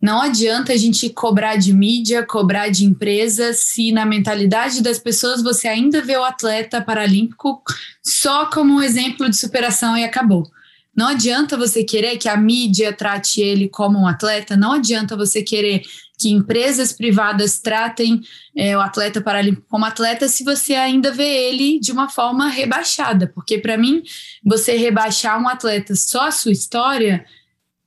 Não 0.03 0.21
adianta 0.21 0.73
a 0.73 0.77
gente 0.77 1.09
cobrar 1.11 1.55
de 1.55 1.73
mídia, 1.73 2.27
cobrar 2.27 2.69
de 2.69 2.85
empresa, 2.85 3.53
se 3.53 3.93
na 3.93 4.05
mentalidade 4.05 4.83
das 4.83 4.99
pessoas 4.99 5.41
você 5.41 5.69
ainda 5.69 6.03
vê 6.03 6.17
o 6.17 6.25
atleta 6.25 6.83
paralímpico 6.83 7.63
só 8.03 8.47
como 8.47 8.75
um 8.75 8.83
exemplo 8.83 9.31
de 9.31 9.37
superação 9.37 9.97
e 9.97 10.03
acabou. 10.03 10.51
Não 10.95 11.07
adianta 11.07 11.57
você 11.57 11.85
querer 11.85 12.19
que 12.19 12.29
a 12.29 12.37
mídia 12.37 12.93
trate 12.93 13.41
ele 13.41 13.69
como 13.69 13.97
um 13.97 14.09
atleta, 14.09 14.57
não 14.57 14.73
adianta 14.73 15.17
você 15.17 15.41
querer 15.41 15.83
que 16.19 16.31
empresas 16.31 16.93
privadas 16.93 17.61
tratem 17.61 18.21
é, 18.57 18.77
o 18.77 18.81
atleta 18.81 19.21
paralímpico 19.21 19.67
como 19.69 19.85
atleta 19.85 20.29
se 20.29 20.43
você 20.43 20.75
ainda 20.75 21.13
vê 21.13 21.49
ele 21.49 21.79
de 21.79 21.93
uma 21.93 22.09
forma 22.09 22.49
rebaixada. 22.49 23.27
Porque, 23.33 23.57
para 23.57 23.79
mim, 23.79 24.03
você 24.45 24.77
rebaixar 24.77 25.41
um 25.41 25.49
atleta 25.49 25.95
só 25.95 26.27
a 26.27 26.31
sua 26.31 26.53
história 26.53 27.25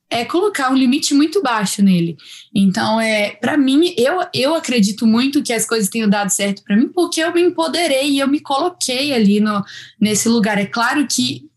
é 0.08 0.24
colocar 0.24 0.70
um 0.70 0.76
limite 0.76 1.12
muito 1.14 1.42
baixo 1.42 1.82
nele. 1.82 2.16
Então, 2.54 3.00
é, 3.00 3.30
para 3.30 3.56
mim, 3.56 3.92
eu, 3.96 4.20
eu 4.32 4.54
acredito 4.54 5.06
muito 5.06 5.42
que 5.42 5.52
as 5.52 5.66
coisas 5.66 5.88
tenham 5.88 6.08
dado 6.08 6.30
certo 6.30 6.62
para 6.62 6.76
mim, 6.76 6.88
porque 6.88 7.20
eu 7.20 7.32
me 7.32 7.42
empoderei 7.42 8.10
e 8.10 8.18
eu 8.20 8.28
me 8.28 8.40
coloquei 8.40 9.12
ali 9.12 9.40
no, 9.40 9.64
nesse 10.00 10.28
lugar. 10.28 10.58
É 10.58 10.66
claro 10.66 11.06
que 11.06 11.48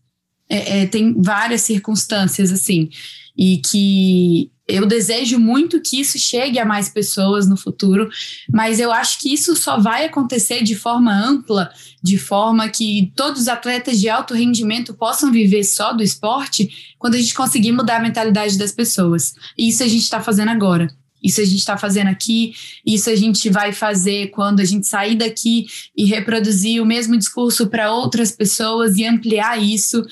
é, 0.48 0.80
é, 0.80 0.86
tem 0.86 1.14
várias 1.22 1.60
circunstâncias 1.60 2.50
assim, 2.50 2.90
e 3.38 3.58
que 3.58 4.50
eu 4.70 4.86
desejo 4.86 5.38
muito 5.38 5.80
que 5.80 6.00
isso 6.00 6.18
chegue 6.18 6.58
a 6.58 6.64
mais 6.64 6.88
pessoas 6.88 7.48
no 7.48 7.56
futuro, 7.56 8.08
mas 8.52 8.80
eu 8.80 8.92
acho 8.92 9.18
que 9.18 9.32
isso 9.32 9.54
só 9.56 9.78
vai 9.78 10.04
acontecer 10.04 10.62
de 10.62 10.74
forma 10.74 11.12
ampla, 11.12 11.70
de 12.02 12.16
forma 12.16 12.68
que 12.68 13.12
todos 13.14 13.42
os 13.42 13.48
atletas 13.48 14.00
de 14.00 14.08
alto 14.08 14.34
rendimento 14.34 14.94
possam 14.94 15.30
viver 15.30 15.64
só 15.64 15.92
do 15.92 16.02
esporte, 16.02 16.94
quando 16.98 17.14
a 17.14 17.18
gente 17.18 17.34
conseguir 17.34 17.72
mudar 17.72 17.96
a 17.96 18.02
mentalidade 18.02 18.58
das 18.58 18.72
pessoas. 18.72 19.34
E 19.56 19.68
isso 19.68 19.82
a 19.82 19.88
gente 19.88 20.02
está 20.02 20.20
fazendo 20.20 20.50
agora. 20.50 20.88
Isso 21.22 21.40
a 21.40 21.44
gente 21.44 21.58
está 21.58 21.76
fazendo 21.76 22.08
aqui, 22.08 22.54
isso 22.84 23.10
a 23.10 23.16
gente 23.16 23.48
vai 23.50 23.72
fazer 23.72 24.28
quando 24.28 24.60
a 24.60 24.64
gente 24.64 24.86
sair 24.86 25.16
daqui 25.16 25.66
e 25.96 26.04
reproduzir 26.04 26.82
o 26.82 26.86
mesmo 26.86 27.16
discurso 27.16 27.66
para 27.68 27.92
outras 27.92 28.32
pessoas 28.32 28.96
e 28.96 29.04
ampliar 29.04 29.62
isso. 29.62 30.04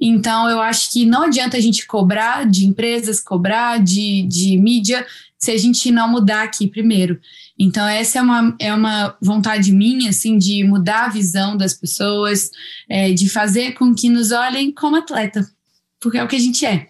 Então, 0.00 0.48
eu 0.48 0.60
acho 0.60 0.92
que 0.92 1.04
não 1.04 1.24
adianta 1.24 1.56
a 1.56 1.60
gente 1.60 1.86
cobrar 1.86 2.46
de 2.46 2.66
empresas, 2.66 3.20
cobrar 3.20 3.82
de, 3.82 4.22
de 4.22 4.58
mídia, 4.58 5.06
se 5.38 5.50
a 5.50 5.56
gente 5.56 5.90
não 5.90 6.08
mudar 6.08 6.42
aqui 6.42 6.66
primeiro. 6.66 7.20
Então, 7.58 7.86
essa 7.86 8.18
é 8.18 8.22
uma, 8.22 8.56
é 8.58 8.74
uma 8.74 9.16
vontade 9.20 9.72
minha, 9.72 10.10
assim, 10.10 10.36
de 10.36 10.64
mudar 10.64 11.06
a 11.06 11.08
visão 11.08 11.56
das 11.56 11.72
pessoas, 11.72 12.50
é, 12.88 13.12
de 13.12 13.28
fazer 13.28 13.72
com 13.72 13.94
que 13.94 14.08
nos 14.08 14.32
olhem 14.32 14.72
como 14.72 14.96
atleta, 14.96 15.48
porque 16.00 16.18
é 16.18 16.24
o 16.24 16.28
que 16.28 16.36
a 16.36 16.40
gente 16.40 16.66
é. 16.66 16.88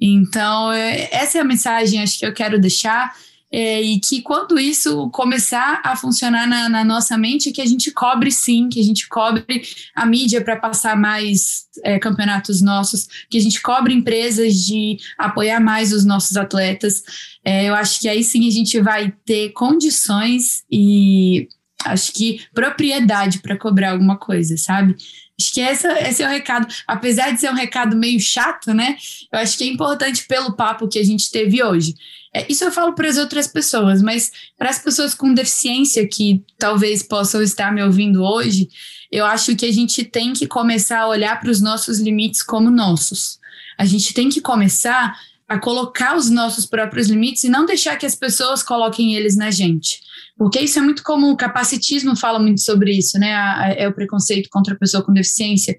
Então, 0.00 0.72
é, 0.72 1.08
essa 1.12 1.38
é 1.38 1.40
a 1.40 1.44
mensagem 1.44 2.02
acho 2.02 2.18
que 2.18 2.26
eu 2.26 2.32
quero 2.32 2.60
deixar. 2.60 3.12
É, 3.50 3.80
e 3.80 3.98
que 3.98 4.20
quando 4.20 4.58
isso 4.58 5.08
começar 5.08 5.80
a 5.82 5.96
funcionar 5.96 6.46
na, 6.46 6.68
na, 6.68 6.84
nossa 6.84 7.16
mente, 7.16 7.50
que 7.50 7.62
a 7.62 7.66
gente 7.66 7.90
cobre 7.90 8.30
sim, 8.30 8.68
que 8.68 8.78
a 8.78 8.82
gente 8.82 9.08
cobre 9.08 9.62
a 9.94 10.04
mídia 10.04 10.44
para 10.44 10.56
passar 10.56 10.94
mais 10.94 11.64
é, 11.82 11.98
campeonatos 11.98 12.60
nossos, 12.60 13.08
que 13.30 13.38
a 13.38 13.40
gente 13.40 13.62
cobre 13.62 13.94
empresas 13.94 14.54
de 14.54 14.98
apoiar 15.16 15.60
mais 15.60 15.94
os 15.94 16.04
nossos 16.04 16.36
atletas. 16.36 17.02
É, 17.42 17.64
eu 17.64 17.74
acho 17.74 18.00
que 18.00 18.08
aí 18.08 18.22
sim 18.22 18.46
a 18.46 18.50
gente 18.50 18.78
vai 18.82 19.14
ter 19.24 19.50
condições 19.52 20.62
e 20.70 21.48
acho 21.86 22.12
que 22.12 22.42
propriedade 22.52 23.38
para 23.38 23.56
cobrar 23.56 23.92
alguma 23.92 24.18
coisa, 24.18 24.58
sabe? 24.58 24.94
Acho 25.40 25.52
que 25.52 25.60
essa, 25.60 25.92
esse 26.00 26.22
é 26.22 26.26
o 26.26 26.30
recado. 26.30 26.66
Apesar 26.86 27.30
de 27.30 27.40
ser 27.40 27.50
um 27.50 27.54
recado 27.54 27.96
meio 27.96 28.18
chato, 28.18 28.74
né? 28.74 28.96
Eu 29.32 29.38
acho 29.38 29.56
que 29.56 29.64
é 29.64 29.68
importante 29.68 30.26
pelo 30.26 30.52
papo 30.54 30.88
que 30.88 30.98
a 30.98 31.04
gente 31.04 31.30
teve 31.30 31.62
hoje. 31.62 31.94
É, 32.34 32.46
isso 32.50 32.64
eu 32.64 32.72
falo 32.72 32.92
para 32.92 33.08
as 33.08 33.16
outras 33.16 33.46
pessoas, 33.46 34.02
mas 34.02 34.32
para 34.58 34.68
as 34.68 34.78
pessoas 34.78 35.14
com 35.14 35.32
deficiência 35.32 36.06
que 36.06 36.42
talvez 36.58 37.02
possam 37.02 37.40
estar 37.42 37.72
me 37.72 37.82
ouvindo 37.82 38.22
hoje, 38.22 38.68
eu 39.10 39.24
acho 39.24 39.56
que 39.56 39.64
a 39.64 39.72
gente 39.72 40.04
tem 40.04 40.32
que 40.32 40.46
começar 40.46 41.00
a 41.00 41.08
olhar 41.08 41.40
para 41.40 41.50
os 41.50 41.60
nossos 41.60 41.98
limites 42.00 42.42
como 42.42 42.70
nossos. 42.70 43.38
A 43.78 43.84
gente 43.84 44.12
tem 44.12 44.28
que 44.28 44.40
começar 44.40 45.16
a 45.48 45.58
colocar 45.58 46.16
os 46.16 46.28
nossos 46.28 46.66
próprios 46.66 47.08
limites 47.08 47.44
e 47.44 47.48
não 47.48 47.64
deixar 47.64 47.96
que 47.96 48.04
as 48.04 48.14
pessoas 48.14 48.62
coloquem 48.62 49.14
eles 49.14 49.36
na 49.36 49.50
gente. 49.50 50.00
Porque 50.38 50.60
isso 50.60 50.78
é 50.78 50.82
muito 50.82 51.02
comum, 51.02 51.32
o 51.32 51.36
capacitismo 51.36 52.16
fala 52.16 52.38
muito 52.38 52.60
sobre 52.60 52.96
isso, 52.96 53.18
né? 53.18 53.74
é 53.76 53.88
o 53.88 53.92
preconceito 53.92 54.48
contra 54.50 54.74
a 54.74 54.78
pessoa 54.78 55.04
com 55.04 55.12
deficiência. 55.12 55.76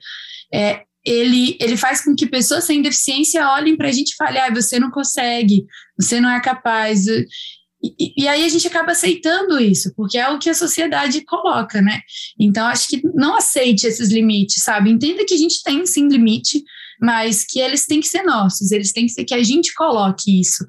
É, 0.54 0.82
ele, 1.06 1.58
ele 1.60 1.78
faz 1.78 2.04
com 2.04 2.14
que 2.14 2.28
pessoas 2.28 2.66
sem 2.66 2.82
deficiência 2.82 3.48
olhem 3.48 3.78
para 3.78 3.88
a 3.88 3.92
gente 3.92 4.12
e 4.12 4.16
falem: 4.16 4.42
ah, 4.42 4.54
você 4.54 4.80
não 4.80 4.92
consegue, 4.92 5.66
você 5.98 6.20
não 6.20 6.30
é 6.30 6.42
capaz. 6.42 7.06
E, 7.08 8.14
e, 8.18 8.28
aí 8.28 8.44
a 8.44 8.50
gente 8.50 8.68
acaba 8.68 8.92
aceitando 8.92 9.58
isso, 9.60 9.94
porque 9.96 10.18
é 10.18 10.30
o 10.30 10.38
que 10.38 10.50
a 10.50 10.54
sociedade 10.54 11.24
coloca, 11.24 11.82
né? 11.82 12.02
Então, 12.38 12.68
acho 12.68 12.90
que 12.90 13.02
não 13.16 13.38
aceite 13.38 13.88
esses 13.88 14.10
limites, 14.10 14.64
sabe? 14.64 14.90
Entenda 14.90 15.26
que 15.26 15.34
a 15.34 15.38
gente 15.38 15.64
tem 15.64 15.86
sim 15.86 16.10
limite, 16.10 16.62
mas 17.02 17.46
que 17.46 17.60
eles 17.60 17.86
têm 17.86 18.02
que 18.02 18.08
ser 18.08 18.24
nossos, 18.24 18.72
eles 18.72 18.92
têm 18.92 19.06
que 19.06 19.14
ser 19.14 19.24
que 19.24 19.34
a 19.34 19.42
gente 19.42 19.74
coloque 19.74 20.42
isso. 20.42 20.66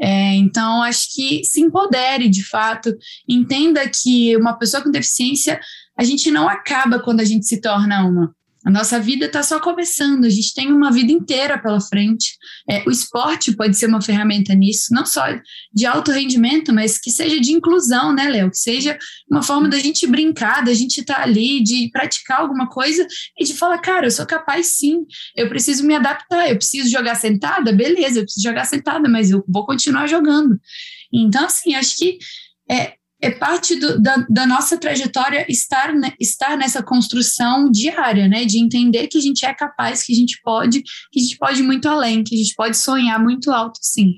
É, 0.00 0.34
então, 0.34 0.82
acho 0.82 1.14
que 1.14 1.44
se 1.44 1.60
empodere 1.60 2.28
de 2.28 2.44
fato, 2.44 2.94
entenda 3.28 3.88
que 3.88 4.36
uma 4.36 4.54
pessoa 4.54 4.82
com 4.82 4.90
deficiência, 4.90 5.60
a 5.96 6.04
gente 6.04 6.30
não 6.30 6.48
acaba 6.48 6.98
quando 6.98 7.20
a 7.20 7.24
gente 7.24 7.46
se 7.46 7.60
torna 7.60 8.04
uma. 8.04 8.34
A 8.64 8.70
nossa 8.70 8.98
vida 8.98 9.26
está 9.26 9.42
só 9.42 9.60
começando, 9.60 10.24
a 10.24 10.30
gente 10.30 10.54
tem 10.54 10.72
uma 10.72 10.90
vida 10.90 11.12
inteira 11.12 11.60
pela 11.60 11.80
frente. 11.80 12.36
É, 12.68 12.82
o 12.86 12.90
esporte 12.90 13.54
pode 13.54 13.76
ser 13.76 13.86
uma 13.86 14.00
ferramenta 14.00 14.54
nisso, 14.54 14.86
não 14.90 15.04
só 15.04 15.22
de 15.72 15.84
alto 15.84 16.10
rendimento, 16.10 16.72
mas 16.72 16.98
que 16.98 17.10
seja 17.10 17.38
de 17.38 17.52
inclusão, 17.52 18.14
né, 18.14 18.28
Léo? 18.28 18.50
Que 18.50 18.58
seja 18.58 18.98
uma 19.30 19.42
forma 19.42 19.68
da 19.68 19.78
gente 19.78 20.06
brincar, 20.06 20.64
da 20.64 20.72
gente 20.72 21.00
estar 21.00 21.16
tá 21.16 21.22
ali, 21.22 21.62
de 21.62 21.90
praticar 21.92 22.40
alguma 22.40 22.66
coisa 22.66 23.06
e 23.38 23.44
de 23.44 23.52
falar, 23.52 23.78
cara, 23.78 24.06
eu 24.06 24.10
sou 24.10 24.24
capaz 24.24 24.78
sim, 24.78 25.04
eu 25.36 25.48
preciso 25.48 25.84
me 25.84 25.94
adaptar, 25.94 26.48
eu 26.48 26.56
preciso 26.56 26.88
jogar 26.88 27.16
sentada, 27.16 27.70
beleza, 27.70 28.20
eu 28.20 28.24
preciso 28.24 28.48
jogar 28.48 28.64
sentada, 28.64 29.08
mas 29.10 29.30
eu 29.30 29.44
vou 29.46 29.66
continuar 29.66 30.06
jogando. 30.06 30.58
Então, 31.12 31.44
assim, 31.44 31.74
acho 31.74 31.96
que 31.96 32.18
é, 32.70 32.94
é 33.20 33.30
parte 33.30 33.76
do, 33.76 34.00
da, 34.00 34.26
da, 34.28 34.46
nossa 34.46 34.76
trajetória 34.76 35.46
estar, 35.48 35.94
né, 35.94 36.12
estar 36.20 36.56
nessa 36.56 36.82
construção 36.82 37.70
diária, 37.70 38.28
né? 38.28 38.44
De 38.44 38.58
entender 38.58 39.06
que 39.06 39.18
a 39.18 39.20
gente 39.20 39.46
é 39.46 39.54
capaz, 39.54 40.02
que 40.02 40.12
a 40.12 40.16
gente 40.16 40.40
pode, 40.42 40.82
que 41.10 41.20
a 41.20 41.22
gente 41.22 41.38
pode 41.38 41.60
ir 41.60 41.62
muito 41.62 41.88
além, 41.88 42.22
que 42.22 42.34
a 42.34 42.38
gente 42.38 42.54
pode 42.54 42.76
sonhar 42.76 43.18
muito 43.18 43.50
alto, 43.50 43.78
sim. 43.80 44.14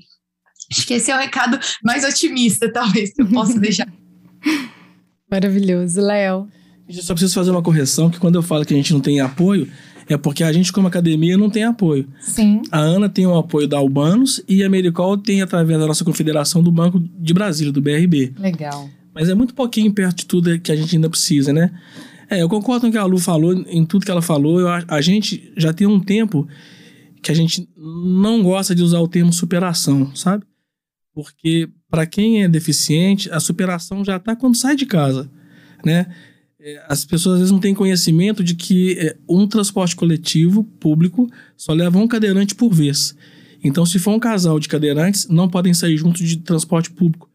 Acho 0.71 0.85
que 0.85 0.93
esse 0.95 1.09
é 1.09 1.15
o 1.15 1.19
recado 1.19 1.57
mais 1.83 2.03
otimista, 2.03 2.69
talvez, 2.73 3.13
que 3.13 3.21
eu 3.21 3.29
possa 3.29 3.57
deixar. 3.59 3.87
Maravilhoso, 5.29 6.01
Léo. 6.01 6.47
Eu 6.87 7.03
só 7.03 7.13
preciso 7.13 7.33
fazer 7.33 7.51
uma 7.51 7.61
correção, 7.61 8.09
que 8.09 8.19
quando 8.19 8.35
eu 8.35 8.41
falo 8.41 8.65
que 8.65 8.73
a 8.73 8.77
gente 8.77 8.93
não 8.93 9.01
tem 9.01 9.19
apoio, 9.19 9.69
é 10.09 10.17
porque 10.17 10.43
a 10.43 10.51
gente, 10.53 10.71
como 10.71 10.87
academia, 10.87 11.37
não 11.37 11.49
tem 11.49 11.63
apoio. 11.63 12.07
Sim. 12.19 12.61
A 12.71 12.79
Ana 12.79 13.09
tem 13.09 13.25
o 13.25 13.35
apoio 13.35 13.67
da 13.67 13.77
Albanos 13.77 14.41
e 14.47 14.63
a 14.63 14.69
Medicol 14.69 15.17
tem 15.17 15.41
através 15.41 15.79
da 15.79 15.85
nossa 15.85 16.05
confederação 16.05 16.63
do 16.63 16.71
Banco 16.71 16.99
de 16.99 17.33
Brasília, 17.33 17.73
do 17.73 17.81
BRB. 17.81 18.33
Legal. 18.39 18.89
Mas 19.13 19.29
é 19.29 19.33
muito 19.33 19.53
pouquinho 19.53 19.91
perto 19.91 20.17
de 20.17 20.25
tudo 20.25 20.59
que 20.59 20.71
a 20.71 20.75
gente 20.75 20.95
ainda 20.95 21.09
precisa, 21.09 21.51
né? 21.51 21.71
É, 22.29 22.41
eu 22.41 22.49
concordo 22.49 22.81
com 22.81 22.87
o 22.87 22.91
que 22.91 22.97
a 22.97 23.05
Lu 23.05 23.17
falou, 23.17 23.53
em 23.53 23.85
tudo 23.85 24.05
que 24.05 24.11
ela 24.11 24.21
falou. 24.21 24.59
Eu, 24.59 24.67
a 24.67 25.01
gente 25.01 25.51
já 25.57 25.73
tem 25.73 25.87
um 25.87 25.99
tempo 25.99 26.47
que 27.21 27.31
a 27.31 27.35
gente 27.35 27.67
não 27.75 28.43
gosta 28.43 28.75
de 28.75 28.83
usar 28.83 28.99
o 28.99 29.07
termo 29.07 29.33
superação, 29.33 30.15
sabe? 30.15 30.45
Porque 31.13 31.69
para 31.89 32.05
quem 32.05 32.43
é 32.43 32.47
deficiente, 32.47 33.29
a 33.31 33.39
superação 33.39 34.05
já 34.05 34.17
está 34.17 34.35
quando 34.35 34.55
sai 34.55 34.75
de 34.75 34.85
casa, 34.85 35.29
né? 35.83 36.05
É, 36.67 36.83
as 36.89 37.05
pessoas 37.05 37.35
às 37.35 37.39
vezes 37.39 37.51
não 37.53 37.61
têm 37.61 37.73
conhecimento 37.73 38.43
de 38.43 38.53
que 38.53 38.97
é, 38.99 39.15
um 39.29 39.47
transporte 39.47 39.95
coletivo 39.95 40.65
público 40.65 41.31
só 41.55 41.71
leva 41.71 41.97
um 41.97 42.07
cadeirante 42.09 42.53
por 42.53 42.73
vez. 42.73 43.15
Então, 43.63 43.85
se 43.85 43.97
for 43.97 44.11
um 44.11 44.19
casal 44.19 44.59
de 44.59 44.67
cadeirantes, 44.67 45.29
não 45.29 45.47
podem 45.47 45.73
sair 45.73 45.95
juntos 45.95 46.27
de 46.27 46.37
transporte 46.37 46.91
público 46.91 47.29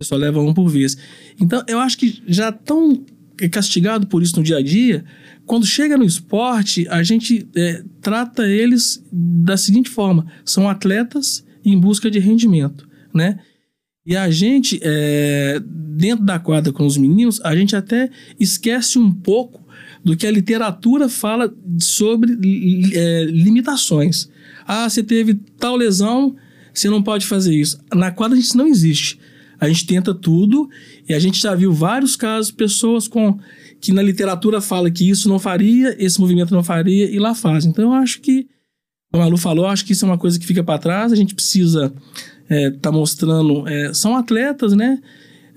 só 0.00 0.16
leva 0.16 0.40
um 0.40 0.52
por 0.52 0.68
vez. 0.68 0.96
Então, 1.40 1.62
eu 1.68 1.78
acho 1.78 1.96
que 1.96 2.20
já 2.26 2.50
tão 2.50 3.04
castigado 3.52 4.06
por 4.08 4.20
isso 4.20 4.36
no 4.36 4.42
dia 4.42 4.56
a 4.56 4.62
dia, 4.62 5.04
quando 5.46 5.64
chega 5.64 5.96
no 5.96 6.04
esporte, 6.04 6.88
a 6.88 7.04
gente 7.04 7.46
é, 7.54 7.84
trata 8.00 8.48
eles 8.48 9.00
da 9.12 9.56
seguinte 9.56 9.88
forma: 9.88 10.26
são 10.44 10.68
atletas 10.68 11.44
em 11.64 11.78
busca 11.78 12.10
de 12.10 12.18
rendimento, 12.18 12.88
né? 13.14 13.38
E 14.04 14.16
a 14.16 14.30
gente, 14.30 14.80
é, 14.82 15.60
dentro 15.64 16.24
da 16.24 16.38
quadra 16.38 16.72
com 16.72 16.84
os 16.84 16.96
meninos, 16.96 17.40
a 17.42 17.54
gente 17.54 17.76
até 17.76 18.10
esquece 18.38 18.98
um 18.98 19.12
pouco 19.12 19.62
do 20.04 20.16
que 20.16 20.26
a 20.26 20.30
literatura 20.30 21.08
fala 21.08 21.52
sobre 21.78 22.32
é, 22.94 23.24
limitações. 23.24 24.28
Ah, 24.66 24.88
você 24.88 25.02
teve 25.02 25.34
tal 25.58 25.76
lesão, 25.76 26.34
você 26.74 26.90
não 26.90 27.02
pode 27.02 27.26
fazer 27.26 27.54
isso. 27.54 27.78
Na 27.94 28.10
quadra 28.10 28.38
isso 28.38 28.56
não 28.56 28.66
existe 28.66 29.18
a 29.62 29.68
gente 29.68 29.86
tenta 29.86 30.12
tudo 30.12 30.68
e 31.08 31.14
a 31.14 31.20
gente 31.20 31.40
já 31.40 31.54
viu 31.54 31.72
vários 31.72 32.16
casos, 32.16 32.50
pessoas 32.50 33.06
com 33.06 33.38
que 33.80 33.92
na 33.92 34.02
literatura 34.02 34.60
fala 34.60 34.90
que 34.90 35.08
isso 35.08 35.28
não 35.28 35.38
faria, 35.38 35.94
esse 36.04 36.20
movimento 36.20 36.52
não 36.52 36.64
faria 36.64 37.08
e 37.08 37.16
lá 37.20 37.32
faz. 37.32 37.64
Então 37.64 37.84
eu 37.84 37.92
acho 37.92 38.20
que, 38.20 38.48
como 39.12 39.22
a 39.22 39.26
Lu 39.28 39.36
falou, 39.36 39.66
acho 39.66 39.84
que 39.84 39.92
isso 39.92 40.04
é 40.04 40.08
uma 40.08 40.18
coisa 40.18 40.36
que 40.36 40.46
fica 40.46 40.64
para 40.64 40.80
trás, 40.80 41.12
a 41.12 41.14
gente 41.14 41.32
precisa 41.32 41.94
estar 42.52 42.68
é, 42.68 42.70
tá 42.80 42.92
mostrando, 42.92 43.66
é, 43.68 43.94
são 43.94 44.16
atletas, 44.16 44.72
né? 44.72 45.00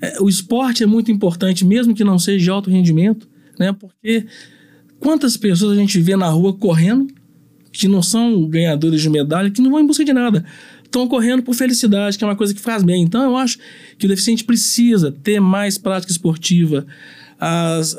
É, 0.00 0.20
o 0.20 0.28
esporte 0.28 0.82
é 0.82 0.86
muito 0.86 1.10
importante, 1.10 1.64
mesmo 1.64 1.94
que 1.94 2.04
não 2.04 2.18
seja 2.18 2.44
de 2.44 2.50
alto 2.50 2.70
rendimento, 2.70 3.28
né? 3.58 3.72
Porque 3.72 4.26
quantas 4.98 5.36
pessoas 5.36 5.72
a 5.72 5.80
gente 5.80 6.00
vê 6.00 6.16
na 6.16 6.28
rua 6.28 6.52
correndo 6.52 7.06
que 7.72 7.88
não 7.88 8.02
são 8.02 8.46
ganhadores 8.48 9.02
de 9.02 9.10
medalha, 9.10 9.50
que 9.50 9.60
não 9.60 9.70
vão 9.70 9.80
em 9.80 9.86
busca 9.86 10.04
de 10.04 10.12
nada. 10.12 10.44
Estão 10.82 11.06
correndo 11.06 11.42
por 11.42 11.54
felicidade, 11.54 12.16
que 12.16 12.24
é 12.24 12.26
uma 12.26 12.36
coisa 12.36 12.54
que 12.54 12.60
faz 12.60 12.82
bem. 12.82 13.02
Então, 13.02 13.22
eu 13.24 13.36
acho 13.36 13.58
que 13.98 14.06
o 14.06 14.08
deficiente 14.08 14.44
precisa 14.44 15.12
ter 15.12 15.40
mais 15.40 15.76
prática 15.76 16.10
esportiva. 16.10 16.86
As, 17.38 17.94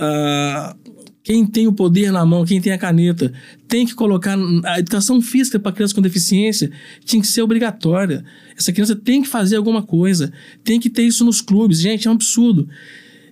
quem 1.28 1.46
tem 1.46 1.68
o 1.68 1.74
poder 1.74 2.10
na 2.10 2.26
mão, 2.26 2.46
quem 2.46 2.62
tem 2.62 2.72
a 2.72 2.78
caneta, 2.78 3.34
tem 3.68 3.86
que 3.86 3.94
colocar. 3.94 4.38
A 4.64 4.80
educação 4.80 5.22
física 5.22 5.60
para 5.60 5.74
criança 5.74 5.94
com 5.94 6.02
deficiência 6.02 6.72
tinha 7.04 7.22
que 7.22 7.28
ser 7.28 7.42
obrigatória. 7.42 8.24
Essa 8.58 8.72
criança 8.72 8.96
tem 8.96 9.22
que 9.22 9.28
fazer 9.28 9.58
alguma 9.58 9.84
coisa, 9.84 10.32
tem 10.64 10.80
que 10.80 10.90
ter 10.90 11.04
isso 11.04 11.26
nos 11.26 11.42
clubes. 11.42 11.82
Gente, 11.82 12.08
é 12.08 12.10
um 12.10 12.14
absurdo. 12.14 12.70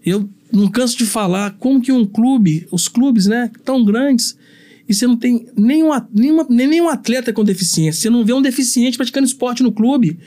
Eu 0.06 0.30
não 0.52 0.68
canso 0.68 0.98
de 0.98 1.06
falar 1.06 1.52
como 1.52 1.82
que 1.82 1.90
um 1.90 2.06
clube, 2.06 2.68
os 2.70 2.90
clubes, 2.90 3.28
né, 3.28 3.50
tão 3.64 3.86
grandes, 3.86 4.38
e 4.90 4.94
você 4.94 5.08
não 5.08 5.16
tem 5.16 5.48
nenhum, 5.56 5.90
nenhuma, 6.14 6.46
nenhum 6.50 6.90
atleta 6.90 7.32
com 7.32 7.46
deficiência. 7.46 8.02
Você 8.02 8.10
não 8.10 8.26
vê 8.26 8.34
um 8.34 8.42
deficiente 8.42 8.98
praticando 8.98 9.26
esporte 9.26 9.64
no 9.64 9.72
clube. 9.72 10.20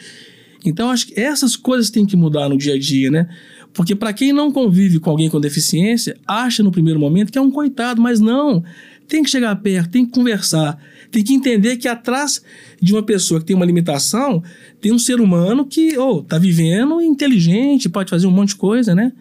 Então, 0.64 0.90
acho 0.90 1.08
que 1.08 1.20
essas 1.20 1.54
coisas 1.54 1.90
têm 1.90 2.06
que 2.06 2.16
mudar 2.16 2.48
no 2.48 2.56
dia 2.56 2.74
a 2.74 2.78
dia, 2.78 3.10
né? 3.10 3.28
Porque 3.72 3.94
para 3.94 4.12
quem 4.12 4.32
não 4.32 4.50
convive 4.50 4.98
com 4.98 5.10
alguém 5.10 5.30
com 5.30 5.40
deficiência, 5.40 6.16
acha 6.26 6.62
no 6.62 6.72
primeiro 6.72 6.98
momento 6.98 7.30
que 7.30 7.38
é 7.38 7.40
um 7.40 7.50
coitado, 7.50 8.00
mas 8.00 8.20
não. 8.20 8.64
Tem 9.06 9.22
que 9.22 9.30
chegar 9.30 9.54
perto, 9.56 9.90
tem 9.90 10.04
que 10.04 10.12
conversar, 10.12 10.78
tem 11.10 11.24
que 11.24 11.32
entender 11.32 11.76
que 11.76 11.88
atrás 11.88 12.42
de 12.80 12.92
uma 12.92 13.02
pessoa 13.02 13.40
que 13.40 13.46
tem 13.46 13.56
uma 13.56 13.64
limitação, 13.64 14.42
tem 14.80 14.92
um 14.92 14.98
ser 14.98 15.20
humano 15.20 15.64
que, 15.64 15.96
oh, 15.96 16.22
tá 16.22 16.38
vivendo 16.38 17.00
inteligente, 17.00 17.88
pode 17.88 18.10
fazer 18.10 18.26
um 18.26 18.30
monte 18.30 18.50
de 18.50 18.56
coisa, 18.56 18.94
né? 18.94 19.12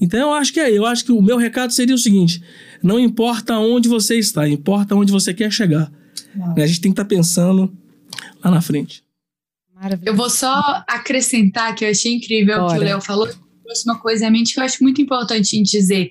Então 0.00 0.18
eu 0.20 0.32
acho 0.32 0.52
que 0.52 0.60
é, 0.60 0.70
eu 0.70 0.86
acho 0.86 1.04
que 1.04 1.12
o 1.12 1.20
meu 1.20 1.36
recado 1.36 1.72
seria 1.72 1.94
o 1.94 1.98
seguinte: 1.98 2.42
não 2.82 2.98
importa 2.98 3.58
onde 3.58 3.88
você 3.88 4.18
está, 4.18 4.48
importa 4.48 4.94
onde 4.94 5.12
você 5.12 5.34
quer 5.34 5.52
chegar. 5.52 5.92
A 6.56 6.66
gente 6.66 6.80
tem 6.80 6.92
que 6.92 6.94
estar 6.94 7.04
tá 7.04 7.08
pensando 7.08 7.72
lá 8.42 8.50
na 8.50 8.62
frente. 8.62 9.02
Eu 10.04 10.14
vou 10.14 10.30
só 10.30 10.84
acrescentar 10.86 11.74
que 11.74 11.84
eu 11.84 11.90
achei 11.90 12.12
incrível 12.12 12.64
o 12.64 12.68
que 12.68 12.78
o 12.78 12.82
Léo 12.82 13.00
falou. 13.00 13.28
Trouxe 13.70 13.88
uma 13.88 14.00
coisa 14.00 14.26
à 14.26 14.30
mente 14.32 14.52
que 14.52 14.58
eu 14.58 14.64
acho 14.64 14.82
muito 14.82 15.00
importante 15.00 15.56
em 15.56 15.62
dizer 15.62 16.10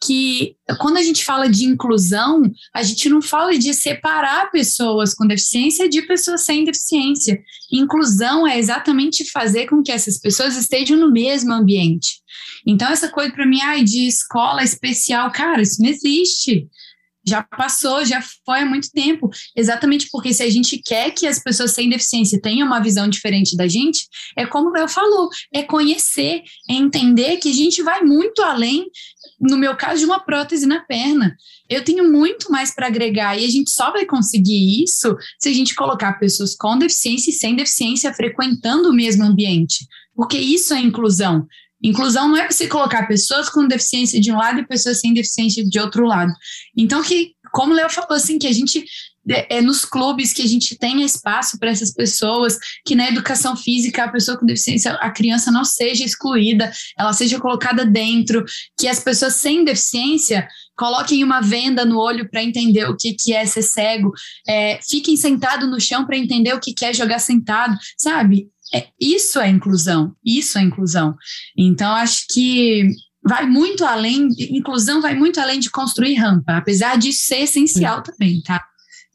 que 0.00 0.54
quando 0.78 0.96
a 0.96 1.02
gente 1.02 1.24
fala 1.24 1.48
de 1.48 1.64
inclusão, 1.64 2.40
a 2.72 2.84
gente 2.84 3.08
não 3.08 3.20
fala 3.20 3.58
de 3.58 3.74
separar 3.74 4.48
pessoas 4.52 5.12
com 5.12 5.26
deficiência 5.26 5.88
de 5.88 6.02
pessoas 6.02 6.44
sem 6.44 6.64
deficiência. 6.64 7.42
Inclusão 7.72 8.46
é 8.46 8.60
exatamente 8.60 9.28
fazer 9.28 9.66
com 9.66 9.82
que 9.82 9.90
essas 9.90 10.18
pessoas 10.18 10.56
estejam 10.56 10.96
no 10.96 11.10
mesmo 11.10 11.52
ambiente. 11.52 12.20
Então, 12.64 12.88
essa 12.88 13.08
coisa 13.08 13.32
para 13.32 13.44
mim, 13.44 13.60
ai, 13.60 13.82
de 13.82 14.06
escola 14.06 14.62
especial, 14.62 15.32
cara, 15.32 15.62
isso 15.62 15.82
não 15.82 15.90
existe. 15.90 16.68
Já 17.30 17.42
passou, 17.42 18.04
já 18.04 18.20
foi 18.44 18.60
há 18.60 18.66
muito 18.66 18.90
tempo. 18.90 19.30
Exatamente 19.56 20.08
porque 20.10 20.34
se 20.34 20.42
a 20.42 20.50
gente 20.50 20.78
quer 20.78 21.10
que 21.12 21.26
as 21.26 21.42
pessoas 21.42 21.72
sem 21.72 21.88
deficiência 21.88 22.40
tenham 22.40 22.66
uma 22.66 22.80
visão 22.80 23.08
diferente 23.08 23.56
da 23.56 23.66
gente, 23.66 24.06
é 24.36 24.44
como 24.46 24.76
eu 24.76 24.88
falou, 24.88 25.28
é 25.54 25.62
conhecer, 25.62 26.42
é 26.68 26.74
entender 26.74 27.36
que 27.38 27.50
a 27.50 27.54
gente 27.54 27.82
vai 27.82 28.02
muito 28.02 28.42
além, 28.42 28.86
no 29.40 29.56
meu 29.56 29.76
caso, 29.76 30.00
de 30.00 30.04
uma 30.04 30.20
prótese 30.20 30.66
na 30.66 30.80
perna. 30.80 31.36
Eu 31.68 31.84
tenho 31.84 32.10
muito 32.10 32.50
mais 32.50 32.74
para 32.74 32.88
agregar 32.88 33.38
e 33.38 33.44
a 33.44 33.48
gente 33.48 33.70
só 33.70 33.92
vai 33.92 34.04
conseguir 34.04 34.82
isso 34.82 35.16
se 35.38 35.48
a 35.48 35.52
gente 35.52 35.74
colocar 35.74 36.14
pessoas 36.14 36.56
com 36.56 36.76
deficiência 36.76 37.30
e 37.30 37.34
sem 37.34 37.54
deficiência 37.54 38.12
frequentando 38.12 38.90
o 38.90 38.94
mesmo 38.94 39.24
ambiente, 39.24 39.86
porque 40.14 40.36
isso 40.36 40.74
é 40.74 40.80
inclusão. 40.80 41.46
Inclusão 41.82 42.28
não 42.28 42.36
é 42.36 42.50
você 42.50 42.66
colocar 42.66 43.06
pessoas 43.06 43.48
com 43.48 43.66
deficiência 43.66 44.20
de 44.20 44.30
um 44.30 44.36
lado 44.36 44.60
e 44.60 44.66
pessoas 44.66 45.00
sem 45.00 45.14
deficiência 45.14 45.64
de 45.64 45.80
outro 45.80 46.04
lado. 46.04 46.32
Então, 46.76 47.02
que, 47.02 47.32
como 47.52 47.72
o 47.72 47.76
Léo 47.76 47.88
falou, 47.90 48.12
assim, 48.12 48.38
que 48.38 48.46
a 48.46 48.52
gente 48.52 48.84
é, 49.28 49.58
é 49.58 49.60
nos 49.60 49.84
clubes 49.84 50.32
que 50.32 50.42
a 50.42 50.46
gente 50.46 50.76
tenha 50.76 51.04
espaço 51.04 51.58
para 51.58 51.70
essas 51.70 51.92
pessoas, 51.92 52.58
que 52.84 52.94
na 52.94 53.08
educação 53.08 53.56
física 53.56 54.04
a 54.04 54.08
pessoa 54.08 54.38
com 54.38 54.46
deficiência, 54.46 54.92
a 54.92 55.10
criança 55.10 55.50
não 55.50 55.64
seja 55.64 56.04
excluída, 56.04 56.72
ela 56.98 57.12
seja 57.12 57.38
colocada 57.38 57.84
dentro, 57.84 58.44
que 58.78 58.88
as 58.88 59.00
pessoas 59.00 59.34
sem 59.34 59.64
deficiência 59.64 60.48
coloquem 60.76 61.22
uma 61.22 61.40
venda 61.40 61.84
no 61.84 61.98
olho 61.98 62.28
para 62.30 62.42
entender 62.42 62.88
o 62.88 62.96
que, 62.96 63.12
que 63.12 63.34
é 63.34 63.44
ser 63.44 63.62
cego, 63.62 64.12
é, 64.48 64.80
fiquem 64.82 65.16
sentados 65.16 65.68
no 65.68 65.78
chão 65.78 66.06
para 66.06 66.16
entender 66.16 66.54
o 66.54 66.60
que, 66.60 66.72
que 66.72 66.84
é 66.84 66.94
jogar 66.94 67.18
sentado, 67.18 67.76
sabe? 67.98 68.48
É, 68.72 68.86
isso 69.00 69.40
é 69.40 69.48
inclusão, 69.48 70.14
isso 70.24 70.58
é 70.58 70.62
inclusão. 70.62 71.16
Então, 71.56 71.92
acho 71.92 72.26
que 72.30 72.88
vai 73.22 73.46
muito 73.46 73.84
além, 73.84 74.28
inclusão 74.38 75.00
vai 75.00 75.14
muito 75.14 75.40
além 75.40 75.58
de 75.58 75.70
construir 75.70 76.14
rampa, 76.14 76.56
apesar 76.56 76.96
de 76.96 77.12
ser 77.12 77.42
essencial 77.42 77.98
Sim. 77.98 78.12
também, 78.12 78.42
tá? 78.42 78.64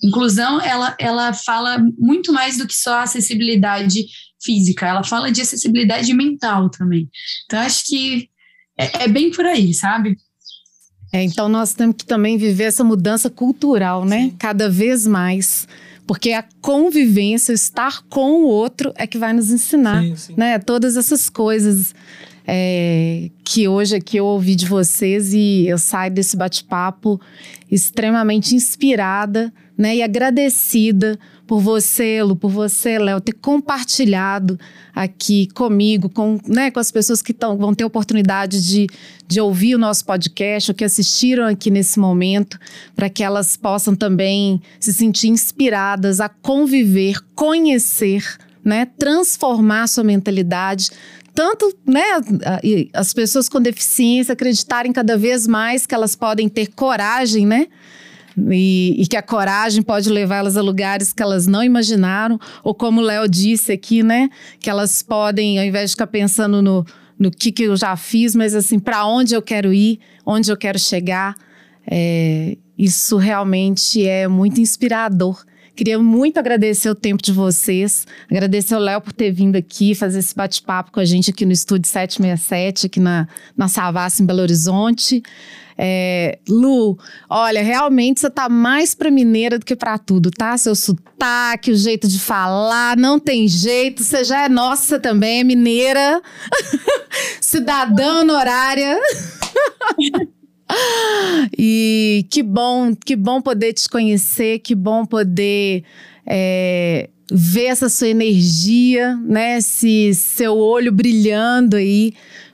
Inclusão, 0.03 0.61
ela, 0.61 0.95
ela 0.99 1.33
fala 1.33 1.77
muito 1.97 2.31
mais 2.33 2.57
do 2.57 2.67
que 2.67 2.75
só 2.75 2.99
acessibilidade 2.99 4.05
física, 4.43 4.85
ela 4.85 5.03
fala 5.03 5.31
de 5.31 5.41
acessibilidade 5.41 6.13
mental 6.13 6.69
também. 6.69 7.09
Então, 7.45 7.59
acho 7.59 7.85
que 7.85 8.29
é, 8.77 9.05
é 9.05 9.07
bem 9.07 9.31
por 9.31 9.45
aí, 9.45 9.73
sabe? 9.73 10.17
É, 11.13 11.23
então, 11.23 11.47
nós 11.47 11.73
temos 11.73 11.95
que 11.95 12.05
também 12.05 12.37
viver 12.37 12.65
essa 12.65 12.83
mudança 12.83 13.29
cultural, 13.29 14.03
né? 14.03 14.23
Sim. 14.23 14.35
Cada 14.37 14.69
vez 14.69 15.07
mais 15.07 15.65
porque 16.07 16.31
a 16.31 16.43
convivência, 16.61 17.53
estar 17.53 18.03
com 18.09 18.43
o 18.43 18.47
outro 18.47 18.93
é 18.95 19.07
que 19.07 19.17
vai 19.17 19.33
nos 19.33 19.51
ensinar, 19.51 20.01
sim, 20.01 20.15
sim. 20.15 20.33
né? 20.37 20.59
Todas 20.59 20.95
essas 20.95 21.29
coisas 21.29 21.95
é, 22.47 23.29
que 23.43 23.67
hoje 23.67 23.95
aqui 23.95 24.17
eu 24.17 24.25
ouvi 24.25 24.55
de 24.55 24.67
vocês 24.67 25.33
e 25.33 25.67
eu 25.67 25.77
saio 25.77 26.11
desse 26.11 26.37
bate-papo 26.37 27.19
extremamente 27.71 28.55
inspirada, 28.55 29.51
né? 29.77 29.95
E 29.95 30.03
agradecida 30.03 31.19
por 31.47 31.59
você, 31.59 32.21
Lu, 32.23 32.35
por 32.35 32.49
você, 32.49 32.97
Léo, 32.97 33.21
ter 33.21 33.33
compartilhado 33.33 34.59
aqui 34.93 35.47
comigo, 35.53 36.09
com, 36.09 36.39
né, 36.47 36.71
com 36.71 36.79
as 36.79 36.91
pessoas 36.91 37.21
que 37.21 37.33
tão, 37.33 37.57
vão 37.57 37.73
ter 37.73 37.83
oportunidade 37.83 38.65
de, 38.65 38.87
de 39.27 39.41
ouvir 39.41 39.75
o 39.75 39.77
nosso 39.77 40.05
podcast, 40.05 40.71
ou 40.71 40.75
que 40.75 40.83
assistiram 40.83 41.45
aqui 41.45 41.69
nesse 41.69 41.99
momento, 41.99 42.59
para 42.95 43.09
que 43.09 43.23
elas 43.23 43.55
possam 43.57 43.95
também 43.95 44.61
se 44.79 44.93
sentir 44.93 45.27
inspiradas 45.27 46.19
a 46.19 46.29
conviver, 46.29 47.17
conhecer, 47.35 48.23
né, 48.63 48.87
transformar 48.97 49.87
sua 49.87 50.03
mentalidade, 50.03 50.89
tanto 51.35 51.71
né, 51.85 52.03
as 52.93 53.13
pessoas 53.13 53.49
com 53.49 53.61
deficiência 53.61 54.33
acreditarem 54.33 54.93
cada 54.93 55.17
vez 55.17 55.45
mais 55.45 55.85
que 55.85 55.93
elas 55.93 56.15
podem 56.15 56.47
ter 56.47 56.67
coragem, 56.67 57.45
né? 57.45 57.67
E, 58.51 58.95
e, 58.97 59.07
que 59.07 59.15
a 59.15 59.21
coragem 59.21 59.81
pode 59.81 60.09
levá-las 60.09 60.57
a 60.57 60.61
lugares 60.61 61.13
que 61.13 61.23
elas 61.23 61.47
não 61.47 61.63
imaginaram, 61.63 62.39
ou 62.63 62.73
como 62.73 62.99
o 62.99 63.03
Léo 63.03 63.29
disse 63.29 63.71
aqui, 63.71 64.03
né? 64.03 64.29
Que 64.59 64.69
elas 64.69 65.01
podem, 65.01 65.57
ao 65.57 65.65
invés 65.65 65.91
de 65.91 65.95
ficar 65.95 66.07
pensando 66.07 66.61
no, 66.61 66.85
no 67.17 67.31
que, 67.31 67.51
que 67.51 67.63
eu 67.63 67.77
já 67.77 67.95
fiz, 67.95 68.35
mas 68.35 68.53
assim, 68.53 68.77
para 68.77 69.05
onde 69.05 69.33
eu 69.33 69.41
quero 69.41 69.73
ir, 69.73 69.99
onde 70.25 70.51
eu 70.51 70.57
quero 70.57 70.77
chegar. 70.77 71.35
É, 71.89 72.57
isso 72.77 73.17
realmente 73.17 74.05
é 74.05 74.27
muito 74.27 74.59
inspirador. 74.59 75.43
Queria 75.75 75.99
muito 75.99 76.37
agradecer 76.37 76.89
o 76.89 76.95
tempo 76.95 77.21
de 77.21 77.33
vocês, 77.33 78.07
agradecer 78.31 78.75
ao 78.75 78.79
Léo 78.79 79.01
por 79.01 79.11
ter 79.11 79.31
vindo 79.31 79.57
aqui 79.57 79.93
fazer 79.93 80.19
esse 80.19 80.33
bate-papo 80.33 80.89
com 80.91 81.01
a 81.01 81.05
gente 81.05 81.29
aqui 81.29 81.45
no 81.45 81.51
Estúdio 81.51 81.89
767, 81.89 82.85
aqui 82.85 82.99
na, 82.99 83.27
na 83.57 83.67
Savassi, 83.67 84.23
em 84.23 84.25
Belo 84.25 84.41
Horizonte. 84.41 85.21
É, 85.77 86.39
Lu, 86.47 86.97
olha, 87.29 87.61
realmente 87.61 88.21
você 88.21 88.29
tá 88.29 88.47
mais 88.47 88.95
pra 88.95 89.11
mineira 89.11 89.59
do 89.59 89.65
que 89.65 89.75
pra 89.75 89.97
tudo, 89.97 90.31
tá? 90.31 90.57
Seu 90.57 90.73
sotaque, 90.73 91.71
o 91.71 91.75
jeito 91.75 92.07
de 92.07 92.19
falar, 92.19 92.95
não 92.95 93.19
tem 93.19 93.47
jeito. 93.47 94.03
Você 94.03 94.23
já 94.23 94.45
é 94.45 94.49
nossa 94.49 94.99
também, 94.99 95.41
é 95.41 95.43
mineira, 95.43 96.21
cidadã 97.41 98.21
honorária. 98.21 98.97
e 101.57 102.25
que 102.29 102.41
bom, 102.41 102.95
que 102.95 103.15
bom 103.15 103.41
poder 103.41 103.73
te 103.73 103.89
conhecer, 103.89 104.59
que 104.59 104.73
bom 104.73 105.05
poder 105.05 105.83
é, 106.25 107.09
ver 107.29 107.65
essa 107.65 107.89
sua 107.89 108.07
energia, 108.07 109.15
né? 109.17 109.57
Esse 109.57 110.13
seu 110.13 110.57
olho 110.57 110.91
brilhando 110.91 111.75
aí 111.75 112.13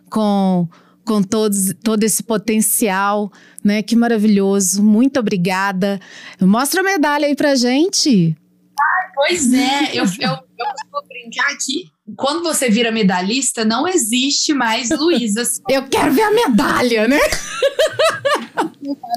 com 0.10 0.68
com 1.06 1.22
todos, 1.22 1.74
todo 1.84 2.04
esse 2.04 2.24
potencial, 2.24 3.32
né? 3.64 3.82
Que 3.82 3.96
maravilhoso. 3.96 4.84
Muito 4.84 5.20
obrigada. 5.20 6.00
Mostra 6.40 6.82
a 6.82 6.84
medalha 6.84 7.28
aí 7.28 7.36
pra 7.36 7.56
gente. 7.56 8.36
Ah, 8.80 9.12
pois 9.14 9.54
é, 9.54 9.92
eu, 9.94 10.06
eu, 10.06 10.32
eu 10.32 10.68
vou 10.92 11.08
brincar 11.08 11.56
que 11.58 11.92
quando 12.16 12.44
você 12.44 12.70
vira 12.70 12.92
medalhista, 12.92 13.64
não 13.64 13.88
existe 13.88 14.54
mais 14.54 14.90
Luísa. 14.90 15.44
eu 15.70 15.88
quero 15.88 16.12
ver 16.14 16.24
a 16.24 16.32
medalha, 16.32 17.08
né? 17.08 17.20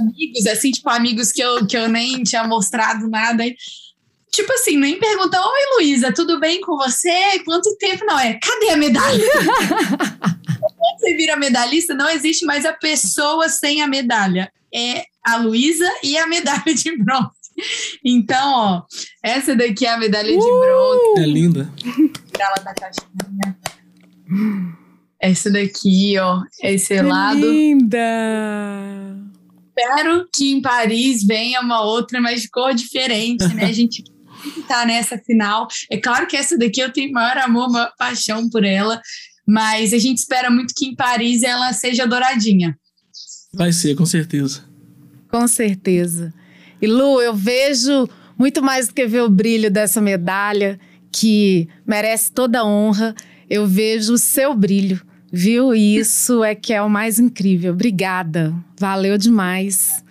amigos, 0.01 0.47
assim, 0.47 0.71
tipo, 0.71 0.89
amigos 0.91 1.33
que 1.33 1.43
eu, 1.43 1.67
que 1.67 1.77
eu 1.77 1.89
nem 1.89 2.23
tinha 2.23 2.45
mostrado 2.45 3.09
nada. 3.09 3.45
Tipo 4.31 4.53
assim, 4.53 4.77
nem 4.77 4.99
perguntam, 4.99 5.41
oi 5.41 5.77
Luísa, 5.77 6.13
tudo 6.13 6.41
bem 6.41 6.61
com 6.61 6.77
você? 6.77 7.39
Quanto 7.45 7.77
tempo? 7.77 8.05
Não, 8.05 8.19
é, 8.19 8.39
cadê 8.43 8.71
a 8.71 8.77
medalha? 8.77 9.25
você 11.05 11.15
vira 11.15 11.37
medalhista, 11.37 11.95
não 11.95 12.09
existe 12.09 12.47
mais 12.47 12.65
a 12.65 12.73
pessoa 12.73 13.49
sem 13.49 13.83
a 13.83 13.87
medalha. 13.87 14.51
É 14.75 15.05
a 15.25 15.37
Luísa 15.37 15.89
e 16.03 16.17
a 16.17 16.27
medalha 16.27 16.75
de 16.75 16.97
bronze. 16.97 17.31
Então, 18.05 18.53
ó, 18.53 18.83
essa 19.23 19.55
daqui 19.55 19.87
é 19.87 19.91
a 19.91 19.99
medalha 19.99 20.33
de 20.33 20.39
bronze. 20.39 21.23
É 21.23 21.27
linda. 21.27 21.71
Ela 22.39 22.55
da 22.57 22.75
caixinha. 22.75 23.57
Essa 25.21 25.51
daqui, 25.51 26.19
ó, 26.19 26.43
esse 26.63 26.95
Que 26.95 27.03
lado. 27.03 27.39
linda! 27.39 28.01
Espero 29.69 30.29
que 30.35 30.53
em 30.53 30.61
Paris 30.61 31.25
venha 31.25 31.61
uma 31.61 31.83
outra, 31.83 32.21
mas 32.21 32.43
de 32.43 32.51
cor 32.51 32.75
diferente, 32.75 33.47
né? 33.55 33.67
A 33.67 33.73
gente 33.73 34.03
tá 34.67 34.85
nessa 34.85 35.17
final. 35.19 35.69
É 35.91 35.97
claro 35.97 36.27
que 36.27 36.37
essa 36.37 36.59
daqui 36.59 36.81
eu 36.81 36.93
tenho 36.93 37.13
maior 37.13 37.39
amor, 37.39 37.71
maior 37.71 37.93
paixão 37.97 38.49
por 38.51 38.65
ela, 38.65 39.01
mas 39.47 39.93
a 39.93 39.99
gente 39.99 40.19
espera 40.19 40.51
muito 40.51 40.75
que 40.75 40.87
em 40.87 40.95
Paris 40.95 41.43
ela 41.43 41.73
seja 41.73 42.07
douradinha. 42.07 42.77
Vai 43.53 43.73
ser, 43.73 43.95
com 43.95 44.07
certeza. 44.07 44.65
Com 45.31 45.47
certeza. 45.47 46.33
E 46.81 46.87
Lu, 46.87 47.21
eu 47.21 47.35
vejo 47.35 48.09
muito 48.39 48.63
mais 48.63 48.89
do 48.89 48.95
que 48.95 49.07
ver 49.07 49.23
o 49.23 49.29
brilho 49.29 49.71
dessa 49.71 50.01
medalha, 50.01 50.79
que 51.13 51.69
merece 51.87 52.33
toda 52.33 52.61
a 52.61 52.65
honra. 52.65 53.15
Eu 53.49 53.67
vejo 53.67 54.15
o 54.15 54.19
seu 54.19 54.55
brilho, 54.55 55.01
viu? 55.33 55.75
E 55.75 55.97
isso 55.97 56.43
é 56.43 56.55
que 56.55 56.73
é 56.73 56.83
o 56.83 56.91
mais 56.91 57.19
incrível. 57.19 57.73
Obrigada. 57.73 58.55
Valeu 58.79 59.17
demais. 59.17 60.03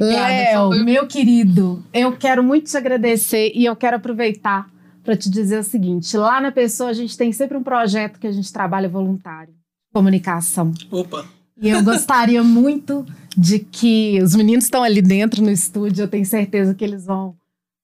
Obrigada, 0.00 0.28
Léo, 0.28 0.84
meu 0.84 1.06
querido, 1.08 1.84
eu 1.92 2.12
quero 2.12 2.40
muito 2.40 2.70
te 2.70 2.76
agradecer 2.76 3.50
e 3.52 3.64
eu 3.64 3.74
quero 3.74 3.96
aproveitar 3.96 4.70
para 5.08 5.16
te 5.16 5.30
dizer 5.30 5.58
o 5.58 5.64
seguinte: 5.64 6.14
lá 6.18 6.38
na 6.38 6.52
pessoa 6.52 6.90
a 6.90 6.92
gente 6.92 7.16
tem 7.16 7.32
sempre 7.32 7.56
um 7.56 7.62
projeto 7.62 8.20
que 8.20 8.26
a 8.26 8.30
gente 8.32 8.52
trabalha 8.52 8.90
voluntário, 8.90 9.54
comunicação. 9.90 10.70
Opa. 10.90 11.24
E 11.56 11.70
eu 11.70 11.82
gostaria 11.82 12.44
muito 12.44 13.06
de 13.34 13.58
que 13.58 14.20
os 14.22 14.34
meninos 14.34 14.64
estão 14.64 14.82
ali 14.82 15.00
dentro 15.00 15.42
no 15.42 15.50
estúdio, 15.50 16.02
eu 16.02 16.08
tenho 16.08 16.26
certeza 16.26 16.74
que 16.74 16.84
eles 16.84 17.06
vão 17.06 17.34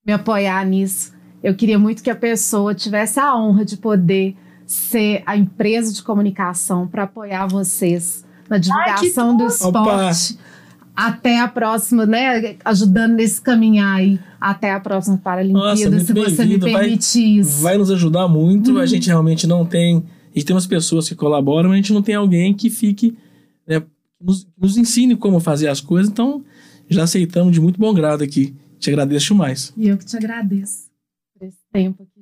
me 0.06 0.12
apoiar 0.12 0.66
nisso. 0.66 1.14
Eu 1.42 1.54
queria 1.54 1.78
muito 1.78 2.02
que 2.02 2.10
a 2.10 2.14
pessoa 2.14 2.74
tivesse 2.74 3.18
a 3.18 3.34
honra 3.34 3.64
de 3.64 3.78
poder 3.78 4.36
ser 4.66 5.22
a 5.24 5.34
empresa 5.34 5.94
de 5.94 6.02
comunicação 6.02 6.86
para 6.86 7.04
apoiar 7.04 7.46
vocês 7.46 8.22
na 8.50 8.58
divulgação 8.58 9.34
do 9.34 9.46
esporte. 9.46 10.38
Até 10.97 11.40
a 11.40 11.49
próxima, 11.49 12.07
né? 12.07 12.57
Ajudando 12.64 13.14
nesse 13.14 13.40
caminhar 13.40 13.97
aí. 13.97 14.20
Até 14.40 14.72
a 14.72 14.78
próxima 14.78 15.18
Paralimpíada, 15.18 15.90
Nossa, 15.90 16.05
se 16.05 16.12
você 16.12 16.45
me 16.45 16.59
permite 16.59 17.38
isso. 17.38 17.62
Vai 17.62 17.76
nos 17.76 17.90
ajudar 17.90 18.28
muito. 18.28 18.78
A 18.78 18.86
gente 18.86 19.09
realmente 19.09 19.47
não 19.47 19.64
tem. 19.66 20.05
A 20.30 20.38
gente 20.38 20.47
tem 20.47 20.55
umas 20.55 20.66
pessoas 20.66 21.09
que 21.09 21.14
colaboram, 21.14 21.70
mas 21.70 21.74
a 21.74 21.82
gente 21.82 21.92
não 21.92 22.03
tem 22.03 22.14
alguém 22.14 22.55
que 22.55 22.70
fique. 22.70 23.16
né, 23.66 23.82
nos, 24.20 24.47
nos 24.57 24.76
ensine 24.76 25.16
como 25.16 25.40
fazer 25.40 25.68
as 25.68 25.80
coisas. 25.80 26.11
Então, 26.11 26.45
já 26.88 27.03
aceitamos 27.05 27.53
de 27.53 27.61
muito 27.61 27.78
bom 27.78 27.92
grado 27.92 28.22
aqui. 28.22 28.55
Te 28.78 28.90
agradeço 28.90 29.28
demais. 29.28 29.72
E 29.76 29.88
eu 29.88 29.97
que 29.99 30.05
te 30.05 30.16
agradeço 30.16 30.90
por 31.36 31.47
esse 31.47 31.59
tempo 31.72 32.03
aqui. 32.03 32.13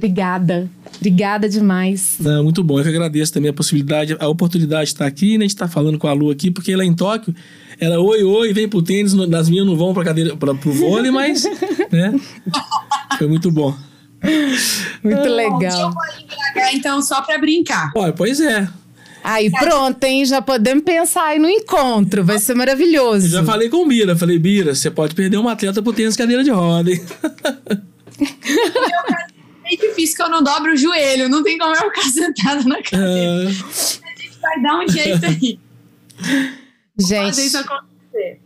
Obrigada. 0.00 0.66
Obrigada 0.96 1.46
demais. 1.46 2.16
Não, 2.18 2.42
muito 2.42 2.64
bom. 2.64 2.78
Eu 2.78 2.84
que 2.84 2.88
agradeço 2.88 3.30
também 3.34 3.50
a 3.50 3.52
possibilidade, 3.52 4.16
a 4.18 4.28
oportunidade 4.28 4.84
de 4.86 4.92
estar 4.94 5.06
aqui, 5.06 5.36
né? 5.36 5.44
De 5.44 5.52
estar 5.52 5.68
falando 5.68 5.98
com 5.98 6.08
a 6.08 6.12
Lu 6.14 6.30
aqui, 6.30 6.50
porque 6.50 6.72
ela 6.72 6.82
é 6.82 6.86
em 6.86 6.94
Tóquio, 6.94 7.34
ela 7.78 8.00
oi, 8.00 8.24
oi, 8.24 8.52
vem 8.54 8.66
pro 8.66 8.80
tênis, 8.80 9.12
das 9.28 9.50
minhas 9.50 9.66
não 9.66 9.76
vão 9.76 9.92
pra 9.92 10.02
cadeira, 10.02 10.34
pra, 10.36 10.54
pro 10.54 10.72
vôlei, 10.72 11.10
mas, 11.10 11.44
né? 11.92 12.18
Foi 13.18 13.26
muito 13.28 13.50
bom. 13.50 13.76
Muito 15.04 15.28
legal. 15.28 15.90
BH, 15.90 16.74
então, 16.74 17.02
só 17.02 17.20
para 17.20 17.38
brincar. 17.38 17.92
Olha, 17.94 18.14
pois 18.14 18.40
é. 18.40 18.66
Aí 19.22 19.50
pronto, 19.50 20.02
hein? 20.04 20.24
Já 20.24 20.40
podemos 20.40 20.82
pensar 20.82 21.24
aí 21.24 21.38
no 21.38 21.48
encontro. 21.48 22.24
Vai 22.24 22.38
ser 22.38 22.54
maravilhoso. 22.54 23.26
Eu 23.26 23.30
já 23.30 23.44
falei 23.44 23.68
com 23.68 23.84
o 23.84 23.86
Bira. 23.86 24.16
Falei, 24.16 24.38
Bira, 24.38 24.74
você 24.74 24.90
pode 24.90 25.14
perder 25.14 25.36
uma 25.36 25.52
atleta 25.52 25.82
pro 25.82 25.92
tênis 25.92 26.16
cadeira 26.16 26.42
de 26.42 26.50
roda, 26.50 26.90
hein? 26.90 27.02
É 29.72 29.76
difícil 29.76 30.16
que 30.16 30.22
eu 30.22 30.28
não 30.30 30.42
dobro 30.42 30.72
o 30.72 30.76
joelho, 30.76 31.28
não 31.28 31.42
tem 31.42 31.56
como 31.58 31.74
eu 31.74 31.90
ficar 31.90 32.02
sentada 32.10 32.62
na 32.64 32.82
cadeira. 32.82 33.50
Ah, 33.50 34.08
A 34.08 34.20
gente 34.22 34.38
vai 34.40 34.62
dar 34.62 34.78
um 34.80 34.88
jeito 34.88 35.24
aí. 35.26 35.58
Fazer 37.00 37.28
isso 37.28 37.38
Gente, 37.52 37.56
acontecer. 37.56 38.40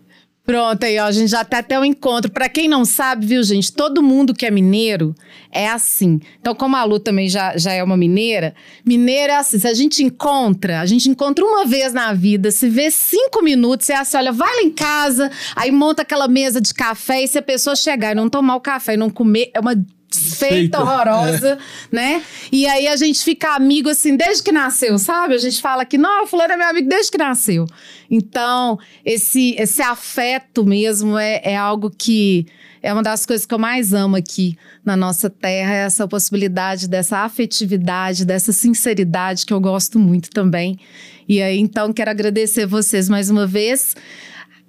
pronto 0.44 0.84
aí, 0.84 0.98
ó. 0.98 1.04
A 1.06 1.12
gente 1.12 1.28
já 1.30 1.44
tá 1.44 1.58
até 1.58 1.78
o 1.78 1.84
encontro. 1.84 2.30
Pra 2.30 2.48
quem 2.48 2.68
não 2.68 2.84
sabe, 2.84 3.26
viu, 3.26 3.42
gente? 3.42 3.72
Todo 3.72 4.02
mundo 4.02 4.34
que 4.34 4.44
é 4.46 4.50
mineiro 4.50 5.14
é 5.50 5.68
assim. 5.68 6.20
Então, 6.40 6.54
como 6.54 6.76
a 6.76 6.84
Lu 6.84 7.00
também 7.00 7.28
já, 7.28 7.56
já 7.56 7.72
é 7.72 7.82
uma 7.82 7.96
mineira, 7.96 8.54
mineiro 8.84 9.32
é 9.32 9.36
assim. 9.36 9.58
Se 9.58 9.66
a 9.66 9.74
gente 9.74 10.02
encontra, 10.04 10.80
a 10.80 10.86
gente 10.86 11.08
encontra 11.08 11.44
uma 11.44 11.64
vez 11.64 11.92
na 11.92 12.12
vida, 12.12 12.50
se 12.50 12.68
vê 12.68 12.90
cinco 12.90 13.42
minutos, 13.42 13.88
é 13.90 13.96
assim, 13.96 14.16
olha, 14.16 14.32
vai 14.32 14.54
lá 14.54 14.62
em 14.62 14.70
casa, 14.70 15.30
aí 15.56 15.70
monta 15.72 16.02
aquela 16.02 16.28
mesa 16.28 16.60
de 16.60 16.72
café 16.74 17.22
e 17.22 17.28
se 17.28 17.38
a 17.38 17.42
pessoa 17.42 17.74
chegar 17.74 18.12
e 18.12 18.14
não 18.14 18.28
tomar 18.28 18.56
o 18.56 18.60
café 18.60 18.94
e 18.94 18.96
não 18.96 19.08
comer, 19.10 19.50
é 19.54 19.60
uma 19.60 19.74
Feita, 20.18 20.80
horrorosa, 20.80 21.58
né? 21.90 22.22
E 22.50 22.66
aí 22.66 22.86
a 22.88 22.96
gente 22.96 23.22
fica 23.22 23.54
amigo 23.54 23.88
assim 23.88 24.16
desde 24.16 24.42
que 24.42 24.52
nasceu, 24.52 24.98
sabe? 24.98 25.34
A 25.34 25.38
gente 25.38 25.60
fala 25.60 25.84
que 25.84 25.98
não, 25.98 26.26
fulano 26.26 26.52
é 26.52 26.56
meu 26.56 26.68
amigo 26.68 26.88
desde 26.88 27.10
que 27.10 27.18
nasceu. 27.18 27.66
Então, 28.10 28.78
esse, 29.04 29.54
esse 29.58 29.82
afeto 29.82 30.64
mesmo 30.64 31.18
é, 31.18 31.40
é 31.44 31.56
algo 31.56 31.90
que 31.90 32.46
é 32.84 32.92
uma 32.92 33.02
das 33.02 33.24
coisas 33.24 33.46
que 33.46 33.54
eu 33.54 33.58
mais 33.58 33.94
amo 33.94 34.14
aqui 34.14 34.58
na 34.84 34.94
nossa 34.94 35.30
terra, 35.30 35.72
é 35.72 35.78
essa 35.86 36.06
possibilidade 36.06 36.86
dessa 36.86 37.20
afetividade, 37.20 38.26
dessa 38.26 38.52
sinceridade 38.52 39.46
que 39.46 39.54
eu 39.54 39.60
gosto 39.60 39.98
muito 39.98 40.28
também. 40.28 40.78
E 41.26 41.40
aí, 41.40 41.58
então, 41.58 41.90
quero 41.94 42.10
agradecer 42.10 42.66
vocês 42.66 43.08
mais 43.08 43.30
uma 43.30 43.46
vez. 43.46 43.96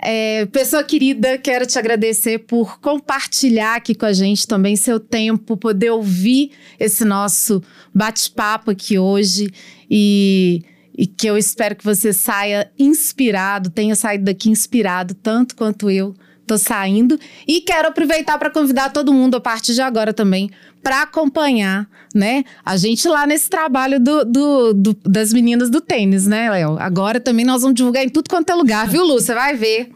É, 0.07 0.45
pessoa 0.45 0.83
querida, 0.83 1.35
quero 1.35 1.65
te 1.65 1.79
agradecer 1.79 2.37
por 2.37 2.79
compartilhar 2.79 3.77
aqui 3.77 3.95
com 3.95 4.05
a 4.05 4.13
gente 4.13 4.47
também 4.47 4.75
seu 4.75 4.99
tempo, 4.99 5.57
poder 5.57 5.89
ouvir 5.89 6.51
esse 6.79 7.03
nosso 7.03 7.59
bate-papo 7.91 8.69
aqui 8.69 8.99
hoje 8.99 9.49
e, 9.89 10.61
e 10.95 11.07
que 11.07 11.25
eu 11.25 11.35
espero 11.35 11.75
que 11.75 11.83
você 11.83 12.13
saia 12.13 12.71
inspirado, 12.77 13.71
tenha 13.71 13.95
saído 13.95 14.25
daqui 14.25 14.47
inspirado, 14.47 15.15
tanto 15.15 15.55
quanto 15.55 15.89
eu 15.89 16.13
tô 16.45 16.55
saindo. 16.55 17.19
E 17.47 17.61
quero 17.61 17.87
aproveitar 17.87 18.37
para 18.37 18.51
convidar 18.51 18.91
todo 18.91 19.11
mundo 19.11 19.37
a 19.37 19.41
partir 19.41 19.73
de 19.73 19.81
agora 19.81 20.13
também 20.13 20.51
para 20.85 21.01
acompanhar, 21.01 21.89
né? 22.13 22.43
A 22.63 22.77
gente 22.77 23.07
lá 23.07 23.25
nesse 23.25 23.49
trabalho 23.49 23.99
do, 23.99 24.23
do- 24.23 24.73
do- 24.75 24.97
das 25.03 25.33
meninas 25.33 25.67
do 25.71 25.81
tênis, 25.81 26.27
né, 26.27 26.47
Léo? 26.51 26.77
Agora 26.79 27.19
também 27.19 27.43
nós 27.43 27.63
vamos 27.63 27.73
divulgar 27.75 28.03
em 28.05 28.09
tudo 28.09 28.29
quanto 28.29 28.51
é 28.51 28.53
lugar, 28.53 28.87
viu, 28.87 29.03
Lu? 29.03 29.19
Você 29.19 29.33
vai 29.33 29.55
ver. 29.55 29.89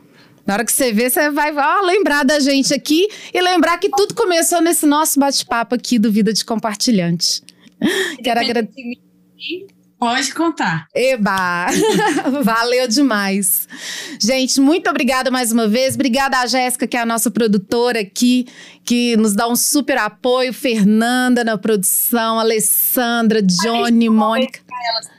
Na 0.47 0.55
hora 0.55 0.65
que 0.65 0.71
você 0.71 0.91
ver, 0.91 1.11
você 1.11 1.29
vai 1.29 1.55
ó, 1.55 1.85
lembrar 1.85 2.25
da 2.25 2.39
gente 2.39 2.73
aqui 2.73 3.07
e 3.31 3.39
lembrar 3.39 3.77
que 3.77 3.87
tudo 3.91 4.15
começou 4.15 4.61
nesse 4.63 4.87
nosso 4.87 5.19
bate-papo 5.19 5.75
aqui 5.75 5.99
do 5.99 6.11
Vida 6.11 6.33
de 6.33 6.43
Compartilhante. 6.43 7.43
Quero 8.23 8.39
agradecer. 8.39 8.97
Pode 9.99 10.33
contar. 10.33 10.87
Eba! 10.95 11.67
Valeu 12.41 12.87
demais. 12.87 13.67
Gente, 14.19 14.61
muito 14.61 14.89
obrigada 14.89 15.29
mais 15.29 15.51
uma 15.51 15.67
vez. 15.67 15.95
Obrigada 15.95 16.37
a 16.39 16.47
Jéssica, 16.47 16.87
que 16.87 16.95
é 16.95 17.01
a 17.01 17.05
nossa 17.05 17.29
produtora 17.29 17.99
aqui, 17.99 18.47
que 18.85 19.17
nos 19.17 19.33
dá 19.33 19.47
um 19.47 19.57
super 19.57 19.97
apoio. 19.97 20.53
Fernanda 20.53 21.43
na 21.43 21.57
produção, 21.57 22.39
Alessandra, 22.39 23.41
Johnny, 23.41 24.09
Mônica. 24.09 24.61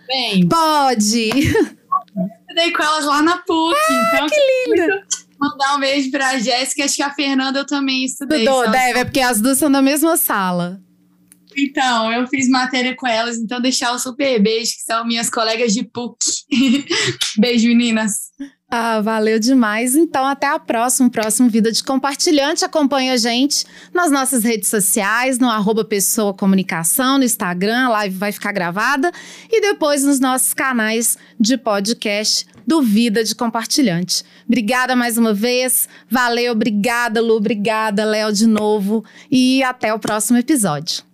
Bem, 0.06 0.48
Pode! 0.48 1.28
estudei 1.28 2.72
com 2.72 2.82
elas 2.82 3.04
lá 3.04 3.22
na 3.22 3.36
PUC. 3.36 3.76
então, 4.14 4.26
que 4.28 4.70
linda! 4.76 5.02
Mandar 5.38 5.76
um 5.76 5.80
beijo 5.80 6.10
pra 6.10 6.38
Jéssica. 6.38 6.84
Acho 6.84 6.96
que 6.96 7.02
a 7.02 7.10
Fernanda 7.14 7.60
eu 7.60 7.66
também 7.66 8.04
estudei. 8.04 8.44
Tudo, 8.44 8.64
só- 8.64 8.70
deve, 8.70 8.98
é 8.98 9.04
porque 9.04 9.20
as 9.20 9.40
duas 9.40 9.58
são 9.58 9.70
da 9.70 9.80
mesma 9.82 10.16
sala. 10.16 10.80
Então, 11.60 12.12
eu 12.12 12.26
fiz 12.26 12.48
matéria 12.48 12.94
com 12.96 13.06
elas, 13.06 13.36
então 13.36 13.60
deixar 13.60 13.94
um 13.94 13.98
super 13.98 14.40
beijo, 14.40 14.72
que 14.72 14.82
são 14.82 15.06
minhas 15.06 15.28
colegas 15.28 15.72
de 15.72 15.84
PUC. 15.84 16.18
beijo, 17.38 17.68
meninas. 17.68 18.30
Ah, 18.72 19.00
valeu 19.00 19.40
demais. 19.40 19.96
Então, 19.96 20.24
até 20.24 20.46
a 20.46 20.58
próxima, 20.58 21.10
próximo 21.10 21.50
Vida 21.50 21.72
de 21.72 21.82
Compartilhante. 21.82 22.64
Acompanha 22.64 23.14
a 23.14 23.16
gente 23.16 23.66
nas 23.92 24.12
nossas 24.12 24.44
redes 24.44 24.68
sociais, 24.68 25.40
no 25.40 25.50
arroba 25.50 25.84
Pessoa 25.84 26.32
Comunicação, 26.32 27.18
no 27.18 27.24
Instagram, 27.24 27.86
a 27.86 27.88
live 27.88 28.16
vai 28.16 28.30
ficar 28.30 28.52
gravada, 28.52 29.10
e 29.50 29.60
depois 29.60 30.04
nos 30.04 30.20
nossos 30.20 30.54
canais 30.54 31.18
de 31.38 31.58
podcast 31.58 32.46
do 32.64 32.80
Vida 32.80 33.24
de 33.24 33.34
Compartilhante. 33.34 34.22
Obrigada 34.46 34.94
mais 34.94 35.18
uma 35.18 35.34
vez. 35.34 35.88
Valeu, 36.08 36.52
obrigada, 36.52 37.20
Lu, 37.20 37.34
obrigada, 37.34 38.04
Léo, 38.04 38.32
de 38.32 38.46
novo. 38.46 39.04
E 39.28 39.64
até 39.64 39.92
o 39.92 39.98
próximo 39.98 40.38
episódio. 40.38 41.09